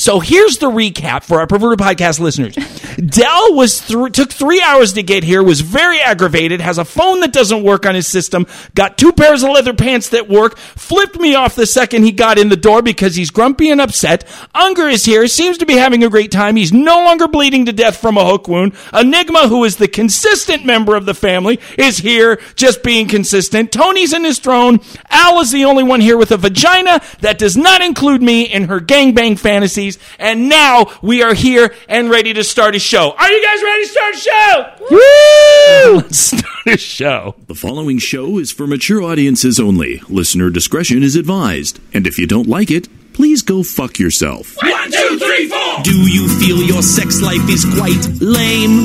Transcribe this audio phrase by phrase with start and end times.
[0.00, 2.56] So here's the recap for our perverted podcast listeners.
[3.00, 7.20] Dell was thr took three hours to get here, was very aggravated, has a phone
[7.20, 11.18] that doesn't work on his system, got two pairs of leather pants that work, flipped
[11.18, 14.24] me off the second he got in the door because he's grumpy and upset.
[14.54, 16.56] Unger is here, seems to be having a great time.
[16.56, 18.74] He's no longer bleeding to death from a hook wound.
[18.92, 23.72] Enigma, who is the consistent member of the family, is here just being consistent.
[23.72, 24.80] Tony's in his throne.
[25.08, 28.64] Al is the only one here with a vagina that does not include me in
[28.64, 29.98] her gangbang fantasies.
[30.18, 33.12] And now we are here and ready to start a show.
[33.12, 34.64] Are you guys ready to start a show?
[34.90, 35.96] Woo!
[35.98, 37.36] Let's start a show.
[37.46, 40.02] The following show is for mature audiences only.
[40.08, 41.78] Listener discretion is advised.
[41.94, 44.56] And if you don't like it, please go fuck yourself.
[44.60, 45.82] One, two, three, four.
[45.84, 48.82] Do you feel your sex life is quite lame?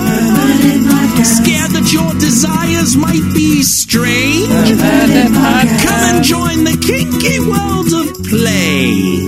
[1.26, 4.48] Scared that your desires might be strange?
[4.48, 9.26] Come and join the kinky world of play.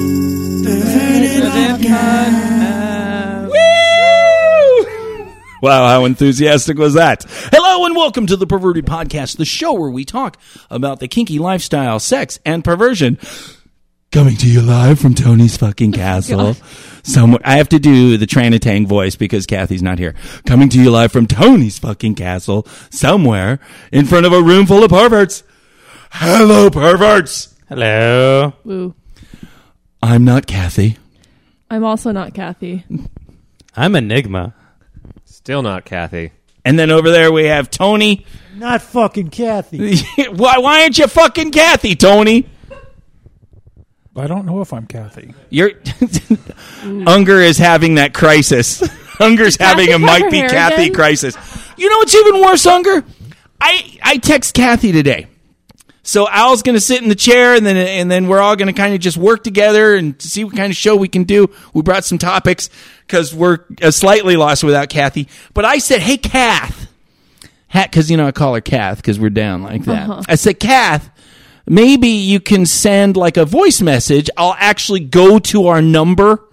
[5.62, 7.26] Wow, how enthusiastic was that?
[7.52, 10.38] Hello and welcome to the Perverted Podcast, the show where we talk
[10.70, 13.18] about the kinky lifestyle, sex, and perversion.
[14.12, 16.54] Coming to you live from Tony's fucking oh castle.
[17.02, 20.14] Somewhere I have to do the Tranitang voice because Kathy's not here.
[20.46, 23.60] Coming to you live from Tony's fucking castle, somewhere
[23.92, 25.42] in front of a room full of perverts.
[26.12, 27.56] Hello, perverts.
[27.68, 28.54] Hello.
[28.64, 28.94] Woo.
[30.04, 30.98] I'm not Kathy.
[31.70, 32.86] I'm also not Kathy.
[33.76, 34.54] I'm Enigma.
[35.48, 36.34] Still not Kathy.
[36.66, 38.26] And then over there we have Tony.
[38.58, 39.98] Not fucking Kathy.
[40.30, 42.50] why, why aren't you fucking Kathy, Tony?
[44.14, 45.34] I don't know if I'm Kathy.
[45.50, 45.72] You're
[46.84, 48.84] Unger is having that crisis.
[49.22, 50.94] Unger's having a might be Kathy again?
[50.94, 51.38] crisis.
[51.78, 53.06] You know what's even worse, Unger?
[53.62, 55.28] I I text Kathy today.
[56.08, 58.68] So Al's going to sit in the chair, and then and then we're all going
[58.68, 61.50] to kind of just work together and see what kind of show we can do.
[61.74, 62.70] We brought some topics
[63.06, 65.28] because we're uh, slightly lost without Kathy.
[65.54, 66.88] But I said, "Hey, Kath,"
[67.74, 70.10] because you know I call her Kath because we're down like that.
[70.10, 70.24] Uh-huh.
[70.28, 71.12] I said, "Kath."
[71.70, 74.30] maybe you can send like a voice message.
[74.38, 76.44] I'll actually go to our number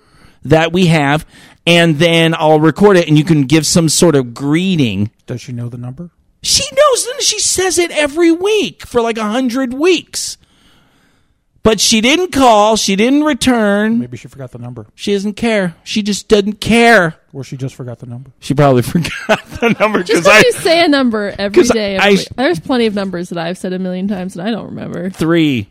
[0.43, 1.25] that we have
[1.67, 5.11] and then I'll record it and you can give some sort of greeting.
[5.27, 6.11] Does she know the number?
[6.45, 10.37] She knows and she says it every week for like a hundred weeks.
[11.63, 13.99] But she didn't call, she didn't return.
[13.99, 14.87] Maybe she forgot the number.
[14.95, 15.75] She doesn't care.
[15.83, 17.15] She just doesn't care.
[17.33, 18.31] Or she just forgot the number.
[18.41, 21.73] She probably forgot the number Just because I you say a number every day.
[21.73, 21.97] day.
[21.97, 24.67] I- every- there's plenty of numbers that I've said a million times and I don't
[24.67, 25.09] remember.
[25.09, 25.69] three.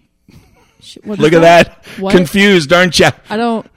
[0.81, 1.85] Sh- what is Look at that.
[1.99, 2.15] What?
[2.15, 3.09] Confused, aren't you?
[3.29, 3.67] I don't.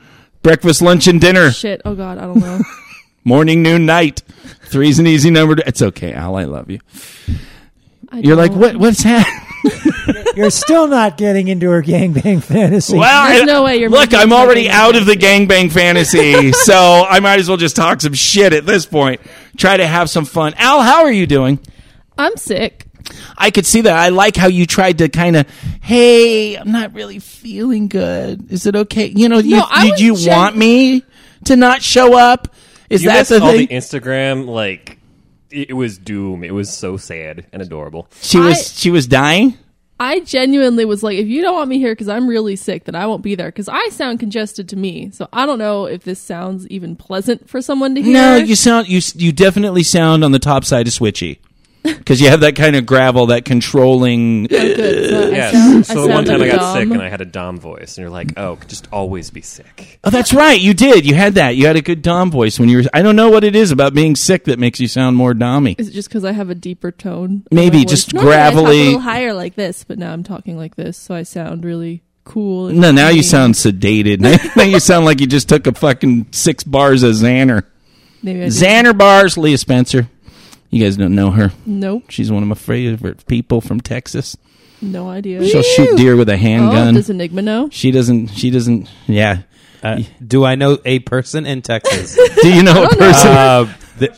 [0.42, 1.50] Breakfast, lunch, and dinner.
[1.50, 1.82] Shit.
[1.84, 2.16] Oh God.
[2.16, 2.60] I don't know.
[3.24, 4.22] Morning, noon, night.
[4.66, 5.56] Three's an easy number.
[5.56, 6.36] To, it's okay, Al.
[6.36, 6.80] I love you.
[8.10, 8.60] I You're like, don't.
[8.60, 8.76] what?
[8.76, 9.42] What's happening?
[10.36, 12.96] You're still not getting into her gangbang fantasy.
[12.96, 15.68] Well, There's I- no way you're Look, making I'm it already out of the gangbang
[15.68, 19.20] gangbang fantasy, so I might as well just talk some shit at this point.
[19.56, 20.54] Try to have some fun.
[20.58, 21.58] Al, how are you doing?
[22.16, 22.84] I'm sick.
[23.36, 23.94] I could see that.
[23.96, 25.48] I like how you tried to kind of,
[25.82, 28.52] hey, I'm not really feeling good.
[28.52, 29.06] Is it okay?
[29.06, 31.04] You know, you, No, I did was you gen- want me
[31.44, 32.48] to not show up?
[32.90, 33.66] Is You that missed the all thing?
[33.66, 34.98] the Instagram like
[35.50, 36.42] it, it was doom.
[36.44, 38.08] It was so sad and adorable.
[38.20, 39.56] she was I- she was dying.
[39.98, 42.94] I genuinely was like, if you don't want me here because I'm really sick, then
[42.94, 45.10] I won't be there because I sound congested to me.
[45.10, 48.12] So I don't know if this sounds even pleasant for someone to hear.
[48.12, 51.38] No, you sound you you definitely sound on the top side of switchy
[51.86, 54.44] because you have that kind of gravel, that controlling.
[54.46, 55.10] Oh, good.
[55.10, 55.50] So uh, I Yeah.
[55.52, 56.92] sound, so I the sound one time like I a got sick dom.
[56.92, 60.10] and I had a dom voice, and you're like, "Oh, just always be sick." Oh,
[60.10, 60.60] that's right.
[60.60, 61.06] You did.
[61.06, 61.56] You had that.
[61.56, 62.84] You had a good Dom voice when you were.
[62.94, 65.74] I don't know what it is about being sick that makes you sound more Dommy.
[65.78, 67.44] Is it just because I have a deeper tone?
[67.50, 67.90] in Maybe my voice?
[67.90, 70.76] just Normally I talk gravelly- a little higher like this, but now I'm talking like
[70.76, 72.68] this, so I sound really cool.
[72.68, 73.22] And No, now you clean.
[73.22, 74.20] sound sedated.
[74.20, 77.64] Now, now you sound like you just took a fucking six bars of Xanner.
[78.22, 78.50] Maybe I do.
[78.50, 79.36] Xanner bars.
[79.38, 80.08] Leah Spencer.
[80.76, 81.52] You guys don't know her.
[81.64, 84.36] Nope, She's one of my favorite people from Texas.
[84.82, 85.44] no idea.
[85.48, 86.94] She'll shoot deer with a Oh, handgun.
[86.94, 87.68] does Enigma know?
[87.72, 88.28] she doesn't.
[88.28, 88.88] She doesn't.
[89.06, 89.42] Yeah.
[89.82, 92.16] Uh, do I know a person in Texas?
[92.42, 93.28] Do you know a person?
[93.30, 94.10] uh, th-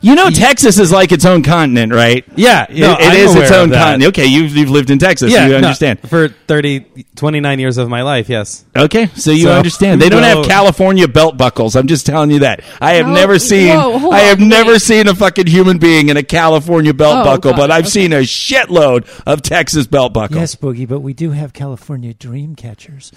[0.00, 2.24] you know, Texas is like its own continent, right?
[2.36, 4.08] yeah, It- no, it I'm is its aware of own continent.
[4.10, 5.32] Okay, you've you've lived in Texas.
[5.32, 6.00] Yeah, you no, understand.
[6.08, 8.64] for 30, 29 years of my life, yes.
[8.76, 10.00] Okay, so you So, understand.
[10.00, 10.44] They don't have.
[10.46, 11.76] California belt buckles.
[11.76, 12.62] I'm just telling you that.
[12.80, 13.76] I have Oh, never seen.
[13.76, 14.82] whoa, I have on, never wait.
[14.82, 17.90] seen a fucking human being in a California belt Oh, buckle, God, but I've okay.
[17.90, 20.38] seen a shitload of Texas belt buckles.
[20.40, 23.12] Yes, Boogie, but we do have California dream catchers.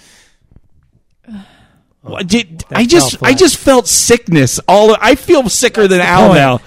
[2.02, 4.58] What did- I just I just felt sickness.
[4.66, 6.60] All I feel sicker than Al now.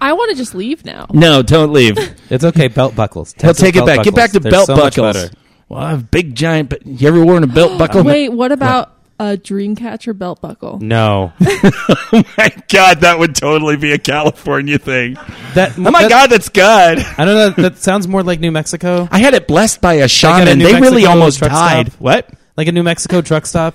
[0.00, 1.06] I want to just leave now.
[1.12, 1.96] No, don't leave.
[2.30, 3.32] It's okay, belt buckles.
[3.34, 4.04] He'll Texas take it belt back.
[4.04, 4.40] Get back to.
[4.40, 5.16] They're belt so much buckles.
[5.24, 5.34] better.
[5.68, 6.70] Well, I have big giant.
[6.70, 7.78] But you ever worn a belt oh.
[7.78, 8.02] buckle?
[8.02, 10.78] Wait, what about A Dreamcatcher belt buckle.
[10.80, 11.32] No.
[12.12, 15.14] Oh my God, that would totally be a California thing.
[15.54, 16.98] That, Oh my that- God, that's good.
[16.98, 17.62] I don't know.
[17.62, 19.08] That sounds more like New Mexico.
[19.10, 20.58] I had it blessed by a Like a shaman.
[20.58, 21.86] New They really Mexico almost truck died.
[21.88, 22.00] stop?
[22.00, 22.30] What?
[22.56, 23.74] Like a New Mexico truck stop.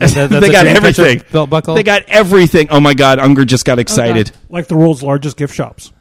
[0.00, 1.22] That- they got everything.
[1.32, 1.74] Belt buckle.
[1.74, 2.68] They got everything.
[2.70, 4.30] Oh my God, Unger just got excited.
[4.48, 5.92] Like the world's largest gift shops.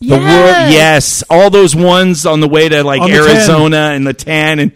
[0.00, 0.22] The world,
[0.72, 3.26] yes, all those ones on the way to like On the 10.
[3.36, 4.72] Arizona and the tan, and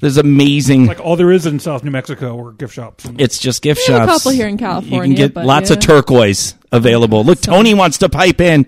[0.00, 0.86] there's amazing.
[0.86, 3.06] Like all there is in South New Mexico are gift shops.
[3.18, 4.18] It's just gift We have a shops.
[4.22, 4.96] couple here in California.
[4.96, 7.24] You can get but lots of turquoise available.
[7.24, 8.66] Look, Tony wants to pipe in.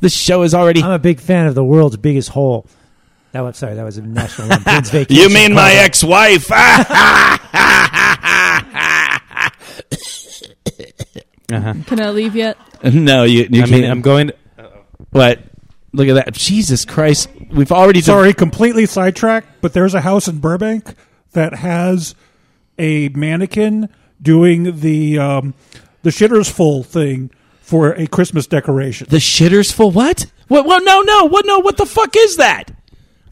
[0.00, 0.82] This show is already.
[0.82, 2.66] I'm a big fan of the world's biggest hole.
[3.32, 5.06] That was sorry, that was a National Vacation.
[5.14, 7.38] You mean my cover.
[11.56, 11.86] ex-wife?
[11.86, 12.56] Can I leave yet?
[12.84, 13.46] no, you.
[13.50, 13.84] you I mean, can't.
[13.86, 14.32] I'm going.
[15.10, 15.40] What?
[15.92, 16.34] Look at that!
[16.34, 17.28] Jesus Christ!
[17.50, 18.00] We've already.
[18.02, 20.94] Sorry, completely sidetracked, but there's a house in Burbank
[21.32, 22.14] that has
[22.78, 23.88] a mannequin
[24.20, 25.54] doing the um,
[26.02, 27.30] the shitters full thing
[27.60, 29.06] for a Christmas decoration.
[29.10, 29.90] the shitters full.
[29.90, 30.26] What?
[30.48, 30.66] What?
[30.66, 30.82] What?
[30.84, 31.24] No, no.
[31.26, 31.46] What?
[31.46, 31.60] No.
[31.60, 32.70] What the fuck is that?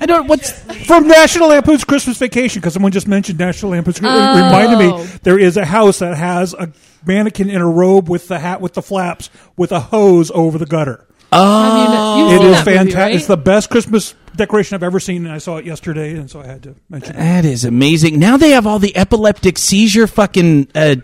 [0.01, 0.27] I don't.
[0.27, 0.51] What's?
[0.87, 3.99] From National Lampoon's Christmas Vacation, because someone just mentioned National Lampoon's.
[3.99, 4.37] It Oh.
[4.37, 6.73] reminded me there is a house that has a
[7.07, 10.67] mannequin in a robe with the hat with the flaps with a hose over the
[10.67, 11.07] gutter.
[11.33, 12.95] You've It is fantastic.
[12.95, 13.15] right?
[13.15, 16.41] It's the best Christmas decoration I've ever seen, and I saw it yesterday, and so
[16.41, 17.19] I had to mention it.
[17.19, 18.19] That is amazing.
[18.21, 20.69] Now they have all the epileptic seizure fucking.
[20.75, 20.97] Uh,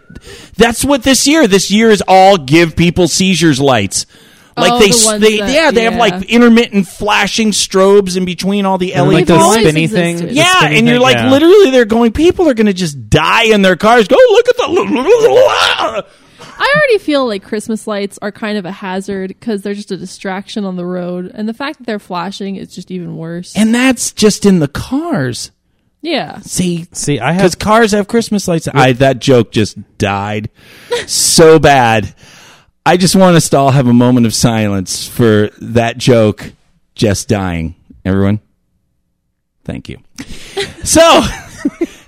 [0.56, 1.48] that's what this year.
[1.48, 4.06] This year is all give people seizures lights.
[4.60, 8.64] Like Oh, they, the they that- yeah, they have like intermittent flashing strobes in between
[8.66, 10.18] all the They're LED like those spinny existed.
[10.20, 10.36] things.
[10.36, 11.30] Yeah, spinny and you're thing, like yeah.
[11.30, 12.12] literally they're going.
[12.12, 14.08] People are going to just die in their cars.
[14.08, 16.04] Go look at the.
[16.62, 19.96] I already feel like Christmas lights are kind of a hazard because they're just a
[19.96, 23.56] distraction on the road, and the fact that they're flashing is just even worse.
[23.56, 25.50] And that's just in the cars.
[26.02, 27.58] yeah, See, See, I because have.
[27.58, 28.68] cars have Christmas lights.
[28.72, 30.50] I that joke just died
[31.06, 32.14] so bad.
[32.86, 36.52] I just want us to all have a moment of silence for that joke
[36.94, 37.74] just dying.
[38.04, 38.40] Everyone,
[39.64, 39.98] thank you.
[40.82, 41.00] So,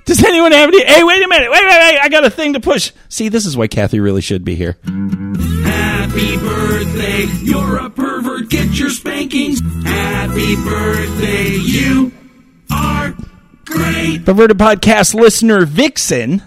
[0.06, 0.82] does anyone have any?
[0.82, 1.50] Hey, wait a minute!
[1.50, 1.98] Wait, wait, wait!
[2.00, 2.90] I got a thing to push.
[3.10, 4.78] See, this is why Kathy really should be here.
[5.62, 9.60] Happy birthday, you're a pervert, get your spankings.
[9.84, 12.12] Happy birthday, you
[12.70, 13.14] are
[13.66, 14.24] great.
[14.24, 16.42] Perverted Podcast listener Vixen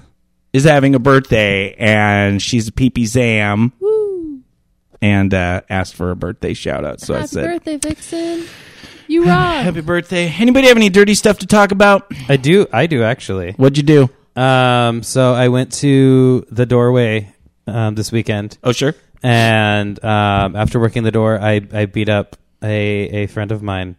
[0.51, 3.71] is having a birthday, and she's a peepee zam.
[5.05, 6.99] And uh, asked for a birthday shout out.
[7.01, 8.45] So I happy said, birthday, Vixen!
[9.07, 9.63] You rock.
[9.63, 10.27] Happy birthday.
[10.39, 12.11] Anybody have any dirty stuff to talk about?
[12.27, 12.65] I do.
[12.73, 13.51] I do actually.
[13.53, 14.09] What'd you do?
[14.41, 15.03] Um.
[15.03, 17.31] So I went to the doorway
[17.67, 18.95] um, this weekend, Oh, sure.
[19.21, 23.95] and um, after working the door, I I beat up a a friend of mine,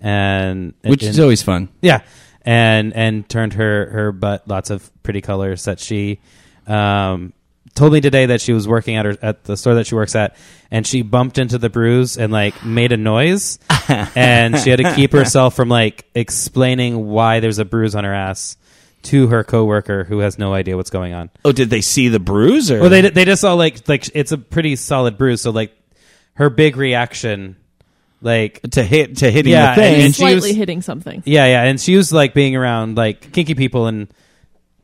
[0.00, 1.68] and Which and- is always fun.
[1.80, 2.02] Yeah,
[2.42, 6.20] and and turned her her butt lots of pretty colors that she
[6.66, 7.32] um,
[7.74, 10.14] told me today that she was working at her at the store that she works
[10.14, 10.36] at,
[10.70, 13.58] and she bumped into the bruise and like made a noise,
[13.88, 18.14] and she had to keep herself from like explaining why there's a bruise on her
[18.14, 18.56] ass
[19.04, 21.28] to her coworker who has no idea what's going on.
[21.44, 22.70] Oh, did they see the bruise?
[22.70, 22.80] Or?
[22.80, 25.76] Well, they they just saw like like it's a pretty solid bruise, so like
[26.34, 27.56] her big reaction,
[28.20, 29.94] like to hit to hitting Yeah, the thing.
[30.04, 31.22] and she Slightly was- hitting something.
[31.26, 34.06] Yeah, yeah, and she was like being around like kinky people and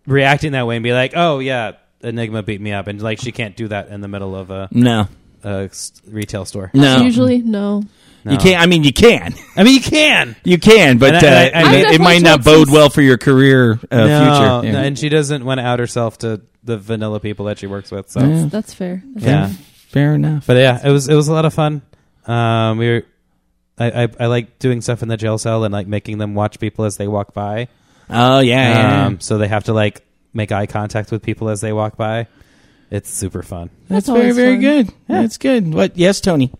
[0.07, 1.73] reacting that way and be like, "Oh yeah,
[2.03, 4.69] Enigma beat me up," and like she can't do that in the middle of a,
[4.71, 5.09] no,
[5.45, 6.71] a s- retail store.
[6.75, 7.01] no.
[7.03, 7.83] Usually, no.
[8.25, 8.33] No.
[8.33, 8.61] You can't.
[8.61, 9.33] I mean, you can.
[9.57, 10.35] I mean, you can.
[10.45, 12.45] You can, but And I- uh, and I- it- I've it, definitely might not told
[12.45, 14.47] bode some- well for your career uh, no, future.
[14.49, 14.81] no, Yeah.
[14.85, 18.11] and she doesn't want to out herself to the vanilla people that she works with.
[18.11, 18.47] So Yeah.
[18.51, 19.03] That's fair.
[19.15, 19.49] That's yeah,
[19.89, 20.47] Fair enough.
[20.47, 21.81] but yeah, it was it was a lot of fun.
[22.27, 23.03] Um, we were.
[23.79, 26.59] I, I, I like doing stuff in the jail cell and like making them watch
[26.59, 27.69] people as they walk by.
[28.11, 29.07] oh yeah, yeah.
[29.07, 32.27] Um, so they have to like make eye contact with people as they walk by.
[32.91, 33.69] It's super fun.
[33.89, 34.61] That's, That's very very fun.
[34.61, 34.95] good.
[35.09, 35.75] That's good.
[35.75, 35.97] What?
[35.97, 36.51] Yes, Tony.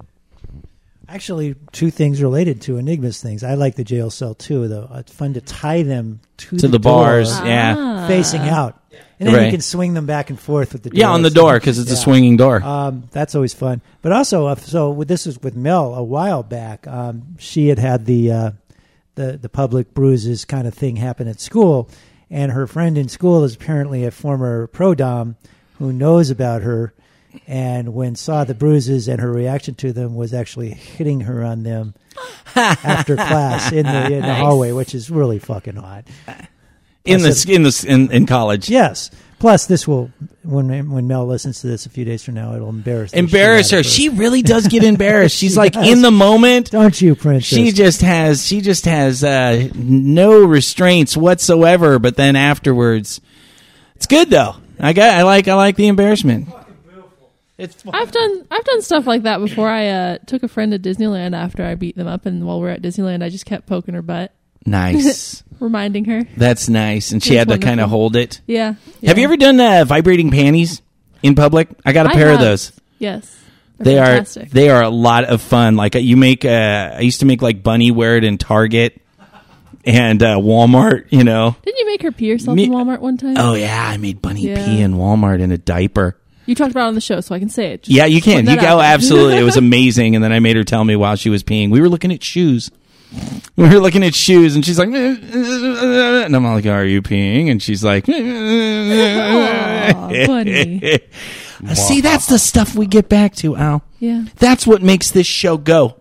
[1.11, 3.43] Actually, two things related to Enigma's things.
[3.43, 4.91] I like the jail cell too, though.
[4.97, 7.31] It's fun to tie them to, To the door, bars.
[7.41, 7.75] Yeah.
[7.79, 8.07] Ah.
[8.07, 8.79] facing out,
[9.19, 9.45] and then Right.
[9.47, 10.99] you can swing them back and forth with the door.
[11.01, 12.63] Yeah, on the door because it's a swinging door.
[12.63, 13.81] Um, that's always fun.
[14.03, 16.87] But also, uh, so with, this was with Mel a while back.
[16.87, 18.51] Um, she had had the uh,
[19.15, 21.89] the the public bruises kind of thing happen at school,
[22.31, 25.37] and her friend in school is apparently a former pro dom
[25.79, 26.93] who knows about her,
[27.47, 31.63] and when saw the bruises and her reaction to them was actually hitting her on
[31.63, 31.95] them
[32.57, 36.05] after class in the in the hallway, which is really fucking hot.
[37.05, 38.69] in I the said- in the in, in college.
[38.69, 39.11] Yes.
[39.39, 40.11] Plus, this will
[40.43, 43.77] when when Mel listens to this a few days from now, it'll embarrass Embarrass out
[43.79, 43.83] her.
[43.85, 45.37] She really does get embarrassed.
[45.37, 45.89] She's She like does.
[45.89, 46.73] in the moment.
[46.73, 47.47] Don't you, princess?
[47.47, 52.01] She just has she just has uh, no restraints whatsoever.
[52.01, 53.21] But then afterwards,
[53.95, 54.57] It's good though.
[54.81, 55.15] I got.
[55.15, 55.47] I like.
[55.49, 56.49] I like the embarrassment.
[57.59, 59.69] It's I've done I've done stuff like that before.
[59.69, 62.69] I uh, took a friend to Disneyland after I beat them up, and while we
[62.69, 64.33] are at Disneyland, I just kept poking her butt,
[64.67, 65.43] nice.
[65.61, 66.25] reminding her.
[66.37, 67.13] That's nice.
[67.13, 68.41] And she had to kind of hold it.
[68.47, 68.75] Yeah.
[69.05, 70.83] Have you ever done uh, vibrating panties
[71.23, 71.69] in public?
[71.85, 72.73] I got a I pair of those.
[72.99, 73.35] Yes.
[73.79, 75.77] They They're are they are a lot of fun.
[75.77, 79.01] Like uh, you make, uh, I used to make like bunny wear it in Target
[79.85, 81.07] and uh, Walmart.
[81.11, 81.57] You know.
[81.63, 83.37] Didn't you make her pee herself Me- in Walmart one time?
[83.39, 84.65] Oh yeah, I made bunny Yeah.
[84.65, 86.17] pee in Walmart in a diaper.
[86.47, 87.83] You talked about it on the show, so I can say it.
[87.85, 88.47] Just Yeah, you can.
[88.47, 88.87] You that go there.
[88.95, 89.37] absolutely.
[89.37, 90.15] It was amazing.
[90.17, 91.71] And then I made her tell me while she was peeing.
[91.71, 92.71] We were looking at shoes.
[93.57, 97.63] We were looking at shoes, and she's like, and I'm like, "Are you peeing?" And
[97.63, 98.13] she's like, Aw,
[100.27, 101.01] bunny.
[101.75, 103.83] "See, that's the stuff we get back to, Al.
[103.99, 104.25] Yeah.
[104.37, 105.97] That's what makes this show go."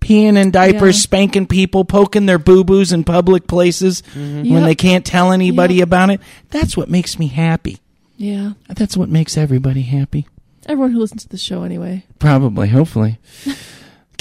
[0.00, 1.02] Peeing in diapers, Yeah.
[1.02, 4.38] spanking people, poking their boo boos in public places mm-hmm.
[4.38, 4.64] when Yep.
[4.64, 5.86] they can't tell anybody Yep.
[5.86, 6.20] about it.
[6.50, 7.78] That's what makes me happy.
[8.16, 8.54] Yeah.
[8.68, 10.26] That's what makes everybody happy.
[10.66, 12.04] Everyone who listens to the show anyway.
[12.18, 13.18] Probably, hopefully.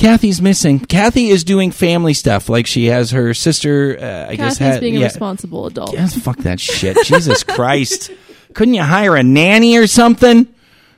[0.01, 0.79] Kathy's missing.
[0.79, 2.49] Kathy is doing family stuff.
[2.49, 3.97] Like she has her sister.
[3.99, 5.93] Uh, I guess Kathy's had, being a responsible adult.
[5.93, 6.97] Yes, fuck that shit.
[7.05, 8.11] Jesus Christ!
[8.53, 10.47] Couldn't you hire a nanny or something?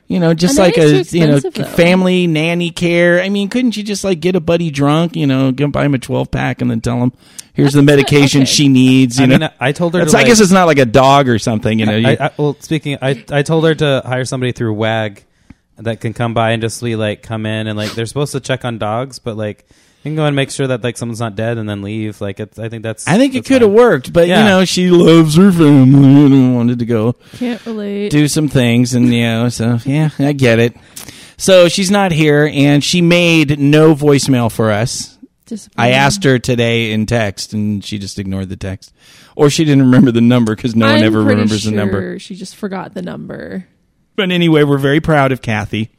[0.06, 1.64] You know, just A like a you know though.
[1.64, 3.22] family nanny care.
[3.22, 5.16] I mean, couldn't you just like get a buddy drunk?
[5.16, 7.12] You know, go buy him a twelve pack and then tell him
[7.54, 8.50] here's the That's what- medication okay.
[8.50, 9.18] she needs.
[9.18, 10.00] You I know, mean, I told her.
[10.00, 11.78] That's- to, I like- guess it's not like a dog or something.
[11.78, 14.74] You know, you- I, I, well, speaking, I I told her to hire somebody through
[14.74, 15.24] WAG
[15.76, 18.40] that can come by and just be like come in and like they're supposed to
[18.40, 21.34] check on dogs, but like you can go and make sure that like someone's not
[21.34, 22.20] dead and then leave.
[22.20, 23.08] Like it's, I think that's.
[23.08, 26.78] I think it could have worked, but you know, she loves her family and wanted
[26.80, 27.14] to go.
[27.32, 28.10] Can't relate.
[28.10, 30.76] do some things and you know so yeah i get it
[31.36, 35.18] so she's not here and she made no voicemail for us
[35.76, 38.92] i asked her today in text and she just ignored the text
[39.36, 42.18] or she didn't remember the number because no one I'm ever remembers sure the number
[42.18, 43.66] She just forgot the number.
[44.16, 45.90] But anyway we're very proud of kathy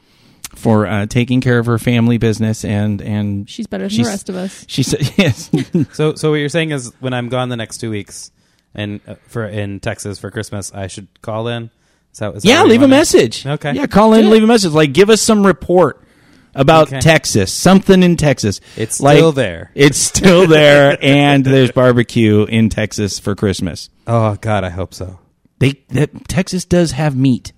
[0.56, 4.12] for uh, taking care of her family business and and She's better than She's- the
[4.12, 4.66] rest of us.
[4.68, 5.50] she said yes
[5.94, 8.32] So, so what you're saying is when I'm gone the next two weeks
[8.74, 11.70] and uh, for in Texas for Christmas, I should call in.
[12.14, 12.92] Is that, is yeah leave a want?
[12.92, 13.74] message Okay.
[13.74, 16.02] yeah call in Do leave a message like give us some report
[16.58, 17.02] about Okay.
[17.02, 19.72] texas something in texas It's Like, still there.
[19.76, 23.90] It's still there, and there's barbecue in Texas for Christmas.
[24.08, 25.20] Oh God, I hope so.
[25.60, 27.52] They that, Texas does have meat.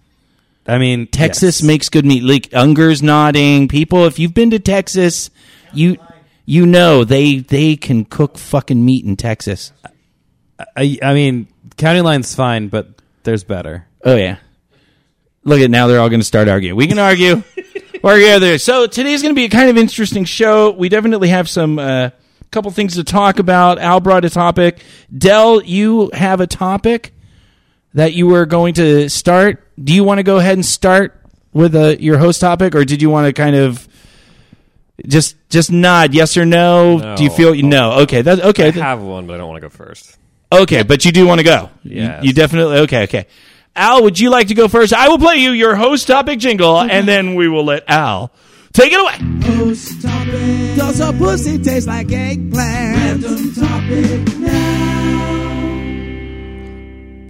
[0.67, 1.67] I mean, Texas yes.
[1.67, 2.23] makes good meat.
[2.23, 3.67] Like Unger's nodding.
[3.67, 5.29] People, if you've been to Texas,
[5.73, 5.97] you
[6.45, 9.71] you know they they can cook fucking meat in Texas.
[10.75, 11.47] I, I mean,
[11.77, 12.89] county line's fine, but
[13.23, 13.87] there's better.
[14.03, 14.37] Oh yeah.
[15.43, 16.75] Look at now they're all going to start arguing.
[16.75, 17.43] We can argue.
[18.03, 18.57] argue there.
[18.57, 20.71] So today's going to be a kind of interesting show.
[20.71, 22.09] We definitely have some uh,
[22.51, 23.79] couple things to talk about.
[23.79, 24.79] Al brought a topic.
[25.15, 27.13] Dell, you have a topic
[27.93, 29.66] that you were going to start.
[29.81, 31.21] Do you want to go ahead and start
[31.53, 33.87] with uh, your host topic, or did you want to kind of
[35.05, 36.97] just just nod yes or no?
[36.97, 37.15] No.
[37.15, 37.99] Do you feel no?
[38.01, 38.67] Okay, that's okay.
[38.69, 40.17] I have one, but I don't want to go first.
[40.51, 41.69] Okay, but you do want to go.
[41.83, 43.27] You- You, definitely okay, okay.
[43.75, 44.93] Al, would you like to go first?
[44.93, 48.31] I will play you your host topic jingle and then we will let Al
[48.73, 49.17] take it away.
[49.55, 50.75] Host topic.
[50.75, 53.23] Does a pussy taste like eggplant?
[53.23, 55.37] Random topic now.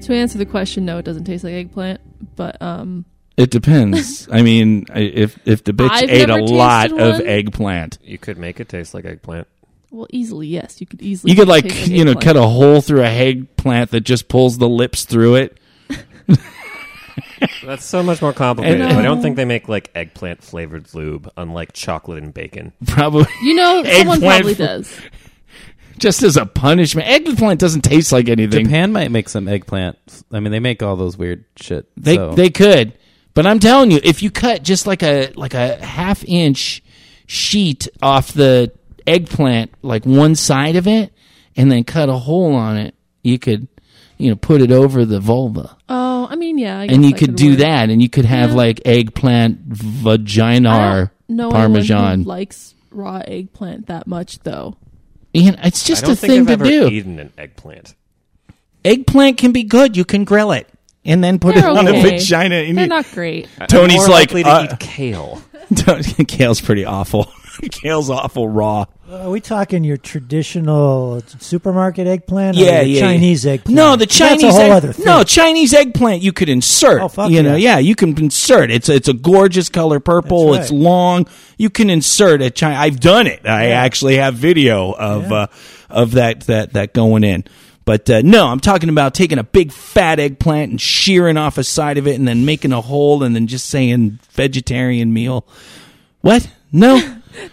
[0.03, 1.99] To answer the question, no, it doesn't taste like eggplant.
[2.37, 3.03] But um,
[3.35, 4.29] It depends.
[4.31, 8.37] I mean, if if the bitch I've ate a lot tasted of eggplant, You could
[8.37, 9.47] make it taste like eggplant.
[9.91, 11.31] well, easily yes, you could easily.
[11.31, 14.57] you could make like you know cut a hole through a eggplant that just pulls
[14.57, 15.57] the lips through it.
[17.63, 18.81] That's so much more complicated.
[18.81, 22.73] And- I don't think they make like eggplant flavored lube, unlike chocolate and bacon.
[22.87, 24.99] Probably You know, someone Eggplant probably fr- does.
[25.97, 27.07] Just as a punishment.
[27.07, 28.65] Eggplant doesn't taste like anything.
[28.65, 29.97] Japan might make some eggplant.
[30.31, 31.87] I mean, they make all those weird shit.
[31.97, 32.33] They so.
[32.33, 32.93] they could,
[33.33, 36.83] but I'm telling you, if you cut just like a like a half inch
[37.25, 38.71] sheet off the
[39.05, 41.11] eggplant, like one side of it,
[41.55, 43.67] and then cut a hole on it, you could,
[44.17, 47.11] you know, put it over the vulva, Oh, I mean, yeah, I guess and you
[47.11, 47.59] that could do work.
[47.59, 48.55] that, and you could have Yeah.
[48.55, 51.11] like eggplant vagina I or
[51.51, 51.97] parmesan.
[51.97, 54.75] anyone likes raw eggplant that much, though.
[55.37, 56.87] You know, it's just I don't a think thing I've to ever do.
[56.87, 57.95] eaten an eggplant.
[58.83, 59.97] Eggplant can be good.
[59.97, 60.67] You can grill it
[61.05, 62.55] and then put They're it on a vagina.
[62.55, 63.47] And They're you, not great.
[63.67, 65.41] Tony's I'm more like, likely to uh, eat kale.
[66.27, 67.31] Kale's pretty awful.
[67.71, 68.85] Kale's awful raw.
[69.09, 72.57] Are we talking your traditional supermarket eggplant?
[72.57, 73.53] Yeah, yeah, Chinese yeah.
[73.53, 73.75] eggplant.
[73.77, 75.05] No, the Chinese That's a whole egg- other thing.
[75.05, 77.01] No, Chinese eggplant you could insert.
[77.01, 77.75] Oh, fuck you know, yeah.
[77.75, 78.69] yeah, you can insert.
[78.69, 80.51] It's it's a gorgeous color purple.
[80.51, 81.25] That's It's long.
[81.57, 82.75] You can insert a China.
[82.75, 83.47] I've done it.
[83.47, 85.37] I actually have video of Yeah.
[85.37, 85.47] uh,
[85.89, 87.45] of that that that going in.
[87.85, 91.63] But uh, no, I'm talking about taking a big fat eggplant and shearing off a
[91.63, 95.47] side of it and then making a hole and then just saying vegetarian meal.
[96.19, 96.51] What?
[96.73, 96.97] No,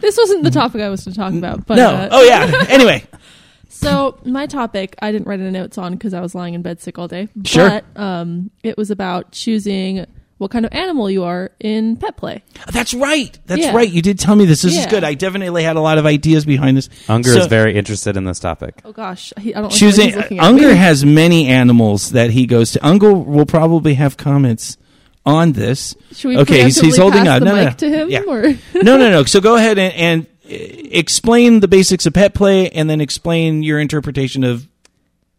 [0.01, 1.89] This wasn't the topic I was to talk about, but no.
[1.91, 2.65] uh, Oh yeah.
[2.69, 3.05] Anyway,
[3.69, 6.81] So my topic, I didn't write any notes on because I was lying in bed
[6.81, 7.29] sick all day.
[7.45, 7.69] Sure.
[7.69, 10.07] But um, it was about choosing
[10.39, 12.43] what kind of animal you are in pet play.
[12.73, 13.39] that's right.
[13.47, 13.75] That's Yeah.
[13.75, 13.89] right.
[13.91, 14.63] You did tell me this.
[14.63, 15.05] This is good.
[15.05, 16.89] I definitely had a lot of ideas behind this.
[17.09, 18.81] Unger So- is very interested in this topic.
[18.85, 20.75] Oh gosh, he, I don't like the way choosing he's at Unger me.
[20.77, 22.87] has many animals that he goes to.
[22.87, 24.77] Unger will probably have comments
[25.27, 25.97] on this.
[26.13, 27.43] Should we okay, he's, he's holding on.
[27.43, 27.71] No, no, no.
[27.71, 28.11] to him?
[28.11, 28.21] Yeah.
[28.21, 29.25] No, no, no.
[29.25, 33.63] So go ahead and, and uh, explain the basics of pet play, and then explain
[33.63, 34.69] your interpretation of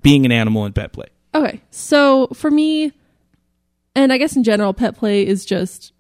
[0.01, 1.07] being an animal in pet play.
[1.33, 2.93] Okay, so for me,
[3.95, 5.91] and I guess in general, pet play is just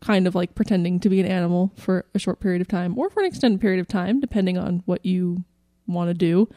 [0.00, 3.10] kind of like pretending to be an animal for a short period of time or
[3.10, 5.42] for an extended period of time, depending on what you
[5.86, 6.48] want to do.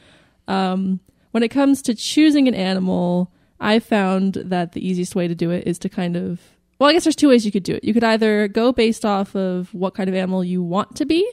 [0.48, 1.00] Um,
[1.32, 5.52] when it comes to choosing an animal, I found that the easiest way to do
[5.52, 6.40] it is to kind of
[6.80, 7.84] well, I guess there's two ways you could do it.
[7.84, 11.30] You could either go based off of what kind of animal you want to be.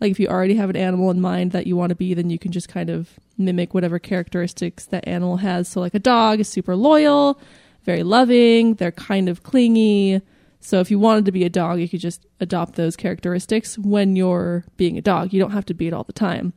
[0.00, 2.30] Like if you already have an animal in mind that you want to be, then
[2.30, 5.68] you can just kind of mimic whatever characteristics that animal has.
[5.68, 7.40] So like a dog is super loyal,
[7.82, 10.20] very loving, they're kind of clingy.
[10.60, 14.14] So if you wanted to be a dog, you could just adopt those characteristics when
[14.14, 15.32] you're being a dog.
[15.32, 16.52] You don't have to be it all the time.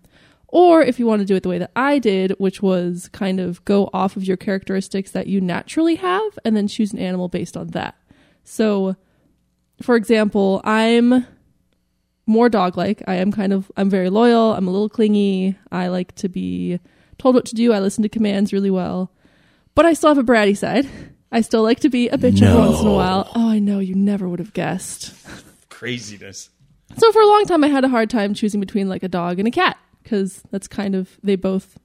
[0.48, 3.39] Or if you want to do it the way that I did, which was kind
[3.39, 7.27] of go off of your characteristics that you naturally have and then choose an animal
[7.27, 7.96] based on that.
[8.50, 8.96] So,
[9.82, 11.27] for example, I'm
[12.25, 13.04] more dog like.
[13.06, 14.54] I am kind of, I'm very loyal.
[14.54, 15.58] I'm a little clingy.
[15.70, 16.80] I like to be
[17.18, 17.74] told what to do.
[17.74, 19.12] I listen to commands really well.
[19.75, 20.88] But I still have a bratty side.
[21.30, 23.30] I still like to be a bitch every once in a while.
[23.36, 23.80] Oh, I know.
[23.80, 25.13] You never would have guessed.
[25.68, 26.50] Craziness.
[26.98, 29.39] So for a long time, I had a hard time choosing between like a dog
[29.39, 31.77] and a cat because that's kind of they both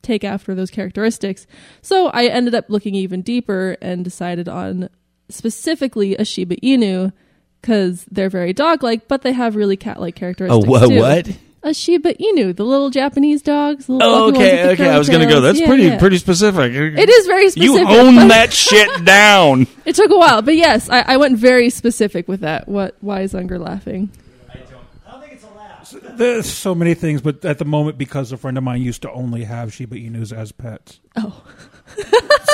[0.00, 1.44] take after those characteristics.
[1.82, 4.88] So I ended up looking even deeper and decided on
[5.28, 7.12] specifically a Shiba Inu
[7.60, 10.66] because they're very dog-like, but they have really cat-like Oh, characteristics.
[10.66, 10.98] wha- too.
[10.98, 11.28] what?
[11.62, 13.86] A Shiba Inu, the little Japanese dogs.
[13.86, 14.92] The little Oh, fluffy ones okay, with the okay.
[14.94, 15.40] I was gonna go.
[15.40, 15.98] That's Yeah, pretty, yeah.
[15.98, 16.74] pretty specific.
[16.74, 17.80] It is very specific.
[17.80, 19.66] You own that shit down.
[19.86, 22.68] It took a while, but yes, I, I went very specific with that.
[22.68, 22.96] What?
[23.00, 24.10] Why is Unger laughing?
[24.50, 24.66] I don't,
[25.06, 25.86] I don't think it's a laugh.
[25.86, 29.00] So, there's so many things, but at the moment, because a friend of mine used
[29.00, 31.42] to only have Shiba Inus as pets, Oh.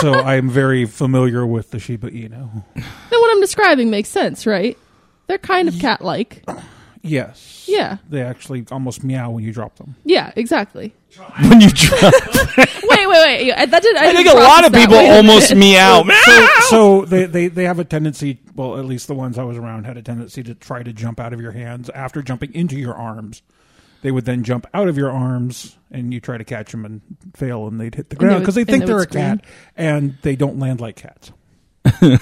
[0.00, 2.64] so I'm very familiar with the Shiba Inu.
[2.74, 2.85] Then
[3.20, 4.76] what I'm describing makes sense, right?
[5.26, 6.44] They're kind of cat like.
[7.03, 7.64] Yes.
[7.68, 7.96] Yeah.
[8.11, 9.94] They actually almost meow when you drop them.
[10.05, 10.92] Yeah, exactly.
[11.40, 12.03] When you drop.
[12.57, 13.46] Wait, wait, wait.
[13.46, 15.11] Yeah, That did, I, I didn't think a lot process of that people way.
[15.11, 16.03] almost meow.
[16.24, 19.57] So, so they, they, they have a tendency, well, at least the ones I was
[19.57, 22.76] around had a tendency to try to jump out of your hands after jumping into
[22.79, 23.42] your arms.
[24.02, 27.00] They would then jump out of your arms and you try to catch them and
[27.34, 29.38] fail and they'd hit the ground because they and think they they're a scream.
[29.38, 29.44] cat
[29.76, 31.32] and they don't land like cats.
[32.00, 32.18] They're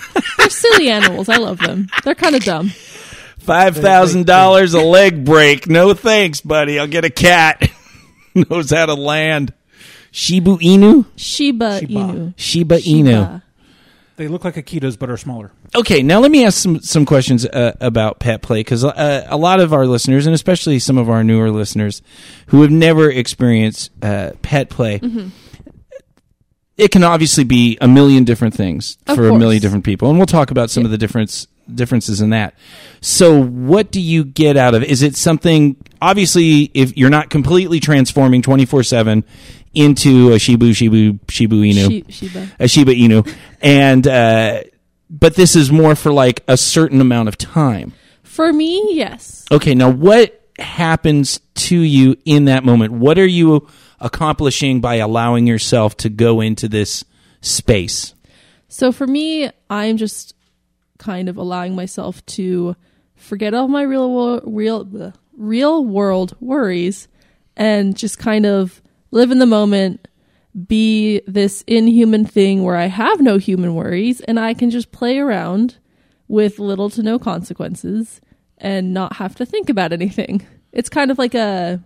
[0.51, 1.29] silly animals.
[1.29, 1.89] I love them.
[2.05, 2.69] They're kind of dumb.
[3.39, 5.69] Five thousand dollars a leg break.
[5.69, 6.79] No thanks, buddy.
[6.79, 7.69] I'll get a cat.
[8.35, 9.53] Knows how to land.
[10.13, 11.07] Shibu Inu.
[11.17, 11.93] Shiba, Shiba.
[11.93, 12.35] Inu.
[12.37, 12.83] Shiba Inu.
[12.83, 13.43] Shiba.
[14.19, 15.53] They look like Akitas but are smaller.
[15.77, 19.37] Okay, now let me ask some some questions uh, about pet play because uh, a
[19.37, 22.03] lot of our listeners, and especially some of our newer listeners,
[22.49, 25.29] who have never experienced uh, pet play, Mm-hmm.
[26.77, 30.19] it can obviously be a million different things Of for a million different people, and
[30.19, 32.55] we'll talk about some of the difference differences in that.
[33.01, 34.91] So, what do you get out of it?
[34.91, 35.77] Is it something?
[36.03, 39.25] Obviously, if you're not completely transforming twenty four seven
[39.79, 42.49] into a Shibu Shibu Shibu Inu Shi- Shiba.
[42.59, 44.63] a Shiba Inu, and uh,
[45.11, 47.93] but this is more for like a certain amount of time.
[48.23, 49.45] For me, yes.
[49.51, 52.93] Okay, now what happens to you in that moment?
[52.93, 53.67] What are you
[54.01, 57.05] accomplishing by allowing yourself to go into this
[57.41, 58.15] space?
[58.69, 60.35] So for me, I'm just
[60.99, 62.77] kind of allowing myself to
[63.17, 67.09] forget all my real wo- real bleh, real world worries
[67.57, 70.09] and just kind of live in the moment,
[70.67, 75.19] be this inhuman thing where I have no human worries and I can just play
[75.19, 75.77] around
[76.27, 78.21] with little to no consequences
[78.59, 80.47] and not have to think about anything.
[80.73, 81.81] It's kind of like a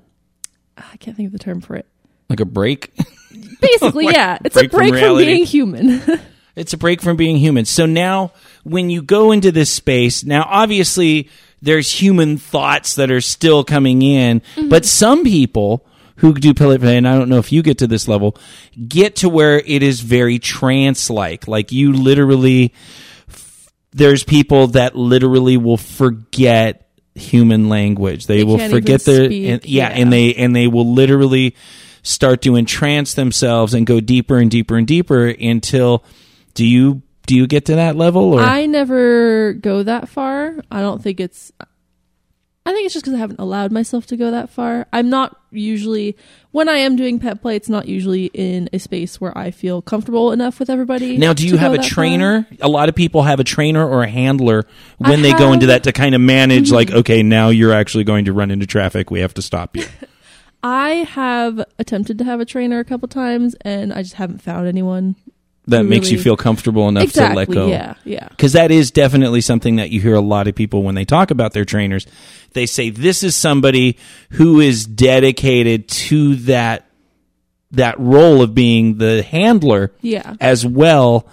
[0.77, 1.87] I can't think of the term for it.
[2.29, 2.93] Like a break?
[3.61, 5.27] Basically, Like yeah, it's break a break from, reality.
[5.27, 6.03] being human.
[6.55, 7.65] It's a break from being human.
[7.65, 8.33] So now,
[8.63, 11.31] when you go into this space, now obviously
[11.63, 14.69] there's human thoughts that are still coming in, mm-hmm.
[14.69, 15.87] but some people
[16.23, 18.37] who do play, and I don't know if you get to this level,
[18.89, 21.49] get to where it is very trance like.
[21.49, 22.73] Like you literally,
[23.91, 28.29] there's people that literally will forget human language.
[28.29, 30.01] They, They will forget their, speak, and, yeah, yeah.
[30.01, 31.57] and they and they will literally
[32.05, 36.05] start to entrance themselves and go deeper and deeper and deeper until
[36.55, 40.55] do you do you get to that level or I never go that far.
[40.71, 41.51] I don't think it's.
[42.65, 44.87] I think it's just because I haven't allowed myself to go that far.
[44.93, 46.17] I'm not usually
[46.53, 47.57] when I am doing pet play.
[47.57, 51.17] It's not usually in a space where I feel comfortable enough with everybody.
[51.17, 51.91] now do you have a that far.
[51.91, 54.65] trainer a lot of people have a trainer or a handler
[54.99, 56.75] when I they go into that to kind of manage mm-hmm.
[56.75, 59.85] like okay now you're actually going to run into traffic we have to stop you
[60.63, 64.69] I have attempted to have a trainer a couple times, and I just haven't found
[64.69, 65.17] anyone.
[65.69, 67.47] That who makes you feel comfortable enough exactly.
[67.47, 67.95] to let go Yeah.
[68.05, 68.29] Yeah.
[68.29, 71.31] because that is definitely something that you hear a lot of people when they talk
[71.31, 72.07] about their trainers
[72.53, 73.97] they say this is somebody
[74.31, 76.87] who is dedicated to that
[77.71, 80.35] that role of being the handler Yeah.
[80.41, 81.27] as well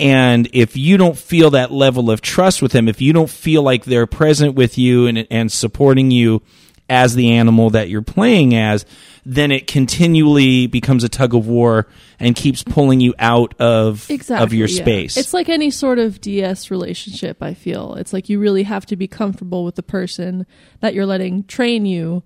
[0.00, 3.62] and if you don't feel that level of trust with them if you don't feel
[3.62, 6.42] like they're present with you and and supporting you
[6.88, 8.84] as the animal that you're playing as
[9.26, 11.86] then it continually becomes a tug of war
[12.20, 14.82] and keeps pulling you out of exactly of your yeah.
[14.82, 17.94] space It's like any sort of DS relationship, I feel.
[17.94, 20.46] It's like you really have to be comfortable with the person
[20.80, 22.22] that you're letting train you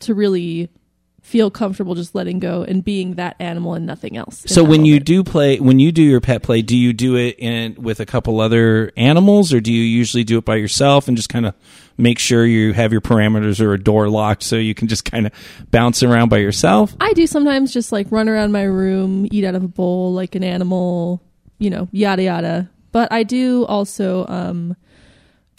[0.00, 0.70] to really
[1.30, 4.42] feel comfortable just letting go and being that animal and nothing else.
[4.46, 7.36] So when you do play, when you do your pet play, do you do it
[7.38, 11.16] in with a couple other animals, or do you usually do it by yourself and
[11.16, 11.54] just kind of
[11.96, 15.26] make sure you have your parameters or a door locked so you can just kind
[15.26, 15.32] of
[15.70, 16.96] bounce around by yourself?
[17.00, 20.34] I do sometimes just like run around my room, eat out of a bowl like
[20.34, 21.22] an animal,
[21.58, 22.70] you know, yada yada.
[22.90, 24.76] But I do also um,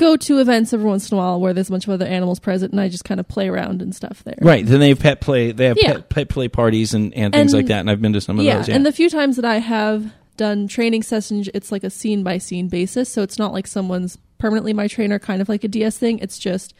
[0.01, 2.39] go to events every once in a while where there's a bunch of other animals
[2.39, 4.35] present, and I just kind of play around and stuff there.
[4.41, 4.65] Right.
[4.65, 5.51] Then they have pet play.
[5.51, 5.93] They have Yeah.
[5.93, 7.79] pet, pet play parties and, and things And- like that.
[7.81, 8.67] And I've been to some of yeah, those.
[8.67, 8.75] Yeah.
[8.75, 12.39] and the few times that I have done training sessions, it's like a scene by
[12.39, 13.07] scene basis.
[13.09, 16.17] So it's not like someone's permanently my trainer, kind of like a DS thing.
[16.19, 16.73] It's just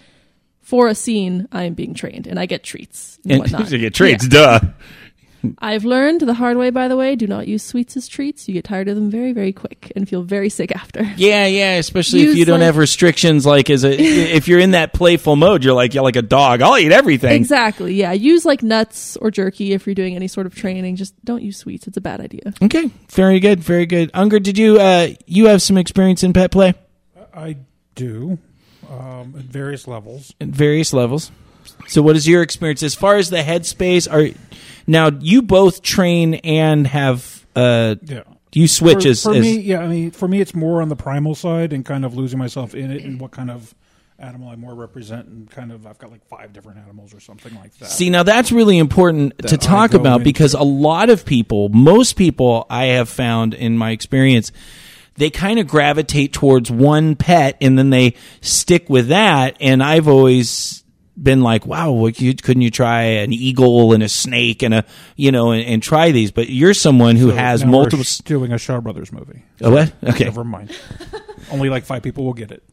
[0.60, 3.72] for a scene, I am being trained, and I get treats and, and whatnot.
[3.72, 4.60] you get treats, duh.
[5.60, 7.16] I've learned the hard way, by the way.
[7.16, 8.48] Do not use sweets as treats.
[8.48, 11.04] You get tired of them very, very quick and feel very sick after.
[11.18, 11.76] Yeah, yeah.
[11.76, 14.94] Especially if Use, you don't like- have restrictions, like as a if you're in that
[14.94, 16.62] playful mode, you're like you're like a dog.
[16.62, 17.34] I'll eat everything.
[17.34, 17.96] Exactly.
[17.96, 18.12] Yeah.
[18.12, 20.96] Use like nuts or jerky if you're doing any sort of training.
[20.96, 21.88] Just don't use sweets.
[21.88, 22.54] It's a bad idea.
[22.62, 24.12] Okay, very good, very good.
[24.14, 26.74] Unger, did you uh you have some experience in pet play
[27.34, 27.58] I
[27.96, 28.38] do
[28.90, 30.34] um, at various levels.
[30.42, 31.32] at various levels?
[31.88, 34.12] So, what is your experience as far as the headspace?
[34.12, 34.36] Are
[34.92, 38.24] now you both train and have uh Yeah.
[38.54, 39.80] you switch for, as, for as me, yeah.
[39.82, 42.76] I mean, for me, it's more on the primal side and kind of losing myself
[42.76, 43.74] in it and what kind of
[44.20, 47.56] animal I more represent and kind of I've got like five different animals or something
[47.56, 47.90] like that.
[47.90, 50.26] See, now that's really important to talk about into.
[50.26, 54.52] because a lot of people, most people I have found in my experience,
[55.16, 59.58] they kind of gravitate towards one pet and then they stick with that.
[59.60, 60.81] And I've always
[61.22, 64.86] been like, wow, what, you, couldn't you try an eagle and a snake and a,
[65.16, 66.32] you know, and, and try these?
[66.32, 68.04] But you're someone who So has now we're multiple.
[68.04, 69.44] sh- doing a Shaw Brothers movie.
[69.62, 69.94] Oh, what?
[70.04, 70.26] Okay.
[70.26, 70.76] Never mind.
[71.52, 72.64] Only like five people will get it.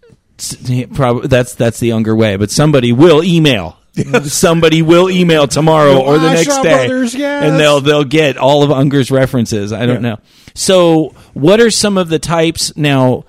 [0.94, 3.76] Probably that's that's the younger way, but somebody will email.
[4.22, 7.42] somebody will email tomorrow or the next day, Brothers, yes.
[7.42, 9.72] and they'll they'll get all of Unger's references.
[9.72, 10.10] I don't Yeah.
[10.10, 10.18] know.
[10.54, 13.24] So, what are some of the types now?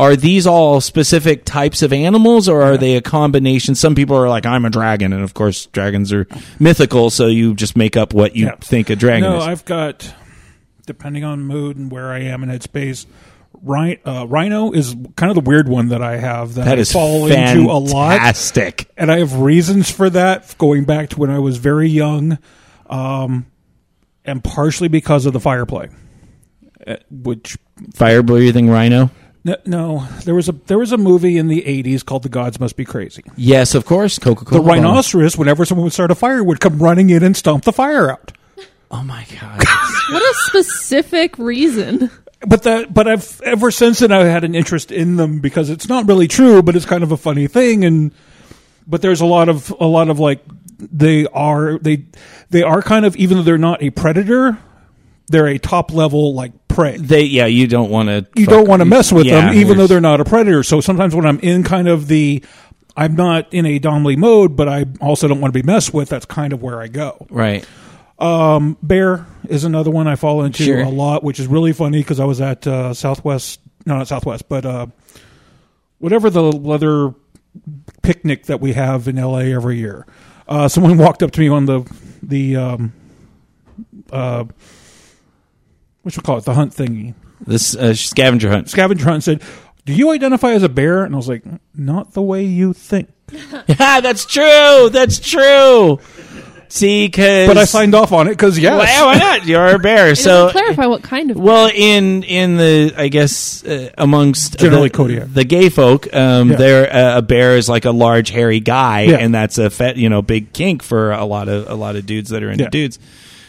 [0.00, 3.74] Are these all specific types of animals, or are they a combination?
[3.74, 6.26] Some people are like, "I'm a dragon," and of course, dragons are
[6.58, 8.54] mythical, so you just make up what you Yeah.
[8.62, 9.30] think a dragon is.
[9.30, 9.46] no, is.
[9.46, 10.14] I've got,
[10.86, 13.04] depending on mood and where I am in headspace,
[13.62, 16.84] Rhino, uh, Rhino is kind of the weird one that I have that, that I
[16.84, 18.12] fall into a lot.
[18.12, 18.88] fantastic.
[18.96, 22.38] and I have reasons for that going back to when I was very young,
[22.88, 23.44] um,
[24.24, 25.88] and partially because of the fire play,
[26.86, 27.58] uh, which
[27.94, 29.10] Fire breathing rhino.
[29.44, 32.60] No, no, there was a there was a movie in the '80s called "The Gods
[32.60, 34.18] Must Be Crazy." Yes, of course.
[34.18, 34.60] Coca Cola.
[34.60, 34.76] The Cola.
[34.76, 38.10] rhinoceros, whenever someone would start a fire, would come running in and stomp the fire
[38.10, 38.32] out.
[38.90, 39.62] Oh my god.
[40.10, 42.10] What a specific reason.
[42.44, 45.88] But that, but I've ever since then I've had an interest in them because it's
[45.88, 47.84] not really true, but it's kind of a funny thing.
[47.84, 48.12] And
[48.88, 50.42] but there's a lot of a lot of like
[50.78, 52.06] they are they
[52.48, 54.58] they are kind of even though they're not a predator,
[55.28, 56.96] they're a top level like prey.
[56.96, 59.76] they yeah you don't want to You don't want to mess with yeah, them, even
[59.78, 60.62] though they're not a predator.
[60.62, 62.42] So sometimes when I'm in kind of the
[62.96, 66.08] I'm not in a Domly mode, but I also don't want to be messed with.
[66.08, 67.26] That's kind of where I go.
[67.30, 67.66] right
[68.82, 70.80] Bear is another one I fall into Sure.
[70.80, 74.48] a lot, which is really funny because I was at uh, Southwest, no, not Southwest,
[74.48, 74.86] but uh,
[75.98, 77.14] whatever the leather
[78.02, 80.06] picnic that we have in LA every year.
[80.46, 81.90] Uh, someone walked up to me on the
[82.22, 82.92] the um,
[86.10, 87.14] what you call it, the hunt thingy,
[87.46, 89.42] this uh, scavenger hunt scavenger hunt, said,
[89.86, 91.42] "Do you identify as a bear?" And I was like,
[91.74, 93.08] "Not the way you think."
[93.68, 96.00] yeah that's true that's true
[96.72, 99.44] See, because But I signed off on it because yes, Well, yeah, why not?
[99.44, 100.14] You're a bear.
[100.14, 101.36] So clarify what kind of.
[101.36, 105.34] Well, in in the I guess uh, amongst Generally the, Kodiak.
[105.34, 106.56] the gay folk, um, Yeah.
[106.56, 109.16] there uh, a bear is like a large hairy guy, Yeah.
[109.16, 112.06] and that's a fet, you know big kink for a lot of a lot of
[112.06, 112.70] dudes that are into Yeah.
[112.70, 113.00] dudes,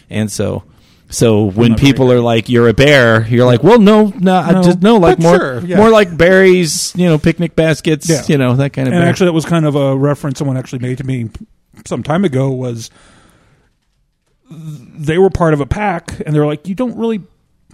[0.10, 0.64] and so.
[1.12, 4.64] So when people are like, "You're a bear," you're like, "Well, no, no, I No,
[4.64, 5.78] just no, like but more, sure, yeah.
[5.78, 8.22] more like berries, you know, picnic baskets, Yeah.
[8.28, 9.10] you know, that kind of." and bear.
[9.10, 11.30] actually that was kind of a reference someone actually made to me
[11.86, 12.90] some time ago was
[14.50, 17.22] they were part of a pack and they're like you don't really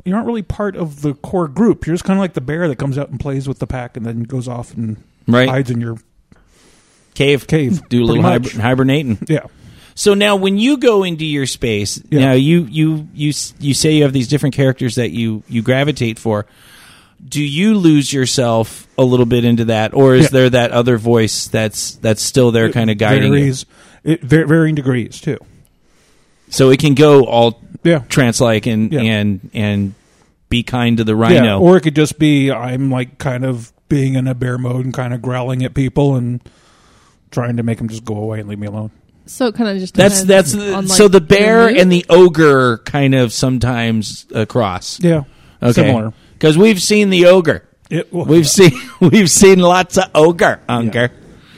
[0.05, 2.67] you aren't really part of the core group you're just kind of like the bear
[2.67, 4.97] that comes out and plays with the pack and then goes off and
[5.27, 5.49] Right.
[5.49, 5.97] hides in your
[7.15, 8.51] cave, cave, do a pretty little much.
[8.51, 9.17] hib- hibernating.
[9.27, 9.45] yeah
[9.99, 12.19] So now, when you go into your space, Yeah.
[12.19, 16.19] now you you you you say you have these different characters that you you gravitate
[16.19, 16.45] for.
[17.27, 20.29] Do you lose yourself a little bit into that, or is Yeah.
[20.33, 23.53] there that other voice that's that's still there, kind of guiding you?
[24.03, 25.39] it, varying degrees too
[26.49, 29.01] So it can go all yeah trance-like and Yeah.
[29.01, 29.93] and and
[30.49, 31.59] be kind to the yeah rhino.
[31.59, 34.93] or it could just be i'm like kind of being in a bear mode and
[34.93, 36.39] kind of growling at people and
[37.31, 38.91] trying to make them just go away and leave me alone
[39.27, 41.77] so it kind of just that's that's on, so the bear mood.
[41.77, 44.99] and the ogre kind of sometimes across.
[45.01, 45.23] yeah
[45.61, 47.67] Okay, similar because we've seen the ogre.
[47.89, 51.11] it, well, We've seen we've seen lots of ogre, Unger.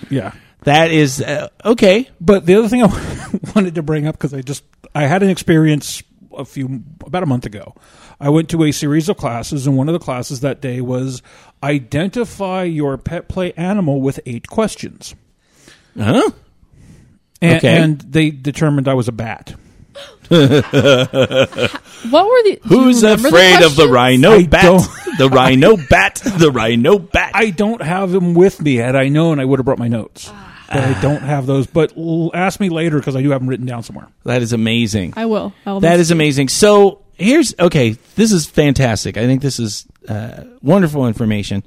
[0.10, 0.32] yeah
[0.64, 2.10] That is uh, okay.
[2.22, 4.64] But the other thing I wanted to bring up because I just
[4.96, 6.02] I had an experience
[6.38, 7.76] a few about a month ago.
[8.22, 11.22] I went to a series of classes, and one of the classes that day was
[11.64, 15.16] identify your pet play animal with eight questions.
[15.98, 16.30] Huh?
[17.42, 17.78] And, Okay.
[17.78, 19.56] and they determined I was a bat.
[20.30, 22.60] What were the?
[22.68, 24.82] Who's remember afraid of the rhino I bat?
[25.18, 26.16] the rhino bat.
[26.38, 27.32] The rhino bat.
[27.34, 28.76] I don't have them with me.
[28.76, 30.32] Had I known, I would have brought my notes.
[30.72, 31.66] But I don't have those.
[31.68, 34.08] But l- ask me later because I do have them written down somewhere.
[34.24, 35.14] that is amazing.
[35.18, 35.54] I will.
[35.66, 36.50] I'll That is amazing.
[36.50, 37.92] So here's okay.
[38.16, 39.18] This is fantastic.
[39.18, 41.64] I think this is uh, wonderful information.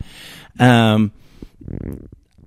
[0.59, 1.11] Um,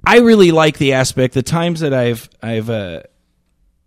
[0.06, 1.34] I really like the aspect.
[1.34, 3.02] The times that I've I've uh,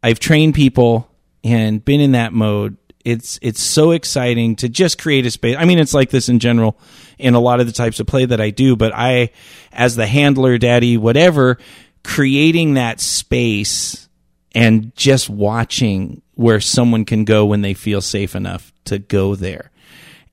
[0.03, 1.11] I've trained people
[1.45, 2.77] and been in that mode.
[3.05, 5.57] It's it's so exciting to just create a space.
[5.59, 6.79] I mean, it's like this in general
[7.19, 8.77] in a lot of the types of play that I do.
[8.77, 9.31] But I,
[9.73, 11.59] as the handler, daddy, whatever,
[12.05, 14.09] creating that space
[14.55, 19.71] and just watching where someone can go when they feel safe enough to go there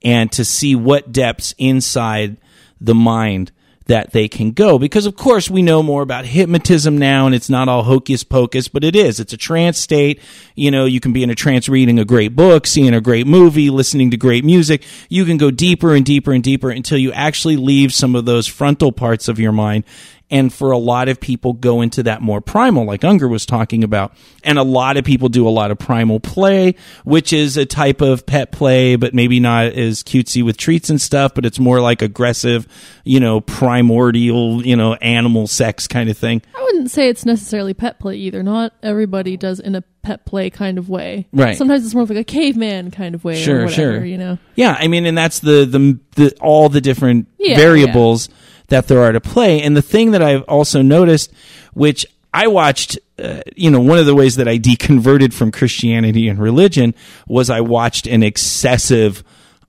[0.04, 2.38] and to see what depths inside
[2.80, 3.52] the mind
[3.86, 4.80] that they can go.
[4.80, 8.68] Because of course we know more about hypnotism now and it's not all hocus pocus
[8.68, 9.20] but it is.
[9.20, 10.22] It's a trance state.
[10.56, 13.28] You know you can be in a trance reading a great book seeing a great
[13.28, 14.84] movie listening to great music.
[15.10, 18.48] You can go deeper and deeper and deeper until you actually leave some of those
[18.48, 19.84] frontal parts of your mind
[20.32, 23.84] and for a lot of people go into that more primal like unger was talking
[23.84, 27.66] about and a lot of people do a lot of primal play which is a
[27.66, 31.60] type of pet play but maybe not as cutesy with treats and stuff but it's
[31.60, 32.68] more like aggressive
[33.04, 37.74] you know primordial you know animal sex kind of thing I wouldn't say it's necessarily
[37.74, 38.44] pet play either.
[38.44, 41.28] Not everybody does in a pet play kind of way.
[41.32, 41.56] Right.
[41.58, 43.36] Sometimes it's more of like a caveman kind of way.
[43.36, 44.06] Sure, or whatever, sure.
[44.06, 44.38] You know.
[44.56, 48.30] Yeah, I mean, and that's the the, the all the different Yeah, variables
[48.68, 49.62] that there are to play.
[49.62, 51.32] And the thing that I've also noticed,
[51.74, 56.28] which I watched, uh, you know, one of the ways that I deconverted from Christianity
[56.28, 56.94] and religion
[57.28, 59.24] was I watched an excessive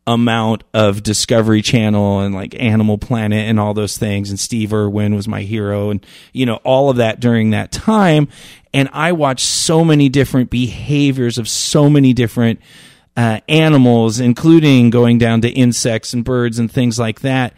[0.07, 4.31] amount of Discovery Channel and like Animal Planet and all those things.
[4.31, 8.29] And Steve Irwin was my hero, and you know all of that during that time.
[8.73, 12.61] And I watched so many different behaviors of so many different
[13.17, 17.55] uh, animals, including going down to insects and birds and things like that,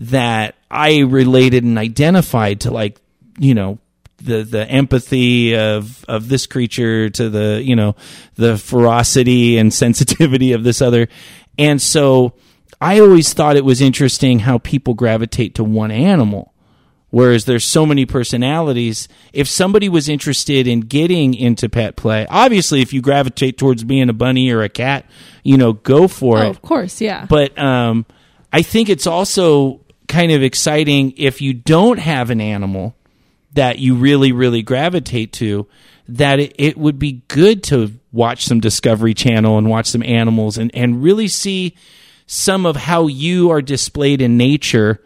[0.00, 3.00] that I related and identified to like,
[3.38, 3.78] you know,
[4.18, 7.96] the, the empathy of, of this creature to the, you know,
[8.36, 11.08] the ferocity and sensitivity of this other.
[11.58, 12.34] And so
[12.80, 16.48] I always thought it was interesting how people gravitate to one animal
[17.12, 22.80] whereas there's so many personalities if somebody was interested in getting into pet play obviously
[22.82, 25.04] if you gravitate towards being a bunny or a cat
[25.42, 27.26] you know go for Oh, it of course, yeah.
[27.28, 28.06] but um,
[28.52, 29.80] i think it's also
[30.10, 32.94] kind of exciting if you don't have an animal
[33.54, 35.66] that you really really gravitate to
[36.08, 40.58] that it, it would be good to watch some discovery channel and watch some animals
[40.58, 41.74] and, and really see
[42.26, 45.00] some of how you are displayed in nature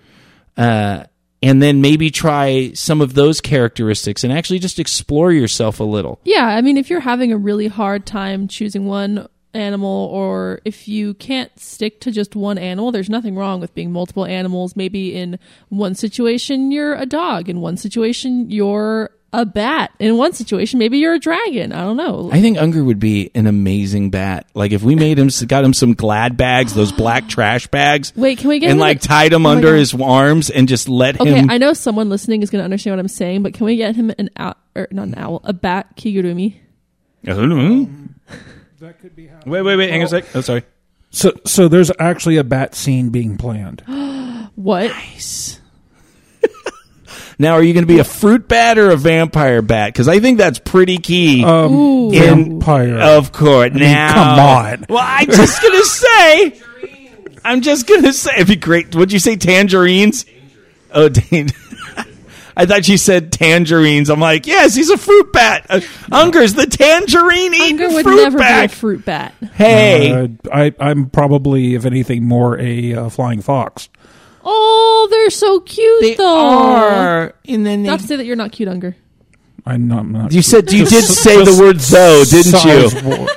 [0.57, 1.05] uh,
[1.43, 6.19] and then maybe try some of those characteristics and actually just explore yourself a little.
[6.25, 10.89] Yeah, I mean, if you're having a really hard time choosing one animal, or if
[10.89, 14.77] you can't stick to just one animal, there's nothing wrong with being multiple animals.
[14.77, 15.39] Maybe in
[15.69, 19.91] one situation, you're a dog, in one situation, you're a bat.
[19.99, 21.73] In one situation, maybe you're a dragon.
[21.73, 22.31] I don't know.
[22.33, 24.47] I think Unger would be an amazing bat.
[24.55, 28.13] Like if we made him, got him some glad bags, those black trash bags.
[28.15, 30.89] Wait, can we get and like a- tied him Oh under his arms and just
[30.89, 31.51] let Okay, him.
[31.51, 33.97] I know someone listening is going to understand what I'm saying, but can we get
[33.97, 36.55] him an owl, or not an owl, a bat kigurumi?
[38.85, 39.41] That could be how.
[39.47, 39.89] Wait, wait, wait.
[39.89, 40.25] Hang on a sec.
[40.37, 40.63] Oh, sorry.
[41.11, 43.83] So, so there's actually a bat scene being planned.
[44.57, 44.93] What?
[47.39, 49.93] Now, are you going to be a fruit bat or a vampire bat?
[49.93, 51.45] Because I think that's pretty key.
[51.45, 52.11] Um, Ooh.
[52.13, 52.97] vampire.
[53.01, 53.73] Of course.
[53.73, 54.87] mean, now, come on.
[54.89, 56.61] Well, I'm just gonna say.
[57.45, 58.95] I'm just gonna say it'd be great.
[58.95, 60.27] Would you say tangerines?
[60.93, 61.49] Oh, dan-
[62.57, 64.11] I thought she said tangerines.
[64.11, 65.67] I'm like, yes, he's a fruit bat.
[65.69, 65.81] Uh,
[66.13, 68.71] Unger's the tangerine eating Unger would fruit never bat.
[68.71, 69.35] be a fruit bat.
[69.55, 73.89] hey, Uh, I, I'm probably, if anything, more a uh, flying fox.
[74.45, 76.47] Oh, they're so cute they though.
[76.47, 77.35] are.
[77.49, 78.95] And then they, Not to say that you're not cute, Unger.
[79.67, 80.01] I'm not.
[80.01, 82.65] I'm not you said you did say the word though, didn't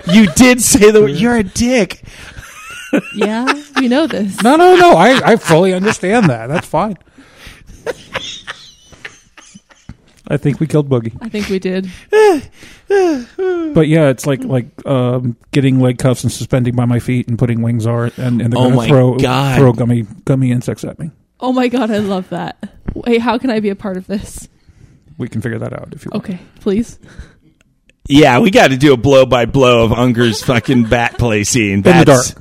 [0.07, 0.13] you?
[0.13, 1.11] You did say the word.
[1.11, 2.03] You're a dick.
[3.13, 3.45] Yeah,
[3.81, 4.41] we know this.
[4.41, 4.91] No, no, no.
[4.93, 6.47] I, I fully understand that.
[6.47, 6.97] That's fine.
[10.29, 11.17] I think we killed Boogie.
[11.21, 11.89] I think we did.
[12.87, 17.37] But yeah, it's like like um, getting leg cuffs and suspending by my feet and
[17.37, 19.57] putting wings on it, and, and they're Oh going my to throw God.
[19.57, 21.11] throw gummy gummy insects at me.
[21.39, 22.57] Oh my god, I love that.
[22.93, 24.47] Wait, how can I be a part of this?
[25.17, 26.25] We can figure that out if you want.
[26.25, 26.97] Okay, please.
[28.07, 31.81] Yeah, we got to do a blow by blow of Unger's fucking bat play scene.
[31.81, 32.35] the That's,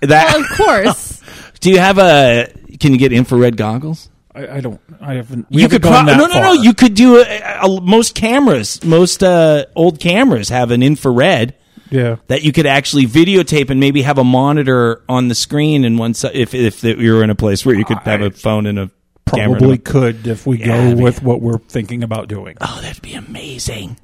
[0.00, 1.22] That Well, of course.
[1.60, 2.52] Do you have a?
[2.80, 4.08] Can you get infrared goggles?
[4.34, 4.80] I, I don't.
[5.00, 5.46] I haven't.
[5.50, 6.52] We you haven't could gone pro- that no no no.
[6.62, 11.54] You could do a, a, most cameras, most uh, old cameras have an infrared
[11.90, 12.16] Yeah.
[12.28, 16.14] that you could actually videotape and maybe have a monitor on the screen and one
[16.14, 18.78] side if if you were in a place where you could have a phone and
[18.78, 18.90] a
[19.26, 19.58] camera.
[19.58, 22.56] Probably could if we Yeah, go with what we're thinking about doing.
[22.60, 23.98] Oh, that'd be amazing.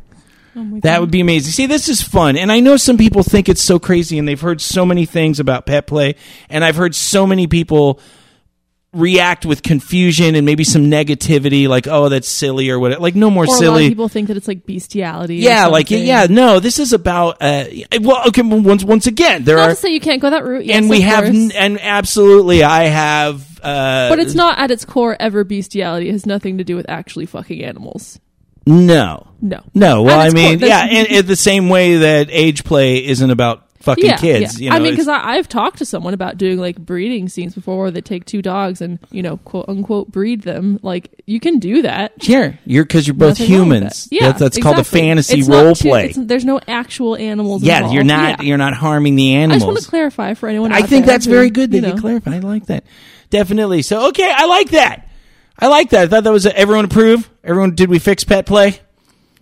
[0.57, 1.53] Oh That would be amazing.
[1.53, 2.37] See, this is fun.
[2.37, 5.39] And I know some people think it's so crazy and they've heard so many things
[5.39, 6.17] about pet play.
[6.51, 8.01] And I've heard so many people
[8.93, 12.99] react with confusion and maybe some negativity, like, oh, that's silly or what.
[13.01, 13.89] Like, no more Or a lot of silly.
[13.91, 15.41] people think that it's like bestiality.
[15.41, 17.65] or Yeah, like, yeah, no, this is about, uh,
[18.01, 20.65] well, okay, once, once again, there Not are, to say you can't go that route.
[20.65, 24.85] Yes, and we have, n- and absolutely, I have, uh, but it's not at its
[24.87, 26.09] core ever bestiality.
[26.09, 28.19] It has nothing to do with actually fucking animals.
[28.67, 29.27] no.
[29.41, 29.63] No.
[29.73, 33.68] No, well, I mean, yeah, in, in the same way that age play isn't about
[33.81, 34.61] fucking yeah, kids.
[34.61, 34.65] yeah.
[34.65, 37.79] You know, I mean, because I've talked to someone about doing like breeding scenes before,
[37.79, 40.79] where they take two dogs and you know, quote unquote, breed them.
[40.83, 42.23] Like you can do that.
[42.23, 44.07] Sure, you're because you're both Nothing humans.
[44.07, 44.15] that.
[44.15, 46.13] Yeah, That- that's called a fantasy It's role too- play.
[46.17, 47.63] there's no actual animals.
[47.63, 47.95] Yeah, involved.
[47.95, 48.47] you're not Yeah.
[48.49, 49.63] you're not harming the I animals.
[49.63, 50.73] just want to clarify for anyone.
[50.73, 52.35] I think that's who, very good that you you, clarify.
[52.37, 52.85] I like that.
[53.31, 53.83] Definitely.
[53.83, 55.09] So okay, I like that.
[55.59, 56.03] I like that.
[56.05, 57.29] I thought that was everyone approve.
[57.43, 58.79] Everyone, did we fix pet play?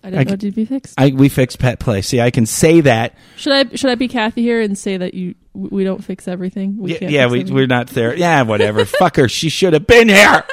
[0.06, 0.94] I didn't I- know it to be fixed.
[0.98, 2.00] I we fixed pet play.
[2.02, 3.14] See, I can say that.
[3.36, 6.76] should I should I be Kathy here and say that you we don't fix everything?
[6.78, 7.54] We yeah, can't yeah fix we everything?
[7.56, 8.16] we're not there.
[8.16, 8.84] Yeah, whatever.
[8.86, 9.28] Fuck her.
[9.28, 10.44] She should have been here.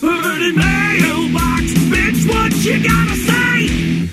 [0.00, 4.08] Perverted mailbox, bitch, what you gotta say?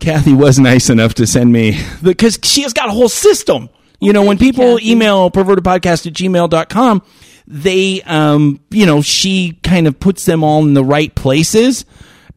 [0.00, 3.70] Kathy was nice enough to send me because she has got a whole system.
[4.00, 4.90] You know, when thank you, people Kathy.
[4.92, 7.02] email pervertedpodcast at gmail.com,
[7.46, 11.84] they, um, you know, she kind of puts them all in the right places.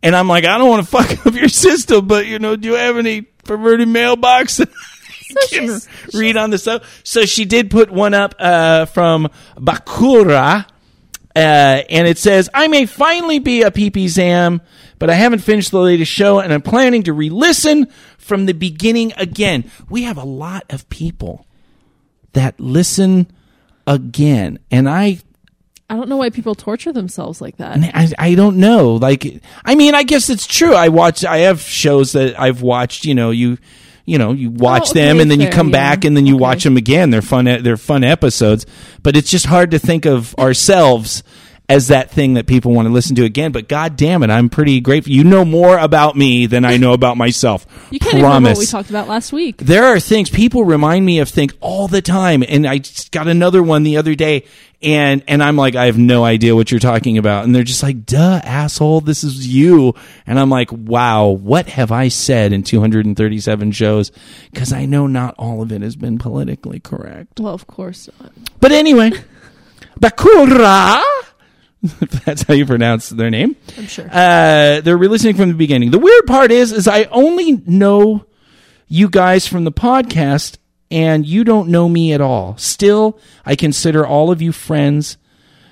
[0.03, 2.67] And I'm like, I don't want to fuck up your system, but, you know, do
[2.69, 4.61] you have any perverted mailbox?
[5.49, 7.01] can she's- read on the stuff.
[7.03, 10.65] So she did put one up uh, from Bakura,
[11.35, 14.61] uh, and it says, "I may finally be a PP Zam,
[14.99, 19.13] but I haven't finished the latest show, and I'm planning to re-listen from the beginning
[19.17, 21.45] again." We have a lot of people
[22.33, 23.31] that listen
[23.87, 25.17] again, and I
[25.89, 27.77] I don't know why people torture themselves like that.
[27.95, 28.95] I, I don't know.
[28.95, 30.75] Like, I mean, I guess it's true.
[30.75, 31.23] I watch.
[31.23, 33.05] I have shows that I've watched.
[33.05, 33.57] You know, you,
[34.05, 35.71] you know, you watch Oh, okay, them and then you come yeah.
[35.95, 36.41] back and then you Okay.
[36.41, 37.09] watch them again.
[37.09, 37.45] They're fun.
[37.45, 38.65] They're fun episodes.
[39.01, 41.23] But it's just hard to think of ourselves
[41.69, 43.51] as that thing that people want to listen to again.
[43.51, 45.11] But god damn it, I'm pretty grateful.
[45.11, 47.65] You know more about me than I know about myself.
[47.91, 49.57] You can't even remember what we talked about last week.
[49.59, 53.29] there are things people remind me of things all the time and i just got
[53.29, 54.43] another one the other day
[54.81, 57.81] and and i'm like i have no idea what you're talking about and they're just
[57.81, 62.61] like duh asshole this is you and i'm like wow what have i said in
[62.61, 64.11] 237 shows
[64.51, 68.33] because i know not all of it has been politically correct Well, of course not.
[68.59, 69.11] but anyway
[69.99, 71.01] bakura
[71.83, 74.07] if that's how you pronounce their name I'm sure.
[74.11, 75.91] uh, they're re-listening from the beginning.
[75.91, 78.25] The weird part is, is I only know
[78.87, 80.57] you guys from the podcast,
[80.89, 82.57] and you don't know me at all.
[82.57, 85.17] Still, I consider all of you friends.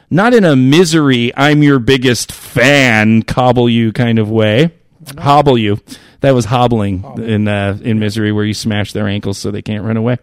[0.09, 4.71] not in a misery, I'm your biggest fan, cobble you kind of way.
[5.17, 5.79] Hobble you.
[6.21, 9.83] That was hobbling in uh, in misery, where you smash their ankles so they can't
[9.83, 10.17] run away.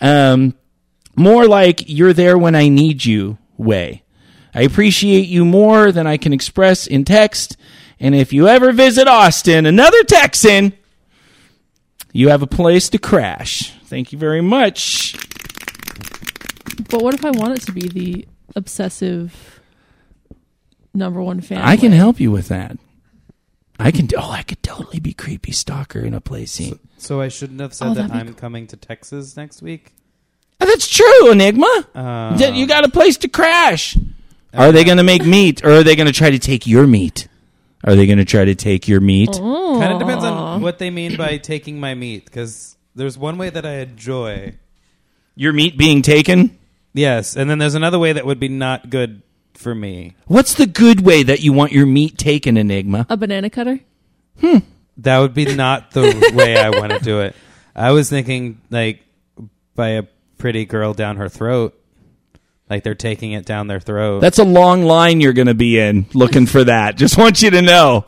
[0.00, 0.54] Um,
[1.16, 4.02] more like you're there when I need you way.
[4.54, 7.56] I appreciate you more than I can express in text.
[8.00, 10.72] And if you ever visit Austin, another Texan,
[12.12, 13.72] you have a place to crash.
[13.84, 15.14] Thank you very much.
[16.88, 19.60] But what if I want it to be the obsessive
[20.94, 21.58] number one fan?
[21.58, 21.96] I can way?
[21.98, 22.78] help you with that.
[23.80, 24.08] I can.
[24.16, 26.78] Oh, I could totally be creepy stalker in a play scene.
[26.96, 29.92] So I shouldn't have said Oh, that I'm coming to Texas next week.
[30.60, 31.86] Oh, that's true, Enigma.
[31.94, 33.96] Uh, you got a place to crash.
[34.54, 36.86] Are they going to make meat, or are they going to try to take your
[36.86, 37.28] meat?
[37.84, 39.32] Are they going to try to take your meat?
[39.32, 43.50] Kind of depends on what they mean by taking my meat, because there's one way
[43.50, 44.54] that I enjoy.
[45.36, 46.58] Your meat being taken?
[46.94, 49.22] Yes, and then there's another way that would be not good
[49.54, 50.14] for me.
[50.26, 53.06] What's the good way that you want your meat taken, Enigma?
[53.08, 53.80] a banana cutter.
[54.40, 54.58] Hmm.
[54.98, 57.36] That would be not the way I want to do it.
[57.74, 59.00] I was thinking like
[59.76, 60.04] by a
[60.38, 61.80] pretty girl down her throat,
[62.70, 64.20] like they're taking it down their throat.
[64.20, 66.96] That's a long line you're going to be in looking for that.
[66.96, 68.04] Just want you to know.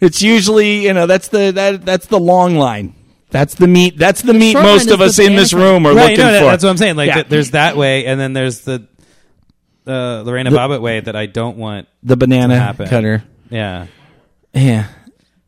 [0.00, 2.94] It's usually, you know, that's the that that's the long line.
[3.30, 3.98] That's the meat.
[3.98, 6.10] That's the, meat most of us in this room are right.
[6.10, 6.44] looking No, for.
[6.46, 6.96] that's what I'm saying.
[6.96, 7.14] Like Yeah.
[7.14, 8.86] th- there's that way, and then there's the
[9.86, 11.88] uh, Lorena Bobbitt way that I don't want.
[12.02, 12.88] the banana happen.
[12.88, 13.24] cutter.
[13.50, 13.86] Yeah.
[14.54, 14.86] Yeah.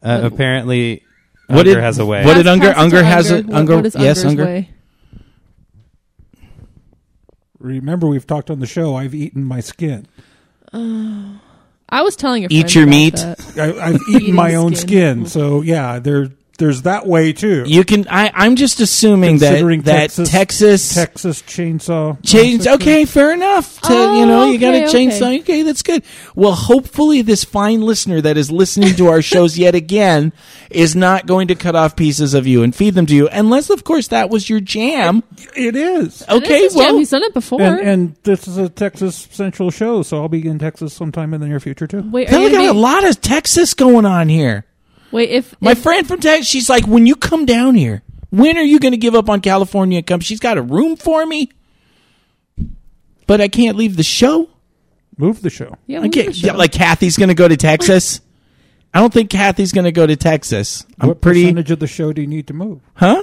[0.03, 1.03] Uh, apparently,
[1.47, 2.25] What Unger did- has a way.
[2.25, 4.19] what did Pass- Unger- pass it to Unger has a- What- Unger- what is yes,
[4.25, 4.45] Unger's Unger.
[4.45, 4.71] way?
[7.61, 8.95] Remember, we've talked on the show.
[8.97, 10.07] I've eaten my skin.
[11.91, 13.15] I was telling your Eat your about meat.
[13.15, 13.59] that.
[13.59, 15.25] I, I've eaten Eating my own skin.
[15.25, 15.27] skin.
[15.27, 16.29] So yeah, there
[16.59, 17.65] there's that way too.
[17.67, 18.07] You can.
[18.11, 22.19] I, I'm just assuming that Considering that Texas, Texas, Texas chainsaw.
[22.25, 22.65] change.
[22.67, 22.75] massacre.
[22.83, 23.81] Okay, fair enough.
[23.83, 25.23] To Oh, you know, you got a okay, chainsaw.
[25.29, 25.39] okay.
[25.41, 26.03] Okay, that's good.
[26.35, 30.33] Well, hopefully, this fine listener that is listening to our shows yet again
[30.71, 33.71] is not going to cut off pieces of you and feed them to you, unless,
[33.71, 35.23] of course, that was your jam.
[35.57, 36.23] It is.
[36.23, 36.97] It Okay, is his jam.
[36.97, 37.63] he's done it before.
[37.63, 41.41] And, and this is a Texas Central show, so I'll be in Texas sometime in
[41.41, 42.03] the near future too.
[42.11, 44.65] wait, Hey, are we you got a gonna lot of Texas going on here.
[45.11, 48.03] Be- wait, if My if- friend from Texas, she's like, when you come down here,
[48.31, 50.21] when are you going to give up on California and come?
[50.21, 51.51] She's got a room for me,
[53.27, 54.49] but I can't leave the show.
[55.17, 55.77] Move the show.
[55.87, 56.47] yeah, I can't, the show.
[56.49, 58.21] yeah, like Kathy's going to go to Texas.
[58.95, 60.87] I don't think Kathy's going to go to Texas.
[61.01, 62.81] I'm what pretty, percentage of the show do you need to move?
[62.95, 63.23] huh?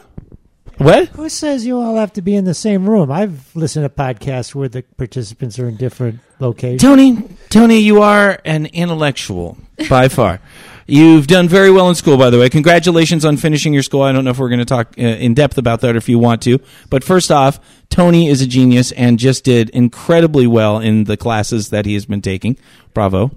[0.78, 1.08] What?
[1.10, 3.10] Who says you all have to be in the same room?
[3.10, 6.82] I've listened to podcasts where the participants are in different locations.
[6.82, 9.58] Tony, Tony, you are an intellectual
[9.90, 10.42] by far.
[10.88, 12.48] You've done very well in school, by the way.
[12.50, 14.04] Congratulations on finishing your school.
[14.04, 16.08] I don't know if we're going to talk uh, in depth about that or if
[16.08, 16.60] you want to.
[16.92, 17.60] But first off,
[17.90, 22.06] Tony is a genius and just did incredibly well in the classes that he has
[22.06, 22.58] been taking.
[22.94, 23.32] Bravo.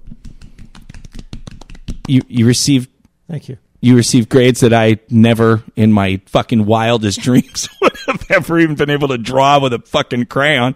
[2.06, 2.90] You you received
[3.30, 3.58] Thank you.
[3.80, 8.76] you received grades that I never in my fucking wildest dreams would have ever even
[8.76, 10.74] been able to draw with a fucking crayon.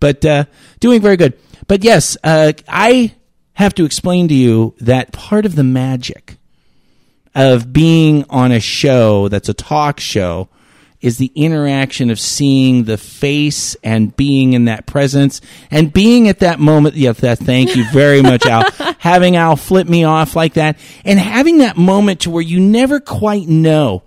[0.00, 0.44] But uh,
[0.80, 1.38] doing very good.
[1.66, 3.14] But yes, uh, I
[3.60, 6.38] have to explain to you that part of the magic
[7.34, 10.48] of being on a show that's a talk show
[11.00, 15.40] is the interaction of seeing the face and being in that presence
[15.70, 16.94] and being at that moment.
[16.94, 18.70] Yeah, that, thank you very much, Al.
[18.98, 22.98] having Al flip me off like that and having that moment to where you never
[22.98, 24.02] quite know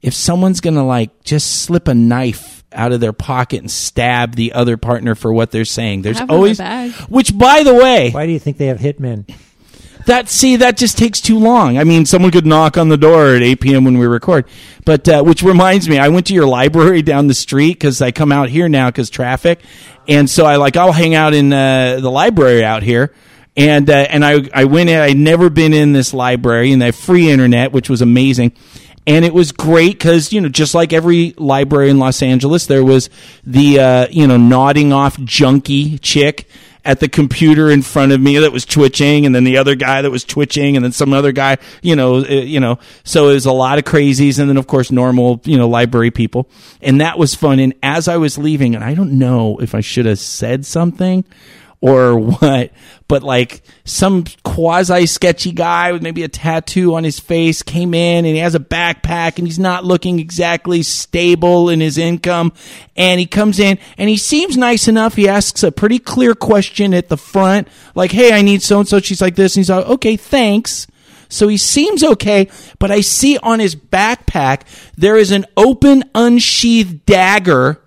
[0.00, 4.34] if someone's going to like just slip a knife out of their pocket and stab
[4.34, 6.02] the other partner for what they're saying.
[6.02, 8.66] There's have one in my always, which by the way, Why do you think they
[8.66, 9.28] have hitmen?
[10.08, 11.78] that see that just takes too long.
[11.78, 13.84] I mean, someone could knock on the door at 8 p.m.
[13.84, 14.46] when we record.
[14.84, 18.10] But uh, which reminds me, I went to your library down the street because I
[18.10, 19.60] come out here now because traffic,
[20.08, 23.14] and so I like I'll hang out in uh, the library out here.
[23.56, 24.98] And uh, and I I went in.
[24.98, 28.52] I'd never been in this library, and they have free internet, which was amazing.
[29.08, 32.84] And it was great because you know, just like every library in Los Angeles, there
[32.84, 33.08] was
[33.42, 36.46] the uh, you know nodding off junkie chick
[36.84, 40.02] at the computer in front of me that was twitching, and then the other guy
[40.02, 42.78] that was twitching, and then some other guy, you know, uh, you know.
[43.02, 46.10] So it was a lot of crazies, and then of course normal, you know, library
[46.10, 46.46] people,
[46.82, 47.60] and that was fun.
[47.60, 51.24] And as I was leaving, and I don't know if I should have said something
[51.80, 52.72] or what,
[53.06, 58.24] but like some quasi sketchy guy with maybe a tattoo on his face came in
[58.24, 62.52] and he has a backpack and he's not looking exactly stable in his income.
[62.96, 65.14] And he comes in and he seems nice enough.
[65.14, 68.88] He asks a pretty clear question at the front, like, Hey, I need so and
[68.88, 69.00] so.
[69.00, 69.54] She's like this.
[69.54, 70.86] And he's like, okay, thanks.
[71.30, 72.48] So he seems okay,
[72.78, 74.62] but I see on his backpack
[74.96, 77.82] there is an open, unsheathed dagger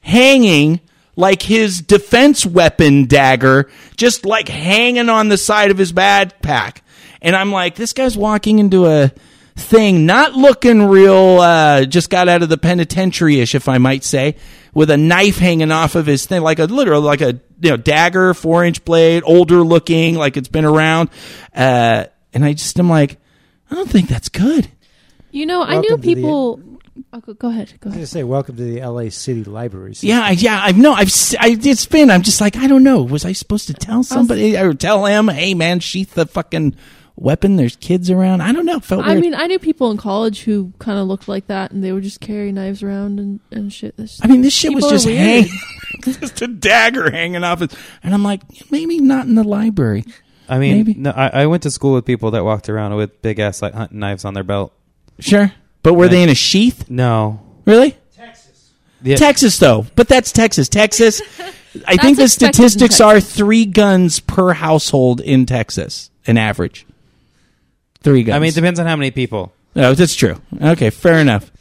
[0.00, 0.80] hanging
[1.16, 6.78] like his defense weapon dagger just like hanging on the side of his backpack.
[7.22, 9.10] And I'm like, this guy's walking into a
[9.56, 14.04] thing, not looking real, uh, just got out of the penitentiary ish, if I might
[14.04, 14.36] say,
[14.74, 17.78] with a knife hanging off of his thing, like a literal, like a, you know,
[17.78, 21.08] dagger, four inch blade, older looking, like it's been around.
[21.54, 22.04] Uh,
[22.34, 23.18] and I just am like,
[23.70, 24.70] I don't think that's good.
[25.30, 26.60] You know, I knew to the- people.
[27.12, 27.68] Oh, go, go ahead.
[27.80, 27.94] Go I was ahead.
[27.98, 29.10] gonna say, welcome to the L.A.
[29.10, 29.94] City Library.
[29.94, 30.08] System.
[30.10, 32.82] Yeah, I, yeah, I've no, I've, s- I, it's been, I'm just like, I don't
[32.82, 33.02] know.
[33.02, 36.76] Was I supposed to tell somebody or tell him, hey man, sheath the fucking
[37.16, 37.56] weapon?
[37.56, 38.40] There's kids around.
[38.42, 38.80] I don't know.
[38.80, 39.20] Felt I weird.
[39.22, 42.02] mean, I knew people in college who kind of looked like that, and they would
[42.02, 43.96] just carry knives around and, and shit.
[43.96, 45.18] That's- I mean, this shit was people are just weird.
[45.18, 45.50] hanging,
[46.20, 50.04] just a dagger hanging off it, and I'm like, maybe not in the library.
[50.48, 50.94] I mean, Maybe.
[50.94, 53.74] no, I, I went to school with people that walked around with big ass like
[53.74, 54.72] hunting knives on their belt.
[55.18, 55.50] Sure,
[55.86, 56.90] but were they in a sheath?
[56.90, 57.96] No, Really?
[59.02, 59.86] yeah, Texas, though.
[59.94, 60.68] But that's Texas.
[60.68, 61.22] Texas.
[61.86, 66.86] I think the statistics are three guns per household in Texas, an average.
[68.02, 68.34] Three guns.
[68.34, 69.52] I mean, it depends on how many people.
[69.76, 70.40] No, that's true.
[70.60, 71.52] Okay, fair enough.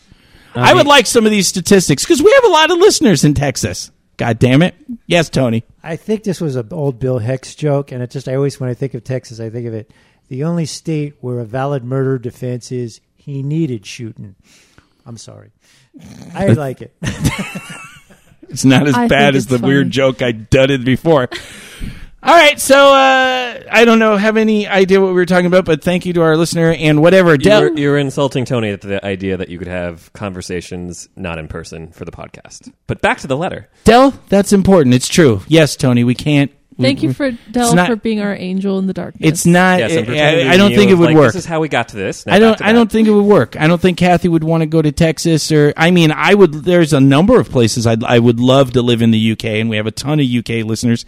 [0.55, 3.23] I, mean- would like some of these statistics because we have a lot of listeners
[3.23, 3.91] in Texas.
[4.17, 4.73] God damn it.
[5.05, 5.63] Yes, Tony.
[5.83, 8.71] I think this was an old Bill Hicks joke, and it just I always when
[8.71, 9.91] I think of Texas, I think of it.
[10.29, 14.35] The only state where a valid murder defense is he needed shooting.
[15.05, 15.51] I'm sorry.
[16.33, 16.95] I like it.
[18.47, 21.27] It's not as I bad as the it's weird joke I dudded before.
[22.23, 25.65] All right, so uh, I don't know, have any idea what we were talking about,
[25.65, 27.31] but thank you to our listener and whatever.
[27.31, 31.37] You Del- were, you're insulting Tony at the idea that you could have conversations not
[31.37, 32.71] in person for the podcast.
[32.87, 33.67] But back to the letter.
[33.83, 34.11] Dell.
[34.29, 34.95] that's important.
[34.95, 35.41] It's true.
[35.47, 36.51] Yes, Tony, we can't.
[36.79, 39.27] Thank you for Dell not- for being our angel in the darkness.
[39.29, 39.79] It's not.
[39.79, 41.33] Yes, I'm I, pretending I- I don't you think it would like, work.
[41.33, 42.25] This is how we got to this.
[42.25, 42.57] Now I back don't.
[42.57, 42.73] to I that.
[42.79, 43.55] don't think it would work.
[43.59, 45.73] I don't think Kathy would want to go to Texas or.
[45.77, 46.53] I mean, I would.
[46.53, 49.69] There's a number of places I'd, I would love to live in the UK, and
[49.69, 51.05] we have a ton of UK listeners,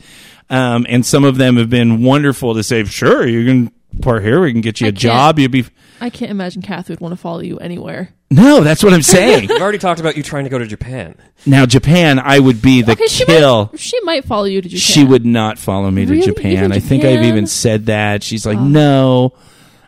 [0.50, 4.40] um, and some of them have been wonderful to say, "Sure, you can part here.
[4.42, 5.00] We can get you I a can't.
[5.02, 5.40] job.
[5.40, 5.66] You'd be."
[6.00, 8.10] I can't imagine Kath would want to follow you anywhere.
[8.30, 9.48] No, that's what I'm saying.
[9.48, 11.16] We've already talked about you trying to go to Japan.
[11.46, 13.70] now, Japan, I would be the okay, she kill.
[13.72, 13.80] might.
[13.80, 14.80] She might follow you to Japan.
[14.80, 16.26] She would not follow me to Really?
[16.26, 16.52] Japan.
[16.52, 17.26] Even I think I've Japan?
[17.30, 18.24] even said that.
[18.24, 18.64] She's like, Oh.
[18.68, 19.34] no.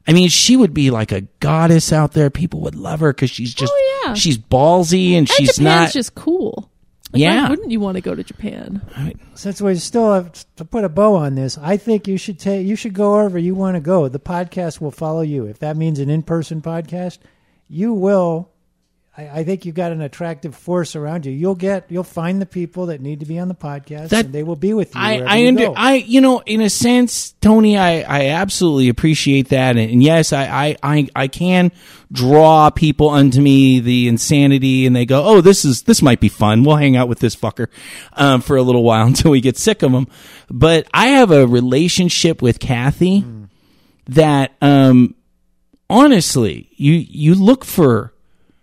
[0.08, 2.30] I mean, she would be like a goddess out there.
[2.30, 4.14] People would love her because she's just, Oh, yeah.
[4.14, 5.92] she's ballsy and And she's Japan's not.
[5.92, 6.72] just cool.
[7.12, 7.44] Like, Yeah.
[7.44, 8.82] Why wouldn't you want to go to Japan?
[9.36, 12.66] Since we still have to put a bow on this, I think you should take
[12.66, 14.08] you should go wherever you want to go.
[14.08, 15.46] The podcast will follow you.
[15.46, 17.18] If that means an in person podcast,
[17.70, 18.50] you will.
[19.18, 21.32] I, I think you've got an attractive force around you.
[21.32, 24.34] You'll get you'll find the people that need to be on the podcast, That- and
[24.34, 25.02] they will be with you.
[25.02, 25.74] I, I, you under, go.
[25.76, 30.32] I, you know, in a sense, Tony, I, I absolutely appreciate that, and, and yes,
[30.32, 31.72] I, I, I, I can
[32.12, 36.30] draw people unto me the insanity, and they go, oh, this is this might be
[36.30, 36.64] fun.
[36.64, 37.68] We'll hang out with this fucker
[38.14, 40.08] um, for a little while until we get sick of him.
[40.50, 43.26] But I have a relationship with Kathy
[44.08, 45.14] that, um,
[45.90, 48.14] honestly, you you look for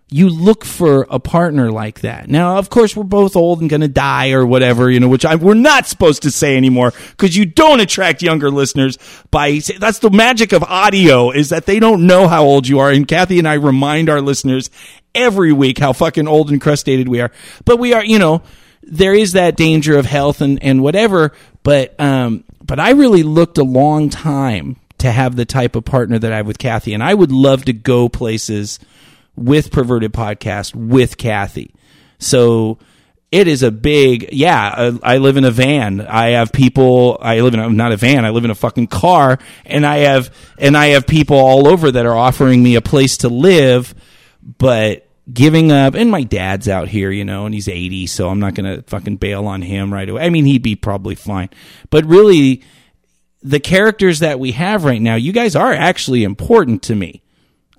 [0.09, 2.29] you look for a partner like that.
[2.29, 5.25] Now, of course, we're both old and going to die or whatever, you know, which
[5.25, 8.97] I, we're not supposed to say anymore because you don't attract younger listeners
[9.31, 12.89] by, that's the magic of audio is that they don't know how old you are.
[12.89, 14.69] And Kathy and I remind our listeners
[15.13, 17.31] every week how fucking old and crustated we are.
[17.65, 18.43] But we are, you know,
[18.83, 21.33] there is that danger of health and, and whatever.
[21.63, 26.17] But, um, but I really looked a long time to have the type of partner
[26.19, 26.93] that I have with Kathy.
[26.93, 28.79] And I would love to go places
[29.35, 31.73] with Perverted Podcast with Kathy.
[32.19, 32.79] So
[33.31, 36.01] it is a big, yeah, I, live in a van.
[36.01, 38.87] I have people, I live in a, not a van, I live in a fucking
[38.87, 42.81] car and I have, and I have people all over that are offering me a
[42.81, 43.93] place to live,
[44.57, 48.39] but giving up, and my dad's out here, you know, and he's 80, so I'm
[48.39, 50.23] not going to fucking bail on him right away.
[50.23, 51.49] I mean, he'd be probably fine,
[51.89, 52.63] but really,
[53.47, 57.21] the characters that we have right now, you guys are actually important to me.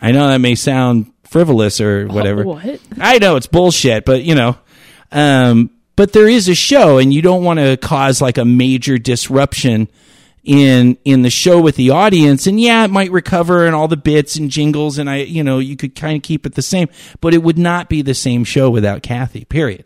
[0.00, 2.44] I know that may sound frivolous or whatever.
[2.44, 2.80] what?
[2.98, 4.56] I know it's bullshit, but you know,
[5.12, 8.98] um, but there is a show, and you don't want to cause like a major
[8.98, 9.88] disruption
[10.44, 12.46] in in the show with the audience.
[12.46, 15.58] And yeah, it might recover and all the bits and jingles, and I, you know,
[15.58, 16.88] you could kind of keep it the same,
[17.20, 19.44] but it would not be the same show without Kathy.
[19.44, 19.84] Period.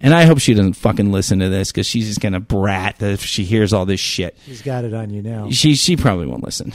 [0.00, 3.22] And I hope she doesn't fucking listen to this because she's just gonna brat if
[3.22, 4.36] she hears all this shit.
[4.44, 5.50] She's got it on you now.
[5.50, 6.74] She she probably won't listen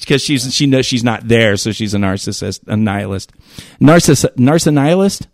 [0.00, 3.32] because she's she knows she's not there, so she's a narcissist, a nihilist,
[3.80, 5.28] narciss narciss nihilist.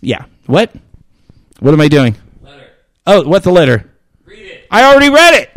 [0.00, 0.24] Yeah.
[0.46, 0.72] What?
[1.60, 2.16] What am I doing?
[2.42, 2.66] Letter.
[3.06, 3.88] Oh, what the letter?
[4.24, 4.66] Read it.
[4.70, 5.50] I already read it.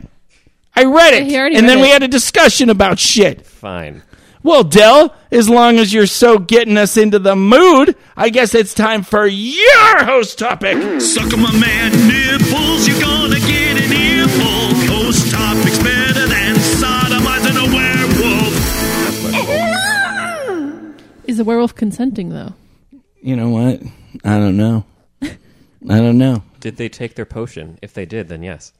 [0.75, 3.45] I read it, He already and read then we had a discussion about shit.
[3.45, 4.03] Fine.
[4.45, 8.75] Well, Dell, as long as you're so getting us into the mood, I guess it's
[8.75, 11.01] time for your host topic.
[11.01, 14.75] Suck 'em, my man nipples, you're gonna get an earful.
[14.93, 18.53] Host topics better than sodomizing a werewolf.
[21.27, 22.53] Is the werewolf consenting though?
[23.23, 23.81] You know what?
[24.23, 24.85] I don't know.
[25.23, 26.43] I don't know.
[26.59, 27.79] Did they take their potion?
[27.81, 28.73] If they did, then yes.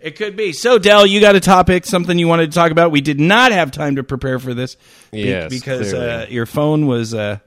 [0.00, 0.52] It could be.
[0.52, 2.90] So, Dell, you got a topic, something you wanted to talk about.
[2.90, 4.76] We did not have time to prepare for this.
[5.10, 7.38] be- Yes, because uh, your phone was uh,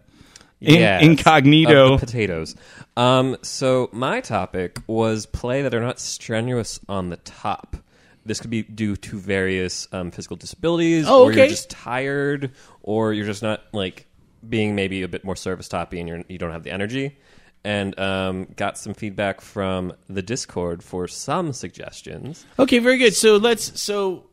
[0.59, 1.97] in- Yes, incognito.
[1.97, 2.55] potatoes.
[2.97, 7.77] Um, so my topic was play that are not strenuous on the top.
[8.25, 11.29] This could be due to various um, physical disabilities, Oh, okay.
[11.29, 12.51] or you're just tired,
[12.83, 14.07] or you're just not like
[14.47, 17.17] being maybe a bit more service toppy, and you're, you don't have the energy.
[17.63, 22.45] And um, got some feedback from the Discord for some suggestions.
[22.57, 23.13] Okay, very good.
[23.13, 23.81] So let's.
[23.81, 24.23] So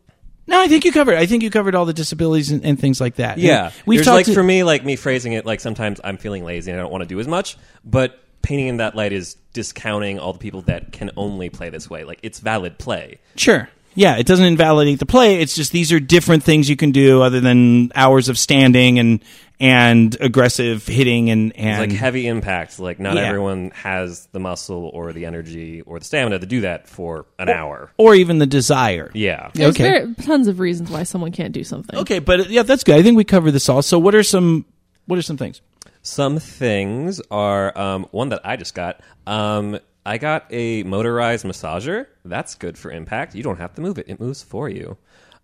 [0.47, 1.17] no, I think you covered.
[1.17, 3.39] I think you covered all the disabilities and, and things like that.
[3.39, 6.01] Yeah, And we've There's talked like to- for me, like me phrasing it, like sometimes
[6.05, 8.95] I'm feeling lazy and I don't want to do as much, but painting in that
[8.95, 12.05] light is discounting all the people that can only play this way.
[12.05, 13.19] Like it's valid play.
[13.35, 13.69] Sure.
[13.97, 15.41] Yeah, it doesn't invalidate the play.
[15.41, 19.25] It's just these are different things you can do other than hours of standing and
[19.59, 22.79] and aggressive hitting and and like heavy impact.
[22.79, 23.23] Like not Yeah.
[23.23, 27.49] everyone has the muscle or the energy or the stamina to do that for an
[27.49, 27.91] hour.
[27.97, 29.11] or even the desire.
[29.15, 29.51] Yeah.
[29.55, 29.83] There's Okay.
[29.83, 31.99] very, tons of reasons why someone can't do something.
[31.99, 32.97] Okay, but yeah, that's good.
[32.97, 33.81] I think we covered this all.
[33.81, 34.67] So what are some
[35.07, 35.63] what are some things?
[36.03, 39.01] Some things are um, one that I just got.
[39.27, 42.07] Um, I got a motorized massager.
[42.25, 43.35] That's good for impact.
[43.35, 44.97] You don't have to move it; it moves for you.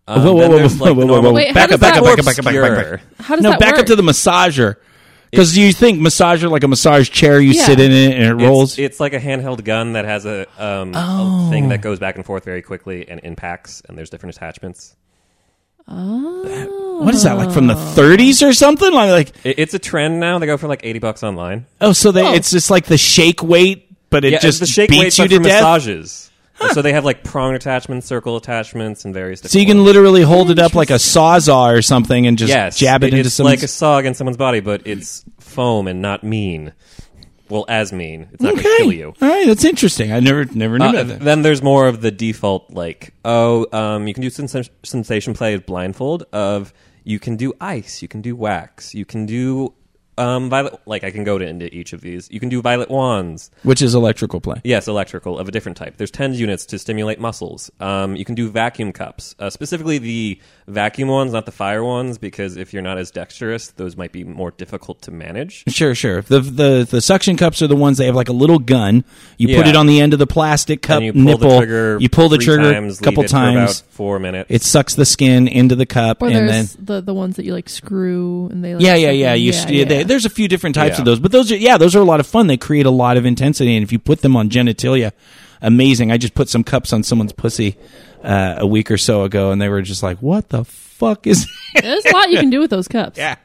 [0.09, 1.07] Um, Whoa, whoa, whoa, whoa, like, whoa, whoa, whoa.
[1.07, 2.55] normal- Wait, how back does up, back that up, More back up, back up, back
[2.55, 3.25] up, back up, obscure.
[3.27, 3.81] How does No, that back work?
[3.81, 4.77] up to the massager.
[5.31, 7.65] Because you think massager like a massage chair, you Yeah.
[7.65, 8.79] sit in it and it It's- rolls.
[8.79, 11.47] It's, like a handheld gun that has a, um, Oh.
[11.47, 14.95] a thing that goes back and forth very quickly and impacts, and there's different attachments.
[15.89, 18.93] Oh, what is that like from the 30s or something?
[18.93, 20.39] Like, like It, it's a trend now.
[20.39, 21.67] They go for like eighty bucks online.
[21.81, 24.91] oh, so they it's just like the shake weight, but it yeah, just the shake
[24.91, 25.63] beats weight you to for death.
[25.63, 26.29] massages.
[26.75, 29.41] So they have like prong attachments, circle attachments, and various.
[29.41, 29.87] Different So you can ones.
[29.87, 33.21] literally hold it up like a sawzall or something and just yes, jab it, into
[33.27, 33.45] it's some.
[33.47, 36.73] like a saw against someone's body, but it's foam and not mean.
[37.49, 38.29] Well, as mean.
[38.33, 39.15] It's not going to okay, kill you.
[39.21, 40.13] all right, that's interesting.
[40.13, 41.21] I never never knew Uh, that.
[41.21, 45.55] then there's more of the default, like, oh, um, you can do sens- sensation play
[45.57, 46.25] with blindfold.
[46.33, 46.73] Of
[47.05, 49.75] you can do ice, you can do wax, you can do
[50.19, 50.79] um, violet.
[50.87, 52.31] Like I can go to, into each of these.
[52.31, 53.51] You can do violet wands.
[53.63, 54.61] Which is electrical play.
[54.65, 55.97] Yes, electrical of a different type.
[55.97, 57.71] There's TENS units to stimulate muscles.
[57.81, 62.19] Um, you can do vacuum cups, uh, specifically the vacuum ones, not the fire ones,
[62.19, 65.65] because if you're not as dexterous, those might be more difficult to manage.
[65.69, 66.23] Sure, sure.
[66.23, 69.05] The the the suction cups are the ones they have like a little gun.
[69.39, 71.51] You put it on the end of the plastic cup and you pull nipple.
[71.51, 71.99] the trigger.
[72.01, 73.81] you pull the three trigger times, a couple leave it for about times.
[73.91, 74.51] four minutes.
[74.51, 77.45] It sucks the skin into the cup, Or and then there's the the ones that
[77.45, 79.35] you like screw and they like yeah, yeah, yeah.
[79.35, 81.01] You yeah, st- they- there's a few different types Yeah.
[81.01, 82.47] of those, but those are yeah, those are a lot of fun.
[82.47, 85.13] They create a lot of intensity, and if you put them on genitalia,
[85.61, 86.11] amazing.
[86.13, 87.77] I just put some cups on someone's pussy
[88.23, 91.47] uh, a week or so ago, and they were just like, "What the fuck is?"
[91.81, 93.19] There's a lot you can do with those cups.
[93.19, 93.37] yeah.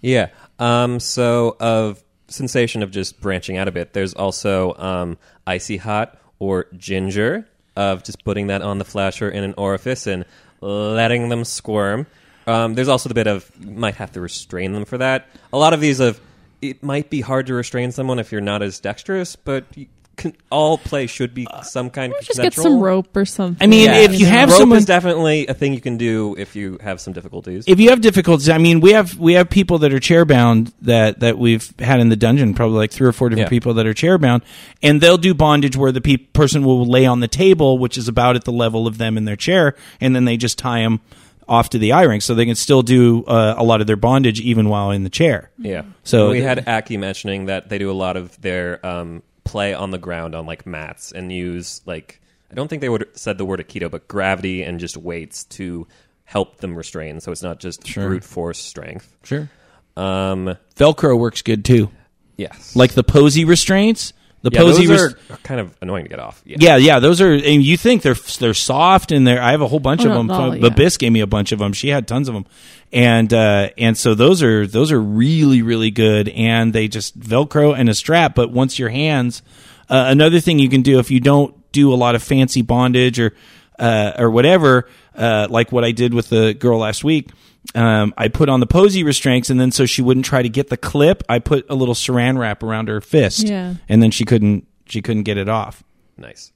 [0.00, 0.28] Yeah.
[0.58, 6.18] Um, so of sensation of just branching out a bit, there's also um, icy hot
[6.38, 7.46] or ginger
[7.76, 10.24] of just putting that on the flasher in an orifice and
[10.60, 12.06] letting them squirm.
[12.46, 15.26] Um, there's also the bit of you might have to restrain them for that.
[15.52, 16.20] A lot of these of
[16.62, 19.86] it might be hard to restrain someone if you're not as dexterous, but you
[20.16, 22.64] can, all play should be some kind of Just get consensual.
[22.64, 23.62] some rope or something.
[23.62, 23.96] I mean, Yeah.
[23.98, 27.00] if you have rope someone is definitely a thing you can do if you have
[27.02, 27.64] some difficulties.
[27.66, 31.20] if you have difficulties, I mean, we have we have people that are chairbound that
[31.20, 33.56] that we've had in the dungeon, probably like three or four different Yeah.
[33.56, 34.40] people that are chairbound,
[34.82, 38.08] and they'll do bondage where the pe- person will lay on the table, which is
[38.08, 41.00] about at the level of them in their chair, and then they just tie them
[41.48, 43.96] off to the eye ring, so they can still do uh, a lot of their
[43.96, 45.50] bondage even while in the chair.
[45.58, 45.82] Yeah.
[46.04, 49.90] So- we had Aki mentioning that they do a lot of their um, play on
[49.90, 52.20] the ground on like mats and use like
[52.50, 55.86] I don't think they would said the word aikido, but gravity and just weights to
[56.24, 57.20] help them restrain.
[57.20, 59.16] So it's not just brute force strength.
[59.22, 59.48] Sure,
[59.96, 61.90] Um, Velcro works good too,
[62.36, 64.12] yes, like the Posey restraints.
[64.48, 66.40] The yeah, Posey those res- are kind of annoying to get off.
[66.44, 66.58] Yeah.
[66.60, 67.32] Yeah, yeah, those are.
[67.32, 69.42] And you think they're they're soft and they're.
[69.42, 70.26] I have a whole bunch Oh, of no, them.
[70.26, 70.68] no, yeah.
[70.68, 71.72] Babis gave me a bunch of them.
[71.72, 72.46] She had tons of them,
[72.92, 76.28] and uh, and so those are those are really really good.
[76.28, 78.36] And they just Velcro and a strap.
[78.36, 79.42] But once your hands,
[79.90, 83.18] uh, another thing you can do if you don't do a lot of fancy bondage
[83.18, 83.34] or
[83.80, 87.30] uh, or whatever, uh, like what I did with the girl last week.
[87.74, 90.68] Um, I put on the Posey restraints, and then so she wouldn't try to get
[90.68, 93.74] the clip, I put a little saran wrap around her fist, Yeah.
[93.88, 95.82] and then she couldn't she couldn't get it off.
[96.16, 96.52] Nice.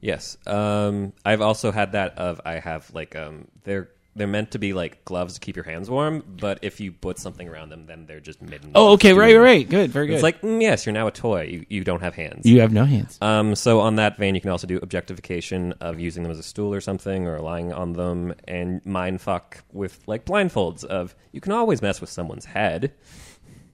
[0.00, 0.36] Yes.
[0.46, 3.88] Um, I've also had that of I have like um, they're
[4.18, 7.18] they're meant to be like gloves to keep your hands warm, but if you put
[7.18, 8.72] something around them, then they're just mittens.
[8.74, 10.14] Oh, okay, right, Doing- right, good, very good.
[10.14, 11.42] It's like mm, yes, you're now a toy.
[11.44, 12.44] You, you don't have hands.
[12.44, 13.16] you have no hands.
[13.20, 16.42] Um, so on that vein, you can also do objectification of using them as a
[16.42, 20.84] stool or something, or lying on them, and mind fuck with like blindfolds.
[20.84, 22.92] Of you can always mess with someone's head.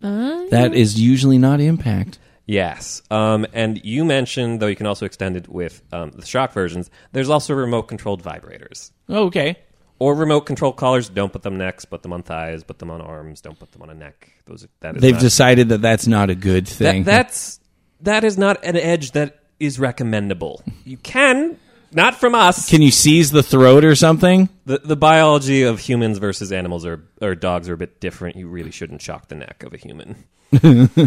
[0.00, 2.18] That is usually not impact.
[2.46, 6.52] Yes, um, and you mentioned though you can also extend it with um, the shock
[6.52, 6.90] versions.
[7.12, 9.56] There's also remote controlled vibrators Oh, okay.
[9.98, 11.08] Or remote control collars.
[11.08, 13.40] Don't put them necks, put them on thighs, put them on arms.
[13.40, 14.32] Don't put them on a neck.
[14.46, 17.04] Those are, that is They've not- decided that that's not a good that, thing.
[17.04, 17.60] that's
[18.00, 20.62] that is not an edge that is recommendable.
[20.84, 21.58] You can
[21.92, 22.68] not from us.
[22.68, 24.48] Can you seize the throat or something?
[24.66, 28.36] The, the biology of humans versus animals or, or dogs are a bit different.
[28.36, 30.24] You really shouldn't shock the neck of a human.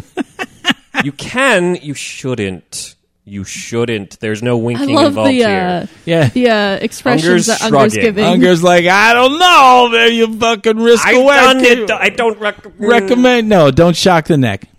[1.04, 2.96] you can, you shouldn't.
[3.30, 4.22] You shouldn't.
[4.22, 5.90] There's no I winking love involved the uh, here.
[6.06, 6.30] Yeah.
[6.30, 8.02] the uh, expressions Unger's that Unger's shrugging.
[8.02, 8.24] giving.
[8.24, 9.90] Unger's like, I don't know.
[9.92, 11.36] There you fucking risk I've away.
[11.36, 11.92] done it.
[11.92, 12.80] I don't recommend.
[12.80, 13.50] recommend.
[13.50, 14.70] No, don't shock the neck.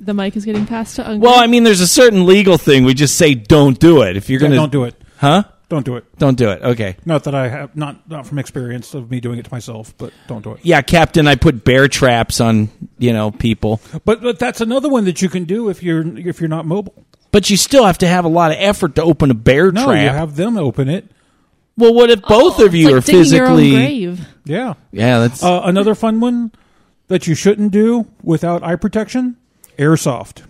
[0.00, 1.22] the mic is getting passed to Unger.
[1.26, 2.84] Well, I mean, there's a certain legal thing.
[2.84, 4.16] We just say don't do it.
[4.16, 4.94] If you're Yeah, gonna, don't do it.
[5.18, 5.42] huh?
[5.68, 6.04] Don't do it.
[6.18, 6.62] Don't do it.
[6.62, 6.96] Okay.
[7.04, 10.12] Not that I have not not from experience of me doing it to myself, but
[10.26, 10.60] don't do it.
[10.62, 11.26] Yeah, Captain.
[11.28, 15.28] I put bear traps on you know people, But but that's another one that you
[15.28, 16.94] can do if you're if you're not mobile.
[17.32, 19.84] but you still have to have a lot of effort to open a bear No,
[19.86, 20.02] trap.
[20.02, 21.04] you have them open it.
[21.76, 23.70] well, what if both of It's you like are digging your own physically?
[23.72, 24.28] grave.
[24.46, 24.74] Yeah.
[24.90, 26.50] Yeah, that's Uh, another fun one
[27.08, 29.36] that you shouldn't do without eye protection:
[29.78, 30.44] airsoft.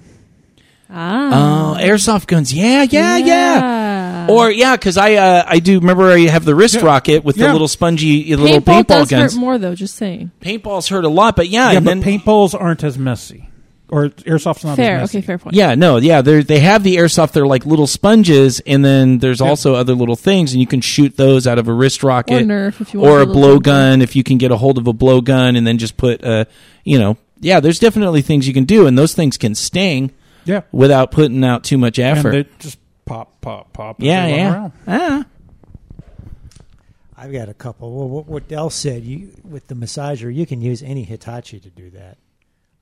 [0.91, 2.55] Ah, oh, airsoft guns.
[2.55, 3.27] Yeah, yeah, yeah.
[3.27, 3.78] Yeah.
[4.29, 6.83] Or yeah, because I uh, I do remember I have the wrist Yeah.
[6.85, 7.53] rocket with the Yeah.
[7.53, 9.35] little spongy the little paintball, paintball does guns.
[9.35, 9.75] hurt more though.
[9.75, 10.31] Just saying.
[10.41, 13.49] Paintballs hurt a lot, but yeah, Yeah, and but then paintballs aren't as messy,
[13.89, 14.97] or airsoft's not Fair.
[14.97, 15.19] as messy.
[15.19, 15.27] Okay.
[15.27, 15.57] Fair point.
[15.57, 17.33] Yeah, no, yeah, they they have the airsoft.
[17.33, 21.17] They're like little sponges, and then there's also other little things, and you can shoot
[21.17, 23.35] those out of a wrist rocket Or Nerf if you want or a a little
[23.35, 25.97] blow gun if you can get a hold of a blow gun, and then just
[25.97, 26.47] put a,
[26.85, 30.11] you know, yeah, there's definitely things you can do, and those things can sting
[30.45, 32.35] Yeah, without putting out too much effort.
[32.35, 32.79] and they just
[33.09, 34.01] pop, pop, pop.
[34.01, 34.73] as yeah, yeah, around.
[34.87, 35.25] ah.
[37.17, 37.93] I've got a couple.
[37.93, 41.69] Well, what, what Dell said, you with the massager, you can use any Hitachi to
[41.69, 42.19] do that.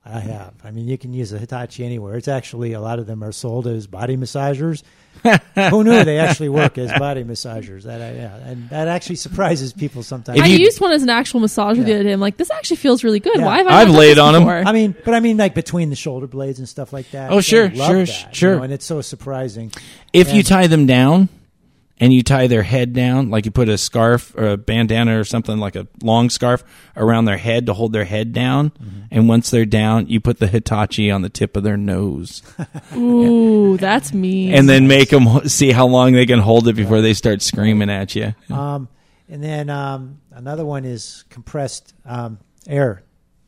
[0.09, 0.53] I have.
[0.63, 2.15] I mean, you can use a Hitachi anywhere.
[2.15, 4.83] It's actually a lot of them are sold as body massagers.
[5.71, 7.83] Who knew they actually work as body massagers?
[7.83, 10.37] That I, yeah, and that actually surprises people sometimes.
[10.37, 12.11] If I used one as an actual massager the other day.
[12.13, 13.37] I'm like, this actually feels really good.
[13.37, 13.45] Yeah.
[13.45, 13.81] Why have I?
[13.81, 14.41] I've laid on on 'em.
[14.43, 14.63] before?
[14.65, 17.31] I mean, but I mean, like between the shoulder blades and stuff like that.
[17.31, 18.51] Oh, sure, They love sure, that, sure.
[18.51, 19.71] you know, and it's so surprising.
[20.13, 21.29] If you tie them down
[21.99, 25.23] and you tie their head down, like you put a scarf or a bandana or
[25.23, 26.63] something like a long scarf
[26.95, 28.99] around their head to hold their head down, Mm-hmm.
[29.11, 32.43] and once they're down, you put the Hitachi on the tip of their nose,
[32.95, 34.53] Ooh, that's mean.
[34.53, 37.89] and then make them see how long they can hold it before they start screaming
[37.89, 38.33] at you.
[38.49, 38.87] Um,
[39.29, 43.03] and then um, another one is compressed um, air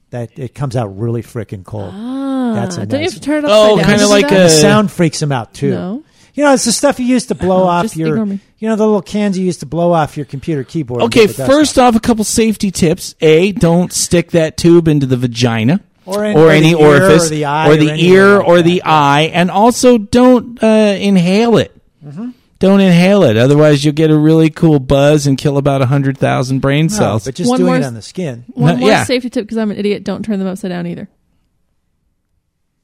[0.09, 1.91] that it comes out really freaking cold.
[1.93, 3.85] ah, That's a don't you have to turn it Oh, down?
[3.85, 5.71] kinda like a- sound freaks them out too.
[5.71, 6.03] No.
[6.33, 8.09] You know, it's the stuff you use to blow off Just your.
[8.09, 8.39] ignore me.
[8.59, 11.01] You know, the little cans you use to blow off your computer keyboard.
[11.03, 13.15] Okay, get the dust first off, a couple safety tips.
[13.21, 15.81] A, don't stick that tube into the vagina.
[16.05, 18.19] Or in- or or any the ear or orifice, the eye or or the anywhere
[18.31, 20.67] ear, like or that, the eye, and also don't uh,
[20.99, 21.75] inhale it.
[22.03, 22.29] Mm-hmm.
[22.57, 26.59] Don't inhale it, otherwise you'll get a really cool buzz and kill about hundred thousand
[26.59, 27.25] brain No, cells.
[27.25, 28.43] but just One doing more it on the skin.
[28.49, 29.03] One more Yeah.
[29.05, 30.03] safety tip because I'm an idiot.
[30.03, 31.07] Don't turn them upside down either.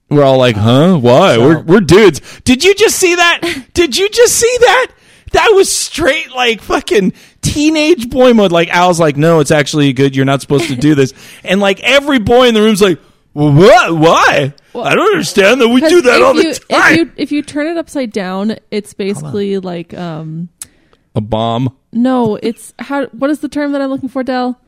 [0.09, 0.97] We're all like, huh?
[0.97, 1.35] Why?
[1.35, 2.21] So- we're we're dudes.
[2.43, 3.67] Did you just see that?
[3.73, 4.87] Did you just see that?
[5.31, 8.51] That was straight like fucking teenage boy mode.
[8.51, 10.15] Like Al's like, no, it's actually good.
[10.15, 11.13] You're not supposed to do this.
[11.43, 12.99] And like every boy in the room's like,
[13.33, 13.95] what?
[13.97, 14.53] Why?
[14.75, 16.91] I don't understand that we do that all you, the time.
[16.93, 20.49] If you if you turn it upside down, it's basically like um
[21.15, 21.75] A bomb.
[21.91, 24.59] no, it's how what is the term that I'm looking for, Dell?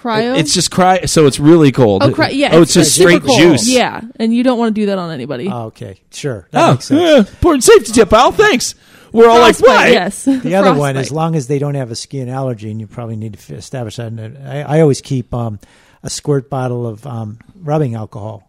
[0.00, 0.38] Cryo.
[0.38, 1.04] It's just cry.
[1.04, 2.02] So it's really cold.
[2.02, 2.50] oh, cry, yeah.
[2.52, 3.38] Oh, it's just super straight cold.
[3.38, 3.68] juice.
[3.68, 5.48] Yeah, and you don't want to do that on anybody.
[5.48, 6.48] Oh, okay, sure.
[6.52, 7.00] That Oh, makes sense.
[7.00, 7.16] yeah.
[7.18, 8.32] Important safety tip, Al.
[8.32, 8.74] Thanks.
[9.12, 9.88] We're all like, Frostbite, why?
[9.88, 10.24] Yes.
[10.42, 13.16] The other one, as long as they don't have a skin allergy, and you probably
[13.16, 14.06] need to establish that.
[14.12, 15.58] And I, I always keep um,
[16.02, 18.48] a squirt bottle of um, rubbing alcohol,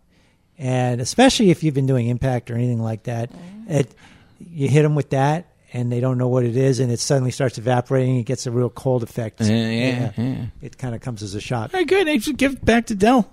[0.60, 3.32] and especially if you've been doing impact or anything like that,
[3.68, 3.93] it
[4.39, 7.32] you hit them with that, and they don't know what it is, and it suddenly
[7.32, 8.17] starts evaporating.
[8.17, 9.41] It gets a real cold effect.
[9.41, 10.45] Yeah, yeah, yeah.
[10.61, 11.74] It kind of comes as a shock.
[11.74, 12.07] All right, good.
[12.07, 13.30] I should give it back to Dell.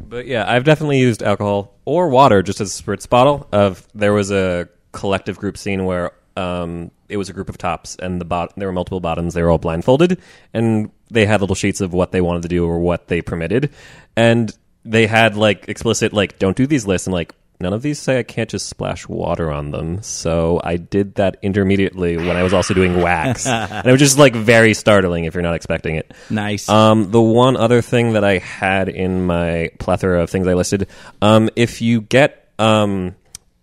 [0.00, 3.48] But yeah, I've definitely used alcohol or water just as a spritz bottle.
[3.52, 7.96] Of there was a collective group scene where um, it was a group of tops,
[7.96, 9.34] and the bot- there were multiple bottoms.
[9.34, 10.20] They were all blindfolded,
[10.52, 13.72] and they had little sheets of what they wanted to do or what they permitted,
[14.16, 17.98] and they had like explicit like don't do these lists and like none of these
[17.98, 20.02] say I can't just splash water on them.
[20.02, 24.18] So I did that intermediately when I was also doing wax, and it was just
[24.18, 26.12] like very startling if you're not expecting it.
[26.30, 26.68] Nice.
[26.68, 30.88] Um, the one other thing that I had in my plethora of things I listed,
[31.22, 33.14] um, if you get um,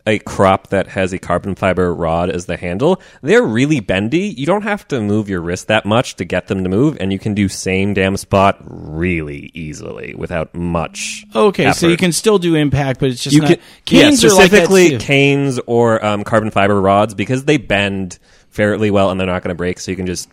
[0.07, 4.27] a crop that has a carbon fiber rod as the handle, they're really bendy.
[4.27, 7.11] You don't have to move your wrist that much to get them to move, and
[7.11, 11.25] you can do same damn spot really easily without much.
[11.35, 13.47] okay, so you can still do impact, but it's just You not.
[13.51, 14.97] can, yeah, canes like that specifically too.
[14.99, 18.17] canes or um, carbon fiber rods because they bend
[18.49, 19.79] fairly well and they're not going to break.
[19.79, 20.29] So you can just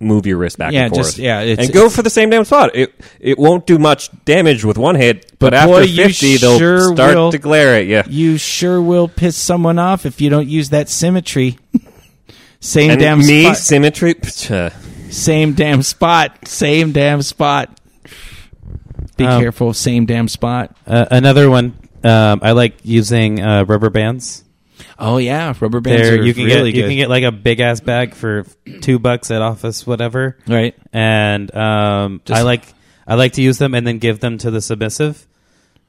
[0.00, 1.06] move your wrist back Yeah, and forth.
[1.06, 2.70] just- yeah, it's- and go for the same damn spot.
[2.74, 6.36] It it won't do much damage with one hit, but, But after boy, you fifty,
[6.36, 8.02] they'll sure start will- to glare at you.
[8.08, 11.58] You sure will piss someone off if you don't use that symmetry.
[12.60, 13.56] Same And damn me spot.
[13.56, 14.14] symmetry.
[15.10, 16.48] Same damn spot.
[16.48, 17.78] Same damn spot.
[19.16, 19.72] Be Um, careful.
[19.74, 20.76] Same damn spot.
[20.86, 21.74] Uh, another one.
[22.04, 24.44] Um, I like using uh, rubber bands.
[24.98, 27.30] Oh yeah, rubber bands There, are you can really get you can get like a
[27.32, 28.44] big ass bag for
[28.80, 30.74] two bucks at Office whatever, right.
[30.92, 32.64] and um, Just- I like
[33.06, 35.26] I like to use them and then give them to the submissive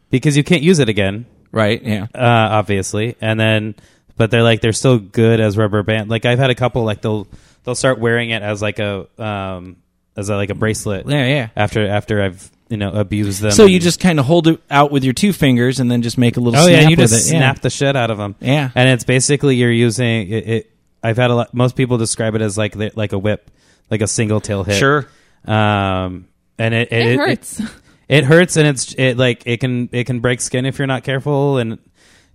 [0.10, 1.82] because you can't use it again, Right.
[1.84, 2.04] Yeah.
[2.16, 2.20] uh,
[2.62, 3.16] obviously.
[3.20, 3.76] And then,
[4.16, 6.10] but they're like they're still good as rubber band.
[6.10, 7.28] Like I've had a couple like they'll
[7.64, 9.78] they'll start wearing it as like a um
[10.16, 11.08] as a, like a bracelet.
[11.10, 11.26] Yeah.
[11.28, 11.50] Yeah.
[11.56, 13.52] After after I've you know abuse them.
[13.52, 16.18] So you just kind of hold it out with your two fingers and then just
[16.18, 16.60] make a little.
[16.60, 17.30] oh yeah, snap you just it.
[17.30, 18.36] snap the shit out of them.
[18.40, 18.70] Yeah.
[18.76, 20.48] and it's basically you're using it.
[20.48, 20.72] it
[21.04, 21.54] I've had a lot.
[21.54, 23.50] Most people describe it as like the, like a whip,
[23.90, 24.78] like a single tail hit.
[24.78, 25.08] Sure.
[25.46, 27.60] Um, and it It, it, hurts.
[27.60, 27.70] It,
[28.10, 31.04] it hurts, and it's it like it can it can break skin if you're not
[31.04, 31.80] careful, and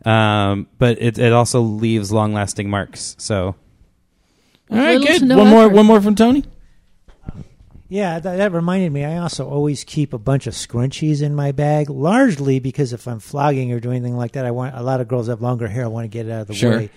[0.04, 3.14] um, but it it also leaves long lasting marks.
[3.18, 3.54] So
[4.70, 5.00] All right.
[5.00, 5.22] Good.
[5.22, 5.68] no one more.
[5.68, 6.44] One more from Tony.
[7.94, 9.04] Yeah, that, that reminded me.
[9.04, 13.20] I also always keep a bunch of scrunchies in my bag, largely because if I'm
[13.20, 15.84] flogging or doing anything like that, I want a lot of girls have longer hair.
[15.84, 16.72] I want to get it out of the Sure.
[16.76, 16.90] way.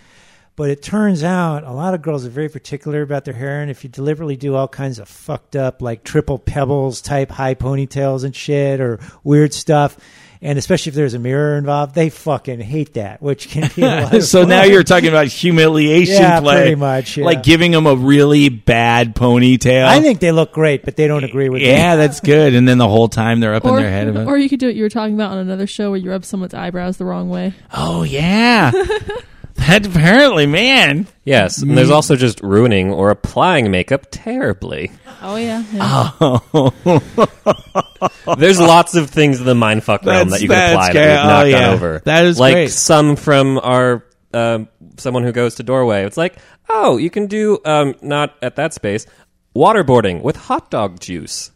[0.58, 3.70] But it turns out a lot of girls are very particular about their hair, and
[3.72, 8.24] if you deliberately do all kinds of fucked up, like triple pebbles type high ponytails
[8.26, 9.96] and shit, or weird stuff,
[10.42, 13.86] and especially if there's a mirror involved, they fucking hate that, which can be a
[14.02, 17.26] lot of so now you're talking about humiliation Yeah, play, pretty much, yeah.
[17.26, 19.86] like giving them a really bad ponytail.
[19.86, 21.68] I think they look great, but they don't agree with me.
[21.70, 22.56] Yeah, that's good.
[22.56, 24.26] And then the whole time they're up in their head about.
[24.26, 26.26] or you could do what you were talking about on another show where you rub
[26.26, 27.54] someone's eyebrows the wrong way.
[27.74, 28.72] oh yeah,
[29.58, 31.08] that apparently, man.
[31.26, 34.92] Yes, and there's also just ruining or applying makeup terribly.
[35.22, 35.64] Oh yeah.
[35.74, 36.10] yeah.
[38.38, 41.02] There's lots of things in the mindfuck realm That's- that you can that's apply great.
[41.06, 42.02] that we've not Oh, gone over.
[42.06, 42.72] That is like great.
[42.72, 46.06] some from our um someone who goes to doorway.
[46.06, 46.38] It's like,
[46.70, 49.06] oh, you can do um, not at that space
[49.56, 51.52] waterboarding with hot dog juice.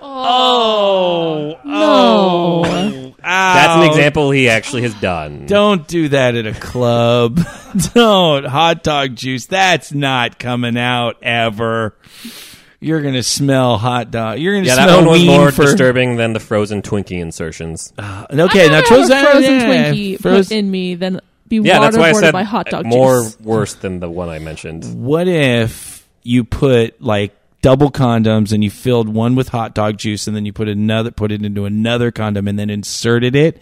[0.00, 2.62] Oh, No.
[2.64, 5.46] Oh, that's an example he actually has done.
[5.46, 7.40] Don't do that at a club.
[7.94, 9.46] Don't hot dog juice.
[9.46, 11.96] That's not coming out ever.
[12.78, 14.38] You're gonna smell hot dog.
[14.38, 15.62] You're gonna yeah, that smell one was ween more for.
[15.64, 17.92] disturbing than the frozen Twinkie insertions.
[17.98, 20.94] Uh, okay, I'd now rather Tro's have a frozen yeah, Twinkie froze- put in me
[20.94, 23.40] than be Yeah, that's why I waterboarded said by hot dog more juice.
[23.40, 24.84] worse than the one I mentioned.
[25.04, 27.34] What if you put like
[27.66, 31.10] double condoms and you filled one with hot dog juice and then you put another
[31.10, 33.60] put it into another condom and then inserted it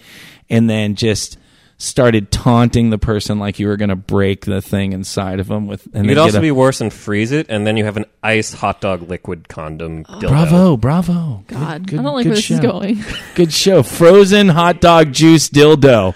[0.51, 1.39] and then just
[1.79, 5.67] started taunting the person like you were going to break the thing inside of them
[5.67, 7.85] with and You then could also a- be worse and freeze it, and then you
[7.87, 10.19] have an ice hot dog liquid condom oh.
[10.21, 10.29] dildo.
[10.29, 12.55] bravo bravo God, Good- I don't like good where this show.
[12.55, 13.05] is going.
[13.35, 16.15] good show frozen hot dog juice dildo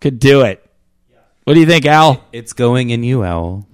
[0.00, 0.64] could do it
[1.42, 3.66] what do you think al it's going in you, owl.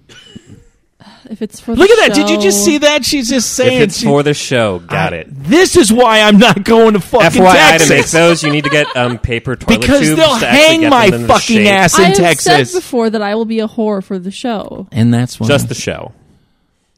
[1.31, 3.76] If it's for look the at that did you just see that she's just saying
[3.83, 5.26] If it's she- for the show, got I- it.
[5.31, 8.64] this is why i'm not going to fucking FYI, texas to make those, you need
[8.64, 11.26] to get um, paper toilet because tubes they'll to actually hang get my them in
[11.26, 11.68] the fucking shape.
[11.72, 12.72] ass I in have Texas.
[12.72, 14.89] said before that I will be a whore for the show.
[14.93, 16.12] and that's why Just the show.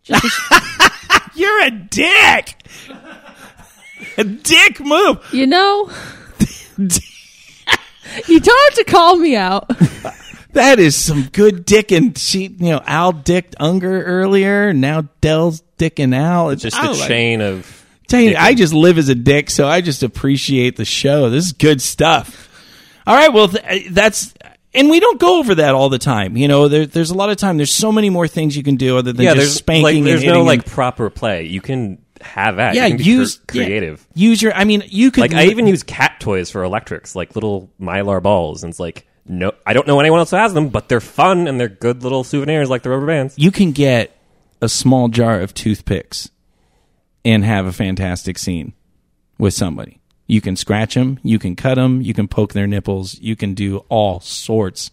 [1.35, 2.57] you're a dick.
[4.17, 5.19] a dick move.
[5.33, 5.91] You know,
[6.79, 9.71] you don't have to call me out.
[10.53, 14.73] That is some good dick and she, you know, Al dicked Unger earlier.
[14.73, 16.51] Now Dell's dicking Al.
[16.51, 17.77] It's Just the like- chain of.
[18.09, 18.35] Tell you.
[18.37, 21.31] I just live as a dick, so I just appreciate the show.
[21.31, 22.49] This is good stuff.
[23.07, 24.35] All right, well, th- uh, that's
[24.75, 26.37] and we don't go over that all the time.
[26.37, 27.57] You know, there, there's a lot of time.
[27.57, 29.85] There's so many more things you can do other than Yeah, just there's spanking.
[29.85, 31.45] like there's no like proper play.
[31.47, 32.75] You can have that.
[32.75, 34.05] yeah, you can be use cr- creative.
[34.15, 34.55] yeah, use your.
[34.55, 38.21] I mean, you could Like I even use cat toys for electrics, like little mylar
[38.21, 41.01] balls, and it's like no, I don't know anyone else who has them, but they're
[41.01, 43.35] fun and they're good little souvenirs, like the rubber bands.
[43.39, 44.17] you can get
[44.61, 46.31] a small jar of toothpicks
[47.25, 48.73] and have a fantastic scene
[49.39, 50.01] with somebody.
[50.27, 53.55] You can scratch them, you can cut them, you can poke their nipples, you can
[53.55, 54.91] do all sorts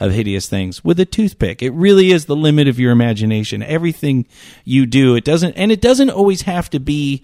[0.00, 1.62] of hideous things with a toothpick.
[1.62, 3.62] It really is the limit of your imagination.
[3.62, 4.26] Everything
[4.64, 7.22] you do, it doesn't, and it doesn't always have to be,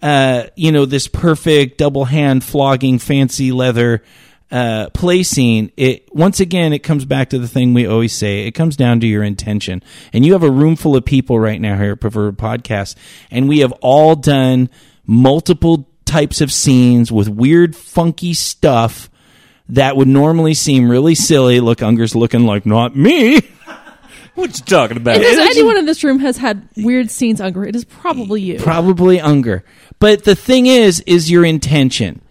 [0.00, 4.02] uh, you know, this perfect double hand flogging fancy leather
[4.52, 8.46] uh, play scene, it once again it comes back to the thing we always say.
[8.46, 9.82] It comes down to your intention.
[10.12, 12.94] And you have a room full of people right now here at Perverted Podcast,
[13.30, 14.68] and we have all done
[15.06, 19.10] multiple types of scenes with weird, funky stuff
[19.70, 21.58] that would normally seem really silly.
[21.60, 23.40] Look, Unger's looking like not me.
[24.34, 25.16] What you talking about?
[25.20, 28.58] If anyone in this room has had weird scenes, Unger, it is probably you.
[28.58, 29.62] Probably Unger.
[29.98, 32.22] But the thing is, is your intention.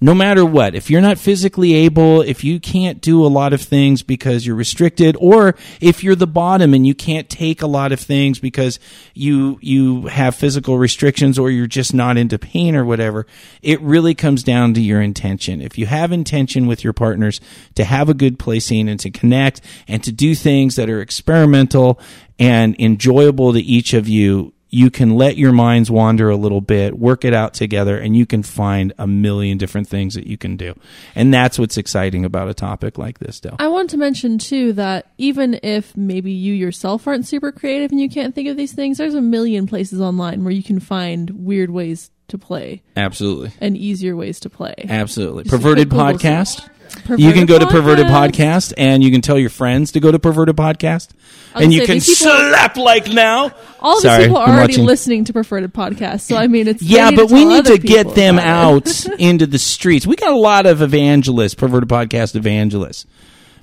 [0.00, 3.62] No matter what, if you're not physically able, if you can't do a lot of
[3.62, 7.92] things because you're restricted, or if you're the bottom and you can't take a lot
[7.92, 8.80] of things because
[9.14, 13.24] you you have physical restrictions or you're just not into pain or whatever,
[13.62, 15.60] it really comes down to your intention.
[15.60, 17.40] If you have intention with your partners
[17.76, 21.00] to have a good play scene and to connect and to do things that are
[21.00, 22.00] experimental
[22.36, 26.98] and enjoyable to each of you, you can let your minds wander a little bit,
[26.98, 30.56] work it out together, and you can find a million different things that you can
[30.56, 30.74] do.
[31.14, 33.54] And that's what's exciting about a topic like this, Dell.
[33.60, 38.00] I want to mention too that even if maybe you yourself aren't super creative and
[38.00, 41.30] you can't think of these things, there's a million places online where you can find
[41.30, 43.52] weird ways to play Absolutely.
[43.60, 44.74] and easier ways to play.
[44.88, 45.44] Absolutely.
[45.44, 46.68] Just Perverted Podcast.
[47.06, 47.18] Search.
[47.18, 48.70] you can go to Perverted Podcast.
[48.70, 51.08] Podcast and you can tell your friends to go to Perverted Podcast.
[51.54, 53.50] Oh, and you can people- slap like now.
[53.80, 54.84] All Sorry, these people are I'm already watching.
[54.86, 58.38] listening to Perverted Podcast, so I mean, it's Yeah, but we need to get them
[58.38, 60.06] out into the streets.
[60.06, 63.06] We got a lot of evangelists, perverted podcast evangelists.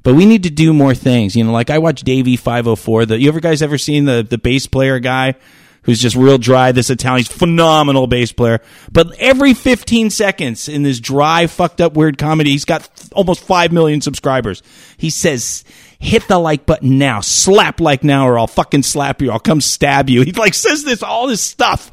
[0.03, 1.36] But we need to do more things.
[1.36, 3.05] You know, like I watch Davie five oh four.
[3.05, 5.36] The you ever guys ever seen the the bass player guy
[5.84, 8.61] who's just real dry, this Italian he's phenomenal bass player.
[8.91, 13.71] But every fifteen seconds in this dry, fucked up weird comedy, he's got almost five
[13.71, 14.61] million subscribers.
[14.97, 15.63] He says
[15.99, 19.61] hit the like button now, slap like now, or I'll fucking slap you, I'll come
[19.61, 20.21] stab you.
[20.32, 21.91] He like says this all this stuff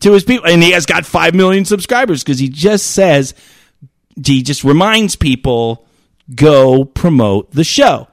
[0.00, 3.34] to his people, and he has got five million subscribers because he just says
[4.24, 5.86] he just reminds people
[6.34, 8.08] go promote the show,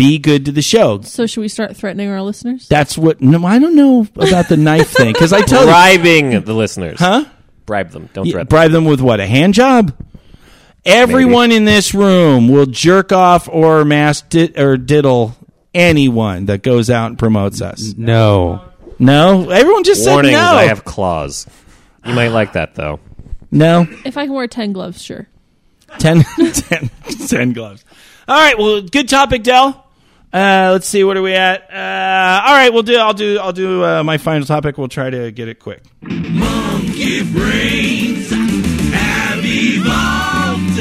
[0.00, 1.00] be good to the show.
[1.02, 2.66] So should we start threatening our listeners?
[2.68, 3.20] That's what.
[3.20, 6.98] No, I don't know about the knife thing because I tell you, Bribing the listeners.
[6.98, 7.24] huh?
[7.66, 8.08] Bribe them.
[8.12, 8.48] Don't Yeah, threaten.
[8.48, 9.20] bribe them with what?
[9.20, 9.94] A hand job?
[10.84, 15.36] Everyone in this room will jerk off or mass di- or diddle
[15.74, 17.94] anyone that goes out and promotes us.
[17.96, 18.62] No.
[18.98, 20.58] No, everyone just Warnings, said no.
[20.58, 21.46] I have claws.
[22.04, 22.98] You might like that, though.
[23.50, 23.86] no.
[24.04, 25.26] If I can wear ten gloves, sure.
[25.98, 26.22] 10,
[26.52, 26.90] 10,
[27.28, 27.84] 10 gloves.
[28.28, 28.56] All right.
[28.58, 29.86] Well, good topic, Dell.
[30.32, 31.02] Uh, let's see.
[31.02, 31.62] What are we at?
[31.72, 32.72] Uh, all right.
[32.72, 32.96] We'll do.
[32.96, 33.38] I'll do.
[33.38, 34.78] I'll do uh, my final topic.
[34.78, 35.82] We'll try to get it quick.
[36.02, 40.80] Monkey brains have evolved.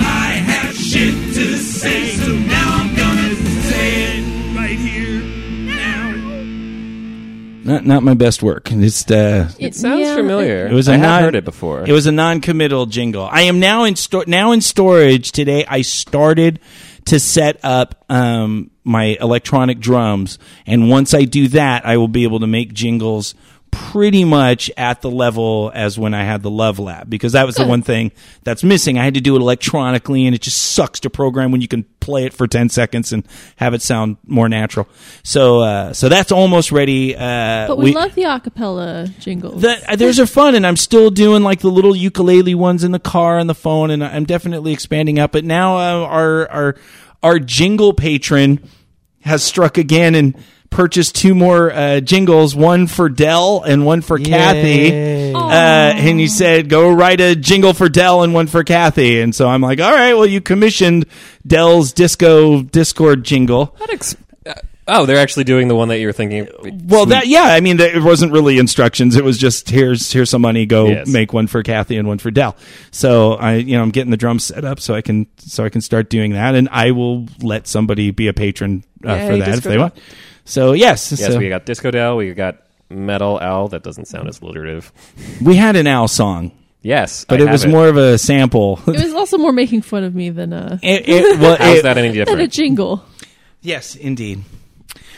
[0.00, 6.12] I have shit to say, so now I'm gonna say it right here now.
[7.72, 8.70] Not not my best work.
[8.70, 10.66] It's uh, It sounds yeah, familiar.
[10.66, 11.84] It was a I have non- heard it before.
[11.88, 13.24] It was a non-committal jingle.
[13.30, 15.64] I am now in sto- now in storage today.
[15.66, 16.60] I started
[17.06, 22.24] to set up um, my electronic drums, and once I do that, I will be
[22.24, 23.34] able to make jingles
[23.70, 27.56] pretty much at the level as when I had the Love Lab because that was
[27.56, 28.12] the one thing
[28.44, 28.98] that's missing.
[28.98, 31.84] I had to do it electronically, and it just sucks to program when you can
[32.04, 33.26] play it for ten seconds and
[33.56, 34.86] have it sound more natural.
[35.22, 37.16] So, uh, so that's almost ready.
[37.16, 39.62] Uh, But we, love the acapella jingles.
[39.62, 42.92] the, uh, those are fun, and I'm still doing like the little ukulele ones in
[42.92, 45.32] the car and the phone, and I'm definitely expanding up.
[45.32, 46.76] But now uh, our our
[47.22, 48.60] our jingle patron
[49.22, 50.36] has struck again and
[50.74, 55.32] purchased two more uh, jingles, one for Dell and one for Kathy.
[55.32, 59.34] Uh, and he said, "Go write a jingle for Dell and one for Kathy." And
[59.34, 61.06] so I'm like, "All right, well, you commissioned
[61.46, 64.16] Dell's disco Discord jingle." That ex-
[64.46, 64.52] uh,
[64.88, 66.48] oh, they're actually doing the one that you were thinking.
[66.86, 69.16] Well, that yeah, I mean, it wasn't really instructions.
[69.16, 70.66] It was just here's here's some money.
[70.66, 71.06] Go Yes.
[71.08, 72.56] make one for Kathy and one for Dell.
[72.90, 75.68] So I, you know, I'm getting the drums set up so I can so I
[75.68, 79.36] can start doing that, and I will let somebody be a patron uh, Yay, for
[79.38, 79.80] that if they Dell.
[79.80, 79.98] want.
[80.44, 82.16] So yes, Yes, so we got Disco Dell.
[82.16, 82.58] We got
[82.90, 83.68] Metal Owl.
[83.68, 84.92] That doesn't sound as alliterative.
[85.42, 88.78] we had an owl song, Yes, but I it have was more of a sample.
[88.86, 91.82] it was also more making fun of me than a It- it- well, How's it-
[91.84, 93.04] that any than a jingle.
[93.62, 94.42] Yes, indeed.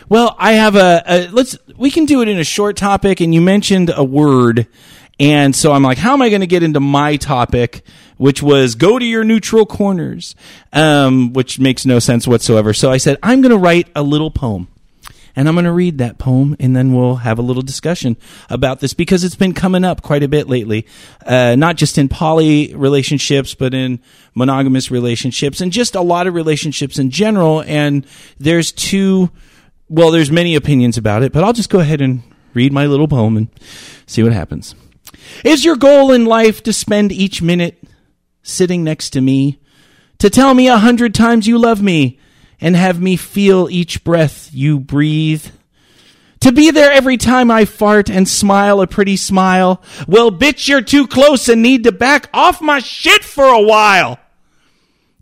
[0.09, 3.35] Well, I have a, a let's we can do it in a short topic and
[3.35, 4.69] you mentioned a word
[5.19, 7.83] and so I'm like how am I going to get into my topic
[8.17, 10.37] which was go to your neutral corners
[10.73, 12.73] um which makes no sense whatsoever.
[12.73, 14.69] So I said I'm going to write a little poem.
[15.37, 18.17] And I'm going to read that poem, and then we'll have a little discussion
[18.49, 20.87] about this because it's been coming up quite a bit lately,
[21.27, 24.01] uh, not just in poly relationships, but in
[24.35, 27.63] monogamous relationships, and just a lot of relationships in general.
[27.67, 28.07] And
[28.39, 29.31] there's two,
[29.91, 32.23] well, there's many opinions about it, but I'll just go ahead and
[32.55, 33.49] read my little poem and
[34.07, 34.75] see what happens.
[35.45, 37.83] Is your goal in life to spend each minute
[38.43, 39.61] sitting next to me,
[40.19, 42.19] to tell me a hundred times you love me,
[42.61, 45.47] and have me feel each breath you breathe?
[46.41, 49.83] To be there every time I fart and smile a pretty smile?
[50.07, 54.19] Well, bitch, you're too close and need to back off my shit for a while.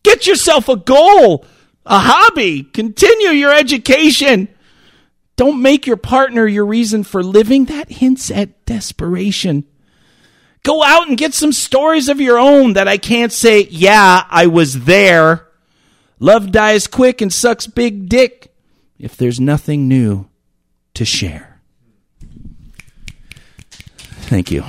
[0.02, 1.46] Get yourself a goal,
[1.86, 4.48] a hobby, continue your education.
[5.36, 7.64] Don't make your partner your reason for living.
[7.66, 9.64] That hints at desperation.
[10.62, 14.46] Go out and get some stories of your own that I can't say, yeah, I
[14.46, 15.48] was there.
[16.18, 18.54] Love dies quick and sucks big dick
[18.98, 20.28] if there's nothing new
[20.94, 21.60] to share.
[24.26, 24.64] Thank you.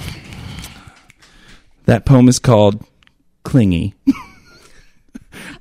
[1.85, 2.85] That poem is called
[3.43, 3.93] Clingy.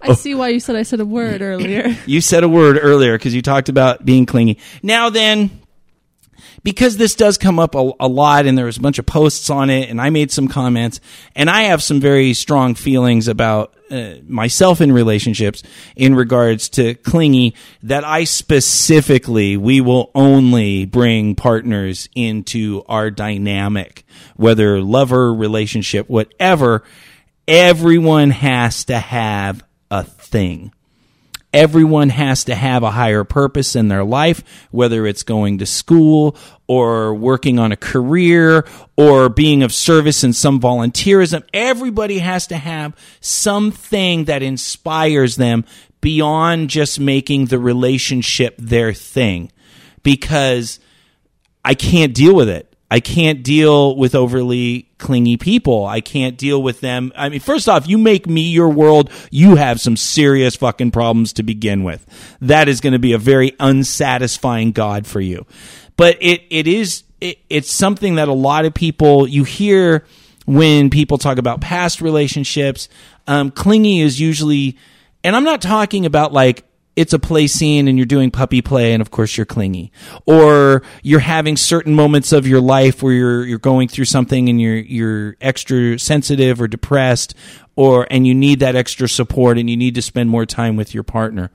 [0.00, 1.96] I see why you said I said a word earlier.
[2.06, 4.58] You said a word earlier because you talked about being clingy.
[4.82, 5.50] Now then,
[6.64, 9.50] because this does come up a, a lot and there was a bunch of posts
[9.50, 11.00] on it and I made some comments
[11.36, 15.62] and I have some very strong feelings about uh, myself in relationships
[15.94, 24.04] in regards to clingy that I specifically, we will only bring partners into our dynamic,
[24.36, 26.82] whether lover, relationship, whatever.
[27.46, 30.72] Everyone has to have a thing
[31.54, 34.42] everyone has to have a higher purpose in their life,
[34.72, 36.36] whether it's going to school
[36.66, 41.44] or working on a career or being of service in some volunteerism.
[41.54, 45.64] Everybody has to have something that inspires them
[46.00, 49.50] beyond just making the relationship their thing
[50.02, 50.80] because
[51.64, 52.73] I can't deal with it.
[52.94, 55.84] I can't deal with overly clingy people.
[55.84, 57.10] I can't deal with them.
[57.16, 61.32] I mean, first off, you make me your world, you have some serious fucking problems
[61.32, 62.06] to begin with.
[62.40, 65.44] That is going to be a very unsatisfying God for you.
[65.96, 70.04] But it, it is, it, it's something that a lot of people, you hear
[70.46, 72.88] when people talk about past relationships.
[73.26, 74.78] Um, clingy is usually,
[75.24, 76.62] and I'm not talking about like,
[76.96, 79.92] it's a play scene and you're doing puppy play and of course you're clingy.
[80.26, 84.60] Or you're having certain moments of your life where you're you're going through something and
[84.60, 87.34] you're you're extra sensitive or depressed
[87.76, 90.94] or and you need that extra support and you need to spend more time with
[90.94, 91.50] your partner.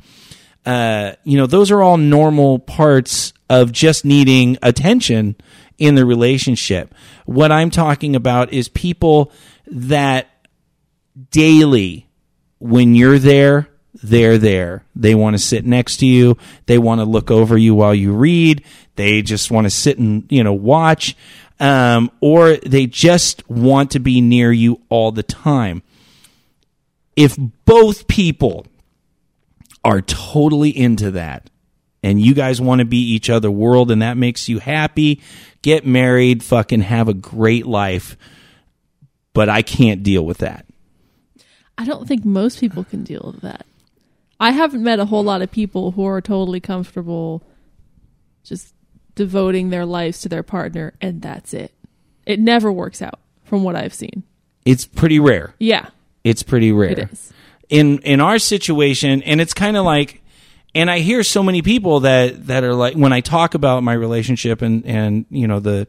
[0.66, 5.36] Uh, you know those are all normal parts of just needing attention
[5.78, 6.94] in the relationship.
[7.26, 9.32] What i'm talking about is people
[9.68, 10.28] that
[11.32, 12.10] daily
[12.60, 13.70] when you're there
[14.02, 14.84] they're there.
[14.96, 16.38] They want to sit next to you.
[16.66, 18.64] They want to look over you while you read.
[18.96, 21.16] They just want to sit and, you know, watch.
[21.60, 25.84] Um, or they just want to be near you all the time.
[27.16, 28.66] If both people
[29.84, 31.50] are totally into that
[32.02, 35.22] and you guys want to be each other world and that makes you happy,
[35.62, 38.18] get married, fucking have a great life.
[39.34, 40.66] But I can't deal with that.
[41.78, 43.66] I don't think most people can deal with that.
[44.40, 47.44] I haven't met a whole lot of people who are totally comfortable
[48.44, 48.74] just
[49.16, 51.74] devoting their lives to their partner and that's it.
[52.26, 54.24] It never works out from what I've seen.
[54.66, 55.56] It's pretty rare.
[55.60, 55.90] Yeah,
[56.24, 56.92] It's pretty rare.
[56.92, 57.34] it is.
[57.70, 60.22] in in our situation and it's kind of like
[60.76, 63.94] and I hear so many people that that are like when I talk about my
[63.94, 65.88] relationship and and you know the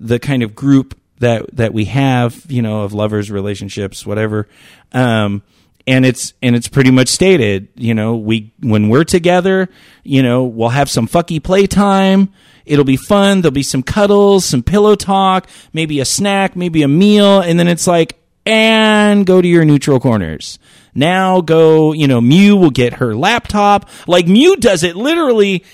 [0.00, 4.46] the kind of group that that we have you know of lovers relationships whatever
[4.92, 5.42] um
[5.86, 9.68] and it's and it's pretty much stated you know we when we're together
[10.02, 12.32] you know we'll have some fucky playtime
[12.64, 16.88] it'll be fun there'll be some cuddles some pillow talk maybe a snack maybe a
[16.88, 20.58] meal and then it's like and go to your neutral corners.
[20.94, 23.90] Now go, you know, Mew will get her laptop.
[24.06, 25.64] Like Mew does it literally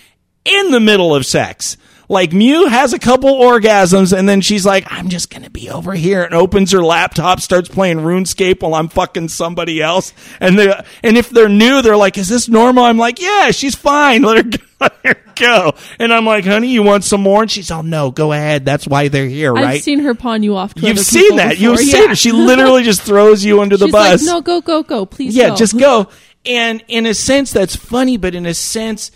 [0.45, 1.77] in the middle of sex.
[2.09, 5.95] Like Mew has a couple orgasms and then she's like, I'm just gonna be over
[5.95, 10.13] here and opens her laptop, starts playing RuneScape while I'm fucking somebody else.
[10.41, 10.73] And they
[11.03, 12.85] and if they're new, they're like, Is this normal?
[12.85, 14.23] I'm like, Yeah, she's fine.
[14.33, 14.65] Let her go.
[14.81, 15.73] Let her go.
[16.01, 17.43] And I'm like, honey, you want some more?
[17.43, 18.65] And she's all, no, go ahead.
[18.65, 19.65] That's why they're here, right?
[19.77, 20.75] I've seen her pawn you off.
[20.75, 21.51] To You've seen that.
[21.51, 21.63] Before.
[21.63, 21.93] You've yeah.
[21.93, 22.15] seen her.
[22.17, 24.27] She literally just throws you under the She's bus.
[24.27, 25.37] like, no, go, go, go, please.
[25.37, 25.57] yeah, go.
[25.57, 26.09] just go.
[26.45, 29.13] And in a sense, that's funny, but in a sense,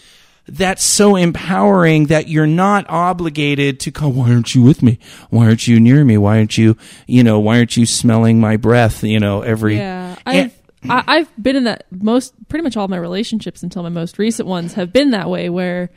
[0.49, 4.99] that's so empowering that you're not obligated to go, why aren't you with me?
[5.31, 6.19] Why aren't you near me?
[6.19, 9.77] Why aren't you, you know, why aren't you smelling my breath, you know, every.
[9.77, 10.57] Yeah, I've
[10.89, 14.47] I, I've been in that most pretty much all my relationships until my most recent
[14.49, 15.91] ones have been that way where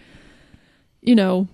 [1.02, 1.48] you know,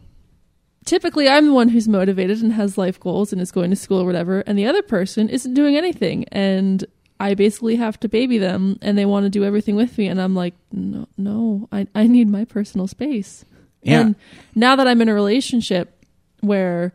[0.86, 4.02] typically I'm the one who's motivated and has life goals and is going to school
[4.02, 6.26] or whatever, and the other person isn't doing anything.
[6.32, 6.84] And
[7.20, 10.08] I basically have to baby them and they want to do everything with me.
[10.08, 13.46] And I'm like, no, no, I, I need my personal space.
[13.82, 14.02] Yeah.
[14.02, 14.16] And
[14.54, 16.04] now that I'm in a relationship
[16.42, 16.94] where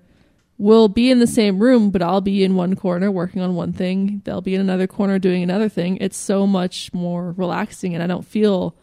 [0.59, 3.73] we'll be in the same room, but I'll be in one corner working on one
[3.73, 8.03] thing, they'll be in another corner doing another thing, it's so much more relaxing and
[8.03, 8.75] I don't feel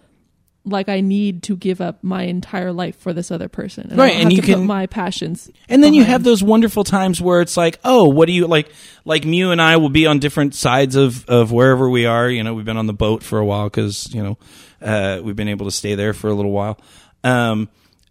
[0.67, 3.87] like I need to give up my entire life for this other person.
[3.89, 5.49] And Right, and you can- my passions.
[5.69, 8.69] And then you have those wonderful times where it's like, oh, what do you like?
[9.05, 12.29] Like Mew and I will be on different sides of of wherever we are.
[12.29, 14.37] You know, we've been on the boat for a while because you know
[14.81, 16.77] uh, we've been able to stay there for a little while.
[17.23, 17.69] Um,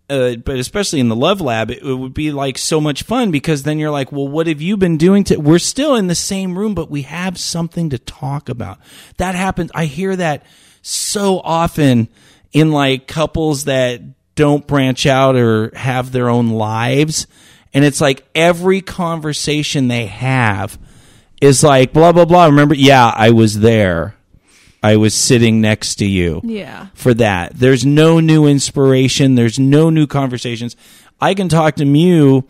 [0.09, 3.33] uh, but especially in the Love Lab, it, it would be like so much fun
[3.33, 5.25] because then you're like, well, what have you been doing?
[5.25, 8.79] To we're still in the same room, but we have something to talk about.
[9.17, 9.71] That happens.
[9.75, 10.45] I hear that
[10.81, 12.09] so often
[12.57, 14.01] in like couples that
[14.35, 17.27] don't branch out or have their own lives.
[17.75, 20.79] And it's like every conversation they have
[21.43, 22.47] is like, blah, blah, blah.
[22.47, 22.75] Remember?
[22.75, 24.15] Yeah, I was there.
[24.83, 26.87] I was sitting next to you Yeah.
[26.95, 27.53] for that.
[27.57, 29.35] There's no new inspiration.
[29.35, 30.77] There's no new conversations.
[31.21, 32.49] I can talk to Mew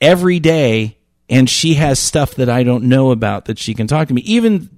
[0.00, 0.98] every day,
[1.28, 4.22] and she has stuff that I don't know about that she can talk to me,
[4.22, 4.70] even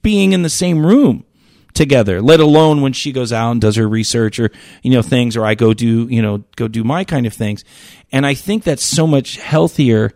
[0.00, 1.26] being in the same room
[1.74, 4.50] together, let alone when she goes out and does her research or,
[4.82, 7.64] you know, things, or I go do, you know, go do my kind of things.
[8.12, 10.12] And I think that's so much healthier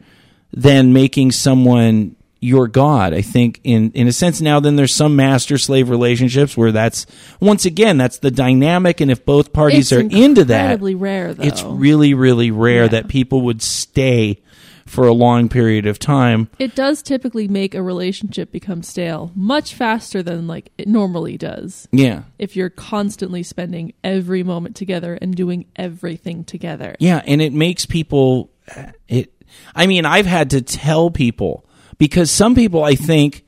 [0.53, 3.15] than making someone your god.
[3.15, 7.07] I think in in a sense now then there's some master slave relationships where that's
[7.41, 11.33] once again that's the dynamic and if both parties It's are into that incredibly rare,
[11.35, 11.43] though.
[11.43, 12.89] it's really really rare Yeah.
[12.89, 14.43] that people would stay
[14.87, 16.49] for a long period of time.
[16.59, 21.89] It does typically make a relationship become stale much faster than like it normally does.
[21.93, 22.23] Yeah.
[22.39, 26.97] If you're constantly spending every moment together and doing everything together.
[26.99, 28.51] Yeah, and it makes people
[29.09, 29.33] it
[29.75, 31.67] I mean, I've had to tell people
[31.99, 33.45] because some people I think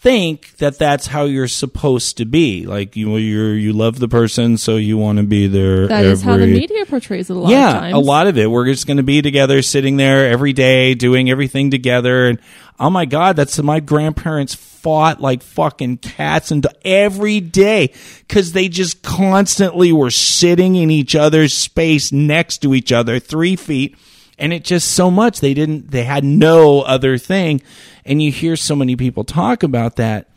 [0.00, 2.64] think that that's how you're supposed to be.
[2.64, 6.12] Like you you you love the person so you want to be there That every
[6.12, 7.94] is how the media portrays it a lot yeah, of times.
[7.94, 8.50] a lot of it.
[8.50, 12.28] We're just going to be together, sitting there every day, doing everything together.
[12.28, 12.38] And
[12.78, 17.92] oh my God, that's my grandparents fought like fucking cats and every day
[18.26, 23.54] because they just constantly were sitting in each other's space next to each other, three
[23.54, 23.96] feet.
[24.40, 27.62] And it just so much they didn't, they had no other thing.
[28.04, 30.30] And you hear so many people talk about that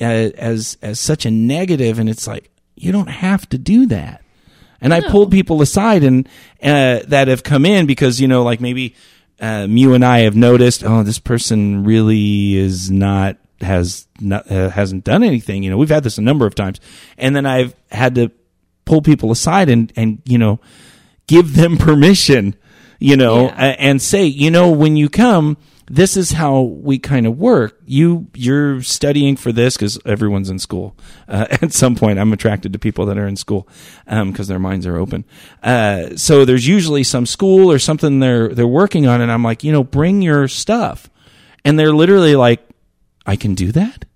[0.00, 4.22] uh, as as such a negative, and it's like you don't have to do that.
[4.80, 6.28] And I pulled people aside and
[6.62, 8.94] uh, that have come in because you know, like maybe
[9.40, 14.70] uh, Mew and I have noticed, oh, this person really is not has not uh,
[14.70, 15.62] hasn't done anything.
[15.62, 16.80] You know, we've had this a number of times,
[17.16, 18.30] and then I've had to
[18.84, 20.60] pull people aside and and you know
[21.26, 22.56] give them permission,
[23.04, 23.76] you know, Yeah.
[23.78, 25.56] and say, you know, when you come,
[25.86, 27.78] this is how we kind of work.
[27.84, 30.96] You you're studying for this because everyone's in school.
[31.28, 33.68] Uh, at some point, I'm attracted to people that are in school
[34.06, 35.24] because their minds are open.
[35.62, 39.62] Uh, so there's usually some school or something they're they're working on, and I'm like,
[39.62, 41.10] you know, bring your stuff,
[41.66, 42.60] and they're literally like,
[43.26, 44.06] I can do that.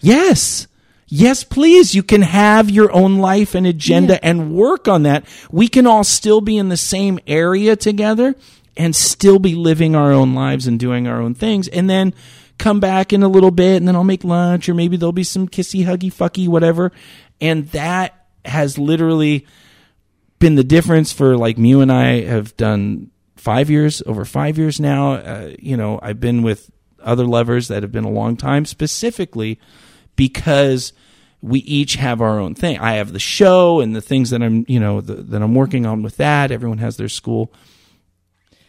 [0.00, 0.66] Yes.
[1.14, 1.94] Yes, please.
[1.94, 4.20] You can have your own life and agenda Yeah.
[4.30, 5.26] and work on that.
[5.50, 8.34] We can all still be in the same area together
[8.78, 11.68] and still be living our own lives and doing our own things.
[11.68, 12.14] And then
[12.56, 15.22] come back in a little bit and then I'll make lunch or maybe there'll be
[15.22, 16.92] some kissy, huggy, fucky, whatever.
[17.42, 19.46] And that has literally
[20.38, 24.80] been the difference for like Mew and I have done five years, over five years
[24.80, 25.12] now.
[25.12, 26.70] Uh, you know, I've been with
[27.02, 29.58] other lovers that have been a long time specifically
[30.16, 30.92] because
[31.40, 32.78] we each have our own thing.
[32.78, 35.86] I have the show and the things that I'm, you know, the, that I'm working
[35.86, 36.50] on with that.
[36.52, 37.52] Everyone has their school.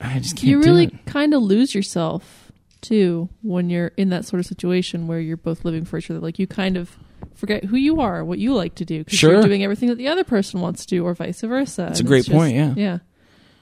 [0.01, 2.51] I just can't you really kind of lose yourself
[2.81, 6.19] too when you're in that sort of situation where you're both living for each other.
[6.19, 6.97] Like you kind of
[7.35, 9.33] forget who you are, what you like to do, because Sure.
[9.33, 11.83] you're doing everything that the other person wants to do, or vice versa.
[11.83, 12.73] That's a great just- point, yeah.
[12.75, 12.97] yeah,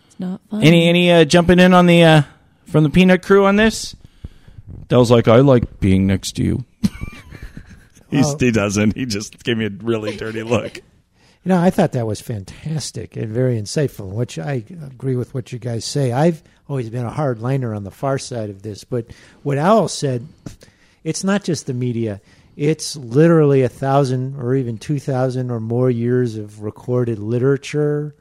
[0.08, 0.64] it's not fun.
[0.64, 2.22] Any any uh, jumping in on the uh,
[2.66, 3.95] from the Peanut Crew on this?
[4.88, 6.66] Dell's like, I like being next to you.
[8.14, 8.38] Oh.
[8.40, 8.96] He doesn't.
[8.96, 10.80] He just gave me a really dirty look.
[11.44, 15.52] You know, I thought that was fantastic and very insightful, which I agree with what
[15.52, 16.12] you guys say.
[16.12, 19.08] I've always been a hard liner on the far side of this, but
[19.42, 20.28] what Owl said,
[21.04, 22.22] it's not just the media.
[22.56, 28.16] It's literally a thousand or even two thousand or more years of recorded literature,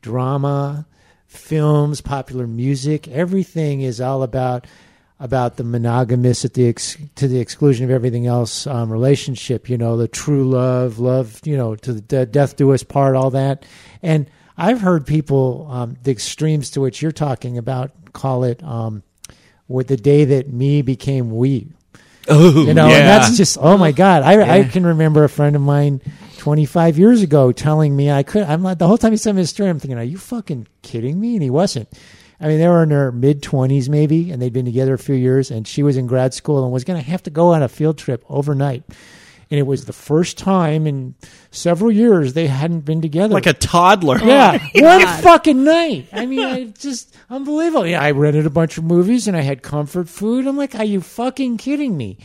[0.00, 0.86] drama,
[1.26, 3.08] films, popular music.
[3.08, 4.68] Everything is all about
[5.18, 9.68] about the monogamous at the ex, to the exclusion of everything else um, relationship.
[9.68, 11.40] You know, the true love, love.
[11.44, 13.64] You know, to the de- death do us part, all that.
[14.02, 14.28] And
[14.58, 19.02] I've heard people um, the extremes to which you're talking about call it um,
[19.68, 21.68] with the day that me became we.
[22.28, 24.22] Oh, You know, and that's just oh my god.
[24.22, 26.00] I I can remember a friend of mine
[26.38, 28.42] 25 years ago telling me I could.
[28.42, 29.70] I'm like the whole time he sent me a story.
[29.70, 31.34] I'm thinking, are you fucking kidding me?
[31.34, 31.88] And he wasn't.
[32.40, 35.14] I mean, they were in their mid 20s maybe, and they'd been together a few
[35.14, 35.50] years.
[35.50, 37.68] And she was in grad school and was going to have to go on a
[37.68, 38.82] field trip overnight.
[39.48, 41.14] And it was the first time in
[41.52, 43.32] several years they hadn't been together.
[43.32, 44.18] like a toddler.
[44.18, 46.08] Yeah, one fucking night.
[46.12, 47.86] I mean, I just unbelievable.
[47.86, 50.46] Yeah, I rented a bunch of movies and I had comfort food.
[50.48, 52.18] I'm like, are you fucking kidding me?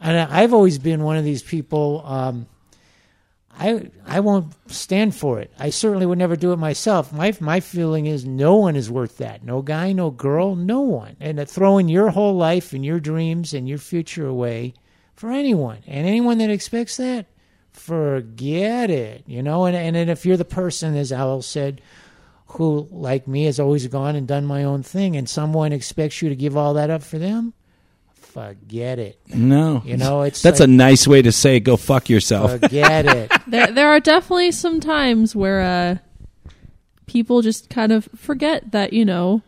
[0.00, 2.02] And I- I've always been one of these people.
[2.06, 2.46] Um,
[3.60, 5.52] I I won't stand for it.
[5.58, 7.12] I certainly would never do it myself.
[7.12, 9.44] My my feeling is no one is worth that.
[9.44, 11.16] No guy, no girl, no one.
[11.20, 14.72] And throwing your whole life and your dreams and your future away
[15.14, 17.26] for anyone and anyone that expects that,
[17.70, 19.24] forget it.
[19.26, 19.66] You know.
[19.66, 21.82] And and then if you're the person, as Al said,
[22.46, 26.30] who like me has always gone and done my own thing, and someone expects you
[26.30, 27.52] to give all that up for them,
[28.30, 29.20] forget it.
[29.34, 29.82] No.
[29.84, 32.52] You know, it's That's like, a nice way to say go fuck yourself.
[32.60, 33.30] forget it.
[33.46, 35.96] there there are definitely some times where uh
[37.06, 39.42] people just kind of forget that you know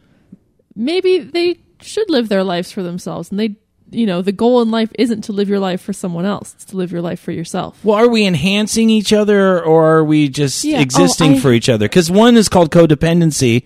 [0.74, 3.54] maybe they should live their lives for themselves and they
[3.90, 6.64] you know the goal in life isn't to live your life for someone else it's
[6.64, 10.28] to live your life for yourself Well, are we enhancing each other or are we
[10.28, 10.80] just Yeah.
[10.80, 11.86] existing Oh, I- for each other?
[11.86, 13.64] Because one is called codependency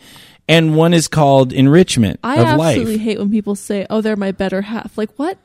[0.48, 3.00] and one is called enrichment i of absolutely life.
[3.00, 5.38] hate when people say oh they're my better half like what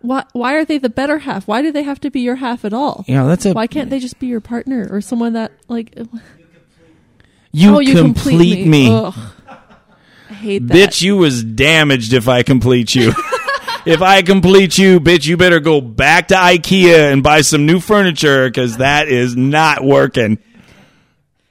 [0.00, 2.64] why, why are they the better half why do they have to be your half
[2.64, 5.32] at all You know, that's a why can't they just be your partner or someone
[5.32, 5.96] that like
[7.52, 8.90] you, oh you complete, me.
[8.90, 9.14] Ugh.
[10.28, 13.12] i hate that Bitch, you was damaged if I complete you.
[13.86, 17.80] if I complete you, bitch, you better go back to IKEA and buy some new
[17.80, 20.38] furniture because that is not working.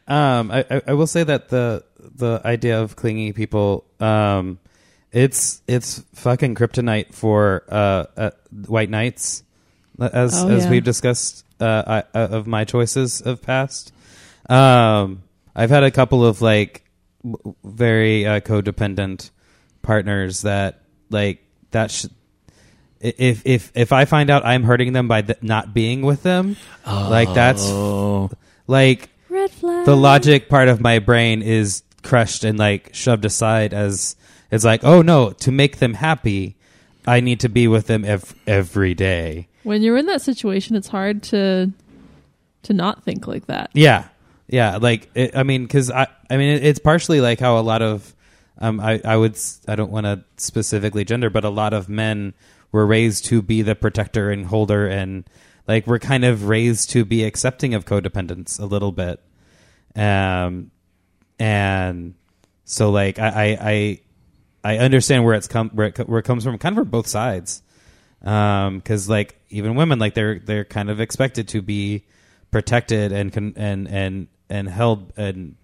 [0.08, 1.84] Um, I, I, I will say that the
[2.16, 4.60] the idea of clingy people, um,
[5.12, 8.32] it's it's fucking kryptonite for uh, uh
[8.68, 9.44] white knights,
[10.00, 10.72] as Oh, as yeah.
[10.72, 13.94] we've discussed uh, I, uh, of my choices of past.
[14.50, 15.24] Um,
[15.56, 16.84] I've had a couple of like
[17.24, 19.30] w- very uh, codependent
[19.82, 22.12] partners that like that should.
[23.00, 26.56] If if if I find out I'm hurting them by th- not being with them,
[26.86, 27.70] like that's
[28.66, 33.74] like red flag the logic part of my brain is crushed and like shoved aside
[33.74, 34.16] as
[34.52, 36.56] it's like oh no to make them happy
[37.08, 39.48] i need to be with them ev- every day.
[39.64, 41.72] When you're in that situation it's hard to
[42.64, 43.70] to not think like that.
[43.74, 44.08] Yeah.
[44.48, 44.78] Yeah.
[44.78, 47.82] Like it, i mean because i i mean it, it's partially like how a lot
[47.82, 48.14] of
[48.60, 52.34] um i i would I don't want to specifically gender but a lot of men
[52.72, 55.24] were raised to be the protector and holder and
[55.68, 59.20] like we're kind of raised to be accepting of codependence a little bit.
[59.96, 60.72] Um
[61.44, 62.14] and
[62.64, 63.58] so like I I
[64.64, 66.90] I, I understand where it's come where it, where it comes from, kind of from
[66.90, 67.62] both sides,
[68.22, 72.06] because like even women like they're they're kind of expected to be
[72.50, 75.56] protected and con- and and and held and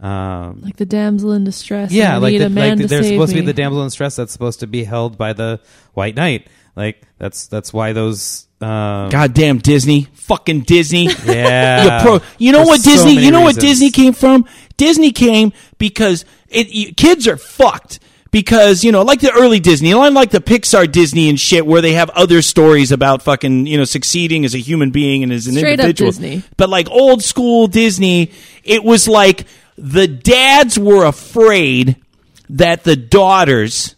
[0.00, 3.32] um like the damsel in distress yeah like, need the, like to there's save supposed
[3.32, 5.60] to be the damsel in distress that's supposed to be held by the
[5.92, 11.08] white knight like that's that's why those um Goddamn Disney, fucking Disney.
[11.24, 12.26] yeah you pro.
[12.38, 13.14] You know There's what Disney?
[13.14, 13.56] many you know what.
[13.56, 14.46] Disney came from?
[14.80, 18.00] Disney came because it you, kids are fucked.
[18.30, 21.94] Because you know, like the early Disney, like the Pixar Disney and shit, where they
[21.94, 25.54] have other stories about fucking you know succeeding as a human being and as an
[25.54, 26.12] Straight up individual.
[26.12, 26.42] Disney.
[26.56, 28.30] But like old school Disney,
[28.62, 29.46] it was like
[29.76, 31.96] the dads were afraid
[32.48, 33.96] that the daughters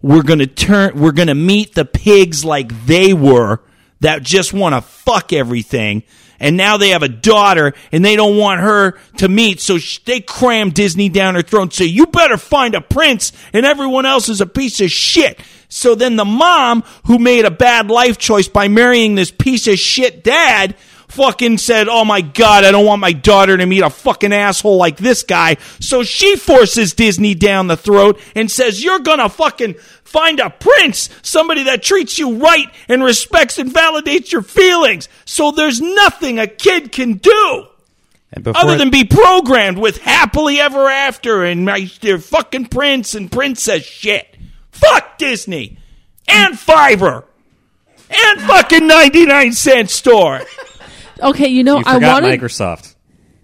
[0.00, 3.60] were going to turn we're going to meet the pigs like they were
[4.00, 6.02] that just want to fuck everything
[6.44, 10.20] and now they have a daughter and they don't want her to meet so they
[10.20, 14.28] cram disney down her throat and say you better find a prince and everyone else
[14.28, 15.40] is a piece of shit.
[15.68, 19.78] So then the mom who made a bad life choice by marrying this piece of
[19.78, 20.76] shit dad
[21.14, 24.76] fucking said, "Oh my god, I don't want my daughter to meet a fucking asshole
[24.76, 29.76] like this guy." So she forces Disney down the throat and says, "You're to fucking
[30.04, 35.50] find a prince, somebody that treats you right and respects and validates your feelings." So
[35.50, 37.66] there's nothing a kid can do
[38.54, 43.84] other than be programmed with happily ever after and my their fucking prince and princess
[43.84, 44.36] shit.
[44.72, 45.78] Fuck Disney
[46.26, 47.24] and Fiverr
[48.10, 50.40] and fucking 99 cent store.
[51.20, 52.94] Okay you know You i forgot want to Microsoft.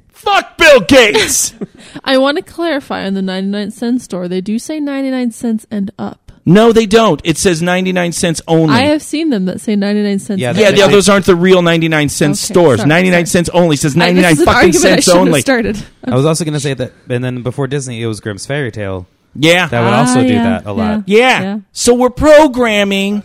[0.08, 1.54] Fuck Bill Gates.
[2.04, 5.90] i want to clarify on the 99 cent store they do say 99 cents and
[5.98, 7.20] up No, they don't.
[7.24, 8.74] It says 99 cents only.
[8.74, 10.40] I have seen them that say 99 cents.
[10.40, 10.74] Yeah, an yeah, hour.
[10.74, 12.78] yeah, those aren't the real 99 cent Okay, stores.
[12.80, 13.26] sorry, 99 sorry.
[13.26, 15.40] cents only says I- 99 this is an fucking argument I cents shouldn't have only.
[15.42, 15.84] started.
[16.04, 18.72] I was also going to say that, and then before Disney, it was Grimm's Fairy
[18.72, 19.06] Tale.
[19.34, 19.68] Yeah.
[19.68, 21.04] That would also Ah, do yeah, that a lot.
[21.06, 21.42] Yeah.
[21.42, 21.58] Yeah.
[21.72, 23.22] So we're programming.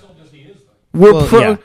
[0.94, 1.40] We're Well, pro.
[1.40, 1.56] yeah.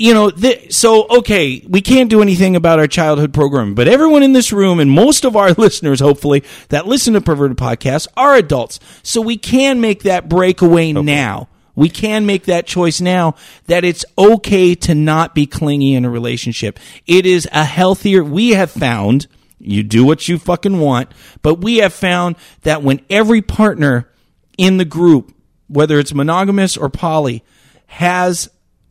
[0.00, 4.22] You know, th- so okay, we can't do anything about our childhood programming, but everyone
[4.22, 8.36] in this room and most of our listeners, hopefully, that listen to Perverted Podcasts are
[8.36, 8.78] adults.
[9.02, 11.48] So we can make that breakaway now.
[11.74, 13.34] We can make that choice now
[13.66, 16.78] that it's okay to not be clingy in a relationship.
[17.08, 19.26] It is a healthier, we have found,
[19.58, 21.10] you do what you fucking want,
[21.42, 24.08] but we have found that when every partner
[24.56, 25.34] in the group,
[25.66, 27.42] whether it's monogamous or poly,
[27.86, 28.48] has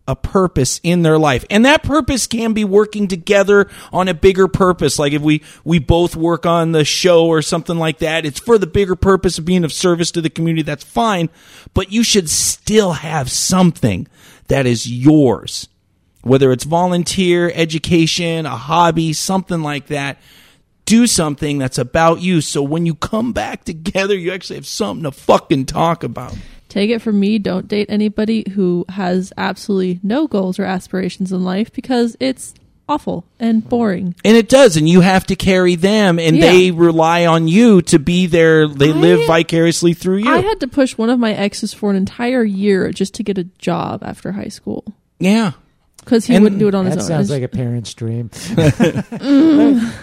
[0.08, 1.44] a purpose in their life.
[1.50, 4.98] And that purpose can be working together on a bigger purpose.
[4.98, 8.58] Like if we, we both work on the show or something like that, it's for
[8.58, 10.64] the bigger purpose of being of service to the community.
[10.64, 11.30] That's fine.
[11.74, 14.08] But you should still have something
[14.48, 15.68] that is yours.
[16.24, 20.18] Whether it's volunteer, education, a hobby, something like that
[20.86, 25.04] do something that's about you so when you come back together you actually have something
[25.04, 26.34] to fucking talk about
[26.69, 31.44] Take it from me, don't date anybody who has absolutely no goals or aspirations in
[31.44, 32.53] life because it's
[32.89, 34.15] awful and boring.
[34.23, 36.52] and it does and you have to carry them and Yeah.
[36.52, 40.61] they rely on you to be there they I- live vicariously through you I had
[40.61, 44.03] to push one of my exes for an entire year just to get a job
[44.03, 44.85] after high school
[45.19, 45.52] yeah
[45.99, 46.99] because he And wouldn't do it on his own.
[46.99, 48.31] That sounds like a parent's dream.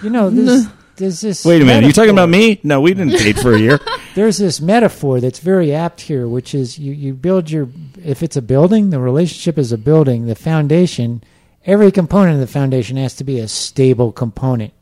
[0.03, 0.66] you know, there's,
[0.97, 1.45] there's this.
[1.45, 3.81] wait a minute are you talking about me no we didn't date for a year
[4.15, 7.69] There's this metaphor that's very apt here, which is you, you build your.
[8.03, 10.27] If it's a building, the relationship is a building.
[10.27, 11.25] The foundation,
[11.66, 14.73] every component of the foundation has to be a stable component.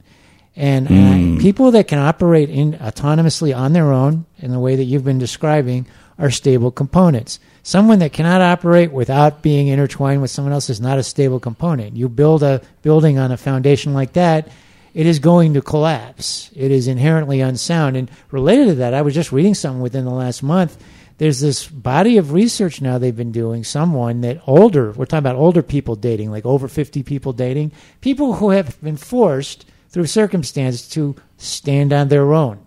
[0.54, 4.84] And uh, people that can operate in autonomously on their own, in the way that
[4.84, 5.86] you've been describing,
[6.18, 7.40] are stable components.
[7.62, 11.96] Someone that cannot operate without being intertwined with someone else is not a stable component.
[11.96, 14.48] You build a building on a foundation like that,
[14.94, 16.50] it is going to collapse.
[16.54, 17.96] It is inherently unsound.
[17.96, 20.82] And related to that, I was just reading something within the last month.
[21.18, 25.36] There's this body of research now they've been doing, someone that older, we're talking about
[25.36, 30.88] older people dating, like over 50 people dating, people who have been forced through circumstance
[30.88, 32.58] to stand on their own.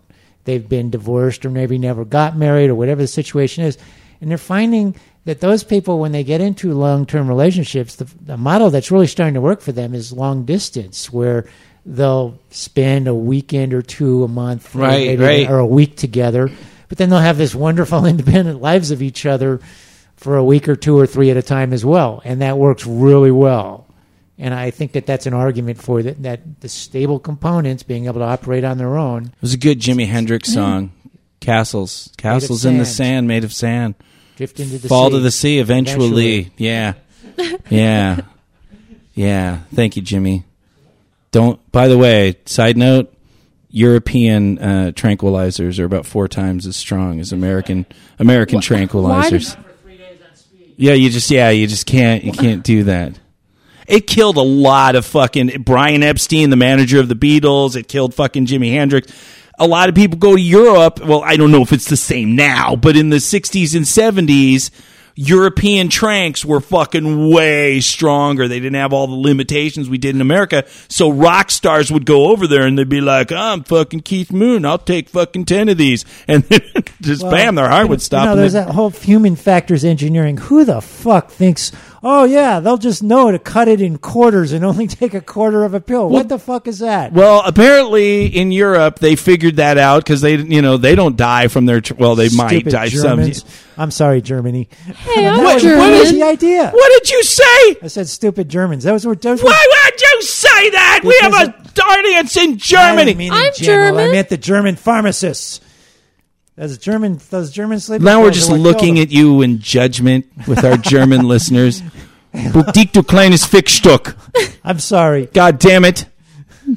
[0.46, 3.78] They've been divorced or maybe never got married or whatever the situation is.
[4.22, 4.96] And they're finding
[5.26, 9.08] that those people, when they get into long term relationships, the, the model that's really
[9.08, 11.46] starting to work for them is long distance, where
[11.86, 15.50] they'll spend a weekend or two a month, or Right, right.
[15.50, 16.50] or a week together,
[16.90, 19.60] but then they'll have this wonderful independent lives of each other
[20.16, 22.86] for a week or two or three at a time as well, and that works
[22.86, 23.86] really well.
[24.38, 28.20] And I think that that's an argument for that, that the stable components being able
[28.20, 29.26] to operate on their own.
[29.28, 30.92] it was a good jimi hendrix song
[31.40, 32.96] castles castles in the sand.
[32.98, 33.94] sand made of sand
[34.36, 35.16] Drift into the fall sea.
[35.18, 36.40] to the sea eventually.
[36.40, 36.54] Eventually.
[36.58, 36.94] Yeah.
[37.70, 38.22] Yeah.
[39.14, 39.60] Yeah.
[39.74, 40.44] Thank you, Jimi.
[41.36, 43.14] Don't, by the way, side note,
[43.70, 47.86] European uh, tranquilizers are about four times as strong as American
[48.20, 49.62] American tranquilizers.
[50.78, 53.20] Yeah, you just yeah, you just can't you can't do that.
[53.86, 57.76] It killed a lot of fucking Brian Epstein, the manager of the Beatles.
[57.76, 59.12] It killed fucking Jimi Hendrix.
[59.60, 61.02] A lot of people go to Europe.
[61.04, 64.72] Well, I don't know if it's the same now, but in the 60s and 70s,
[65.16, 68.48] European tranks were fucking way stronger.
[68.50, 70.66] They didn't have all the limitations we did in America.
[70.90, 74.66] So rock stars would go over there and they'd be like, I'm fucking Keith Moon.
[74.66, 76.04] I'll take fucking 10 of these.
[76.28, 76.62] And then
[77.02, 78.24] just Well, bam, their heart would stop.
[78.24, 80.38] You know, there's that whole human factors engineering.
[80.38, 81.72] Who the fuck thinks,
[82.06, 85.66] oh yeah, they'll just know to cut it in quarters and only take a quarter
[85.66, 86.08] of a pill?
[86.10, 87.12] what the fuck is that?
[87.12, 91.50] Well, apparently in Europe they figured that out because they, you know, they don't die
[91.50, 91.82] from their.
[91.82, 93.42] Tr- well, they might die Germans.
[93.42, 93.50] some.
[93.78, 94.70] I'm sorry, Germany.
[94.86, 95.80] Hey, I'm that was, German.
[95.80, 96.70] that was the idea.
[96.72, 97.76] What did you say?
[97.84, 98.86] I said stupid Germans.
[98.86, 99.22] That was what.
[99.22, 101.02] That was what Why would you say that?
[101.04, 103.14] we have a audience in I didn't Germany.
[103.16, 103.98] mean I'm general.
[104.00, 105.62] I meant the German pharmacists.
[106.58, 110.78] Those German, those German sleeping Now we're just looking at you in judgment with our
[110.78, 111.82] German listeners.
[112.54, 114.16] Boutique du kleines Fickstück.
[114.34, 114.54] them.
[114.64, 115.26] I'm sorry.
[115.28, 116.06] God damn it.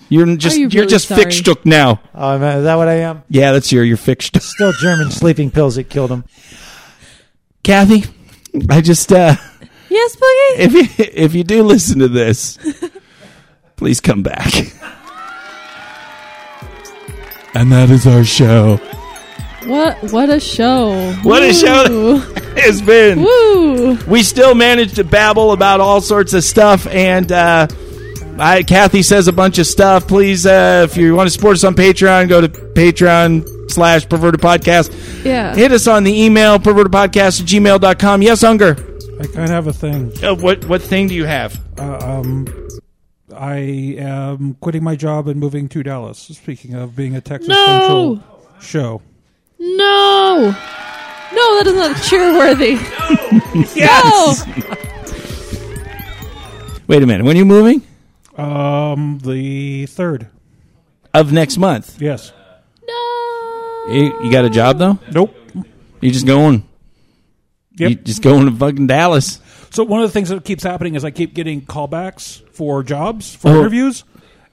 [0.08, 1.24] You're just you you are really just sorry?
[1.24, 2.00] Fickstück now.
[2.14, 3.22] Oh, am is that what I am?
[3.28, 4.42] Yeah, that's your your Fickstück.
[4.42, 6.24] Still German sleeping pills that killed him.
[7.62, 8.04] Kathy,
[8.68, 9.34] I just uh
[9.88, 10.58] Yes, Boogie.
[10.58, 12.58] if you if you do listen to this,
[13.76, 14.52] please come back.
[17.54, 18.78] And that is our show.
[19.68, 20.12] What?
[20.12, 21.12] What a show!
[21.22, 22.22] What a show
[22.56, 23.20] It's been.
[23.22, 23.96] Woo!
[24.08, 27.66] we still managed to babble about all sorts of stuff and uh
[28.40, 30.06] I, Kathy says a bunch of stuff.
[30.06, 34.40] Please, uh, if you want to support us on Patreon, go to Patreon slash Perverted
[34.40, 35.24] Podcast.
[35.24, 35.56] Yeah.
[35.56, 38.22] Hit us on the email, pervertedpodcast at gmail.com.
[38.22, 38.76] Yes, Unger.
[39.20, 40.12] I kind of have a thing.
[40.22, 41.60] Uh, what, what thing do you have?
[41.76, 42.68] Uh, um,
[43.36, 43.56] I
[43.98, 46.18] am quitting my job and moving to Dallas.
[46.18, 47.56] Speaking of being a Texas No!
[48.20, 49.02] Central show.
[49.58, 50.54] No.
[51.30, 52.78] No, that is not cheerworthy.
[53.74, 54.44] Yes!
[56.86, 57.24] Wait a minute.
[57.24, 57.82] When are you moving?
[58.36, 60.28] Um, the third.
[61.12, 62.00] Of next month.
[62.00, 62.32] Yes.
[62.86, 63.86] No.
[63.90, 64.98] You, you got a job, though?
[65.12, 65.34] Nope.
[66.00, 66.66] You just going?
[67.78, 67.90] Yep.
[67.90, 69.40] You just going to fucking Dallas?
[69.70, 73.34] So one of the things that keeps happening is I keep getting callbacks for jobs
[73.34, 73.60] for Oh.
[73.60, 74.04] interviews,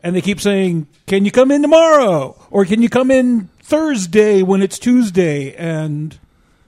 [0.06, 4.42] and they keep saying, "Can you come in tomorrow?" or "Can you come in Thursday
[4.44, 6.18] when it's Tuesday?" And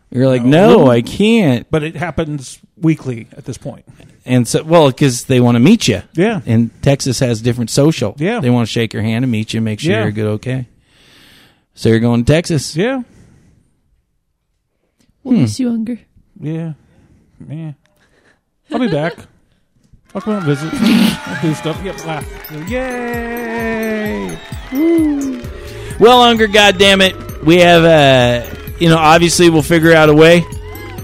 [0.09, 0.85] You're like, No.
[0.85, 1.65] no, I can't.
[1.69, 3.85] but it happens weekly at this point.
[4.25, 6.01] And so, well, because they want to meet you.
[6.13, 6.41] Yeah.
[6.45, 8.15] And Texas has different social.
[8.17, 8.39] Yeah.
[8.39, 10.03] They want to shake your hand and meet you, and make sure Yeah.
[10.03, 10.67] you're good, okay.
[11.75, 12.75] So you're going to Texas.
[12.75, 13.03] Yeah,
[15.23, 15.41] We'll hmm.
[15.41, 15.99] miss you, Unger.
[16.39, 16.73] yeah,
[17.49, 17.73] yeah.
[18.71, 19.13] I'll be back.
[20.15, 20.71] I'll visit.
[21.41, 21.83] Do stuff.
[21.83, 22.25] Get laugh.
[22.69, 24.37] Yay!
[25.99, 30.45] Well, Unger, goddamn it, we have, uh, you know, obviously we'll figure out a way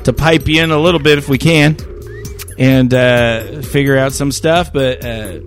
[0.04, 1.78] to pipe you in a little bit if we can,
[2.60, 4.72] and uh, figure out some stuff.
[4.72, 5.40] But uh,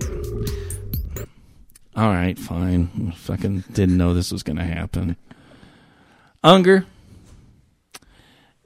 [1.94, 3.12] all right, fine.
[3.12, 5.16] Fucking didn't know this was going to happen.
[6.42, 6.84] Unger,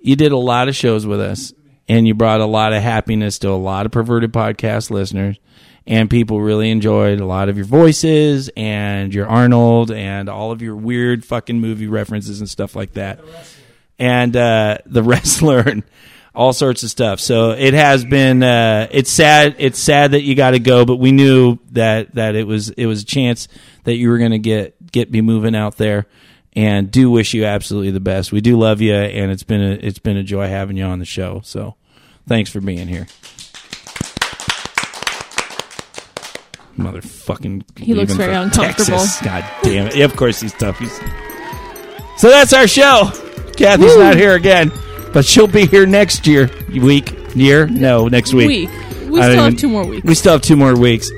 [0.00, 1.52] you did a lot of shows with us,
[1.90, 5.40] and you brought a lot of happiness to a lot of perverted podcast listeners.
[5.88, 10.62] And people really enjoyed a lot of your voices and your Arnold and all of
[10.62, 13.18] your weird fucking movie references and stuff like that.
[13.98, 15.82] And uh, the wrestler and
[16.32, 17.18] all sorts of stuff.
[17.18, 18.44] So it has been.
[18.44, 19.56] Uh, it's sad.
[19.58, 22.86] It's sad that you got to go, but we knew that that it was it
[22.86, 23.48] was a chance
[23.82, 26.06] that you were going to get get me moving out there.
[26.52, 28.30] And do wish you absolutely the best.
[28.32, 31.00] We do love you, and it's been a it's been a joy having you on
[31.00, 31.40] the show.
[31.44, 31.76] So,
[32.30, 33.06] thanks for being here.
[36.78, 37.78] Motherfucking.
[37.78, 38.98] He looks very uncomfortable.
[38.98, 39.20] Texas.
[39.22, 39.96] God damn it!
[39.96, 40.78] Yeah, of course he's tough.
[40.78, 40.96] He's...
[42.16, 43.10] So that's our show.
[43.56, 44.70] Kathy's not here again,
[45.12, 46.48] but she'll be here next year.
[46.70, 47.66] Week, year?
[47.66, 48.48] No, next week.
[48.70, 48.70] Week.
[49.10, 50.06] We I still don't have two more weeks.
[50.06, 51.10] We still have two more weeks.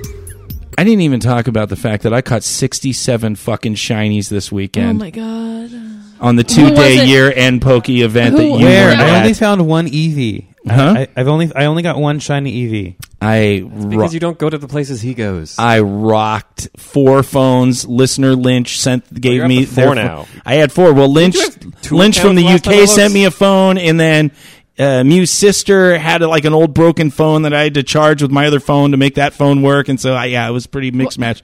[0.78, 4.96] I didn't even talk about the fact that I caught 67 fucking shinies this weekend.
[5.00, 5.70] oh my god.
[6.18, 7.08] on the Who two was day it?
[7.08, 8.86] year end pokey event that Who- you Where?
[8.88, 9.20] were I at.
[9.22, 10.46] only found one Eevee.
[10.66, 10.94] Huh?
[10.98, 12.96] I, I've only I only got one shiny Eevee.
[13.20, 15.56] I ro- Because you don't go to the places he goes.
[15.58, 17.84] I rocked four phones.
[17.86, 20.26] Listener Lynch sent gave you're me to four their now.
[20.46, 20.92] I had four.
[20.92, 23.24] Well, Lynch you have two Lynch from the accounts last time I UK sent me
[23.24, 24.30] a phone, and then
[24.78, 28.30] uh, Mew's sister had like an old broken phone that I had to charge with
[28.30, 30.90] my other phone to make that phone work, and so I, yeah, it was pretty
[30.92, 31.42] mixed match.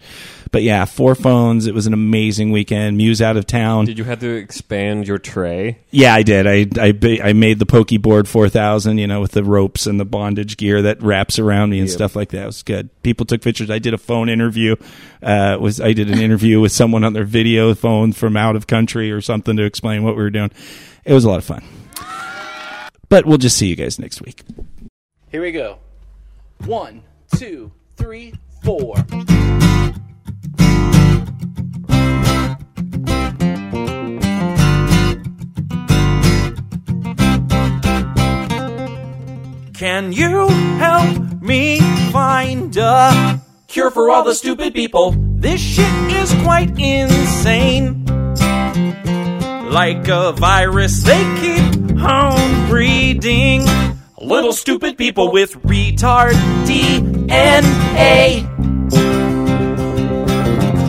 [0.50, 1.66] But yeah, four phones.
[1.66, 2.96] It was an amazing weekend.
[2.96, 3.84] Mew's out of town.
[3.84, 5.80] Did you have to expand your tray?
[5.90, 6.46] Yeah, I did.
[6.46, 10.56] I I, I made the Pokeboard 4000, you know, with the ropes and the bondage
[10.56, 11.94] gear that wraps around me and Yep.
[11.96, 12.42] stuff like that.
[12.44, 12.88] It was good.
[13.02, 13.68] People took pictures.
[13.70, 14.76] I did a phone interview.
[15.22, 18.66] Uh, was I did an interview with someone on their video phone from out of
[18.66, 20.50] country or something to explain what we were doing.
[21.04, 21.62] It was a lot of fun.
[23.10, 24.42] But we'll just see you guys next week.
[25.30, 25.78] Here we go.
[26.64, 27.02] One,
[27.36, 28.94] two, three, four.
[39.78, 41.78] Can you help me
[42.10, 45.14] find a cure for all the stupid people?
[45.16, 48.04] This shit is quite insane.
[49.70, 53.64] Like a virus, they keep on breeding
[54.20, 56.32] little stupid people with retard
[56.66, 57.28] DNA.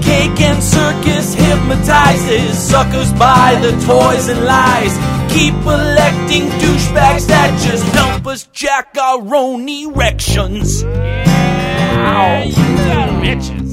[0.02, 5.19] Cake and circus hypnotizes suckers by the toys and lies.
[5.30, 10.82] Keep electing douchebags that just help us jack our own erections.
[10.84, 13.70] Yeah, you got bitches.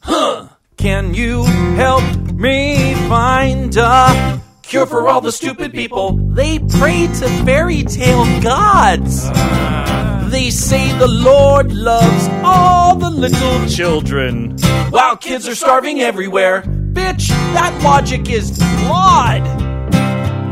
[0.00, 0.48] Huh?
[0.76, 1.44] Can you
[1.76, 6.12] help me find a cure for all the stupid people?
[6.12, 9.28] They pray to fairy tale gods.
[9.34, 10.23] Ah.
[10.34, 14.58] They say the Lord loves all the little children.
[14.90, 16.62] While kids are starving everywhere.
[16.62, 19.46] Bitch, that logic is flawed.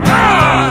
[0.06, 0.70] Ah!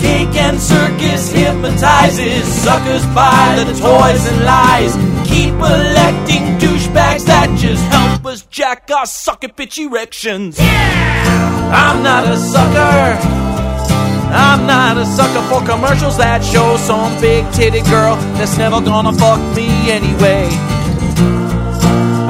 [0.00, 4.94] Cake and circus hypnotizes suckers by the toys and lies.
[5.28, 10.58] Keep electing douchebags that just help us jack our sucker bitch erections.
[10.58, 11.70] Yeah!
[11.74, 13.47] I'm not a sucker.
[14.30, 19.12] I'm not a sucker for commercials that show some big titted girl that's never gonna
[19.12, 20.48] fuck me anyway.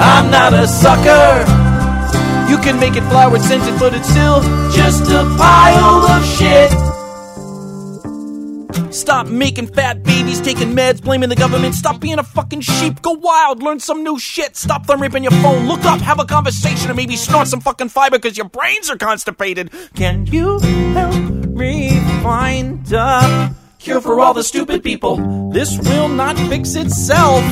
[0.01, 1.45] I'm not a sucker.
[2.49, 6.71] You can make it flowered scented, but it's still just a pile of shit.
[8.95, 11.75] Stop making fat babies, taking meds, blaming the government.
[11.75, 13.03] Stop being a fucking sheep.
[13.03, 14.57] Go wild, learn some new shit.
[14.57, 15.67] Stop thumb raping your phone.
[15.67, 18.97] Look up, have a conversation, or maybe snort some fucking fiber because your brains are
[18.97, 19.71] constipated.
[19.95, 20.59] Can you
[20.95, 21.38] help
[22.23, 25.51] find a cure for all the stupid people?
[25.51, 27.43] This will not fix itself.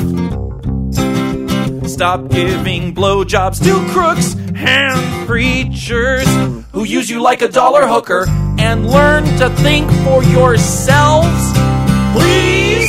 [1.85, 6.25] Stop giving blowjobs to crooks and preachers
[6.71, 8.25] who use you like a dollar hooker
[8.57, 11.51] and learn to think for yourselves.
[12.13, 12.87] Please!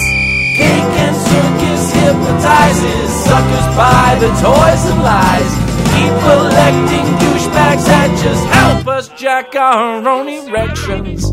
[0.57, 5.68] Cake and circus hypnotizes suckers by the toys and lies.
[5.93, 11.25] Keep electing douchebags that just help us jack our own erections.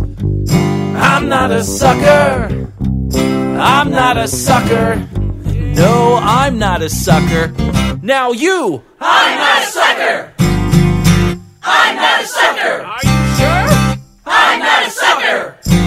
[0.95, 2.71] I'm not a sucker.
[3.59, 5.07] I'm not a sucker.
[5.75, 7.53] No, I'm not a sucker.
[8.01, 8.83] Now you!
[8.99, 10.33] I'm not a sucker!
[11.63, 12.83] I'm not a sucker!
[12.83, 13.97] Are you sure?
[14.25, 15.84] I'm not a sucker!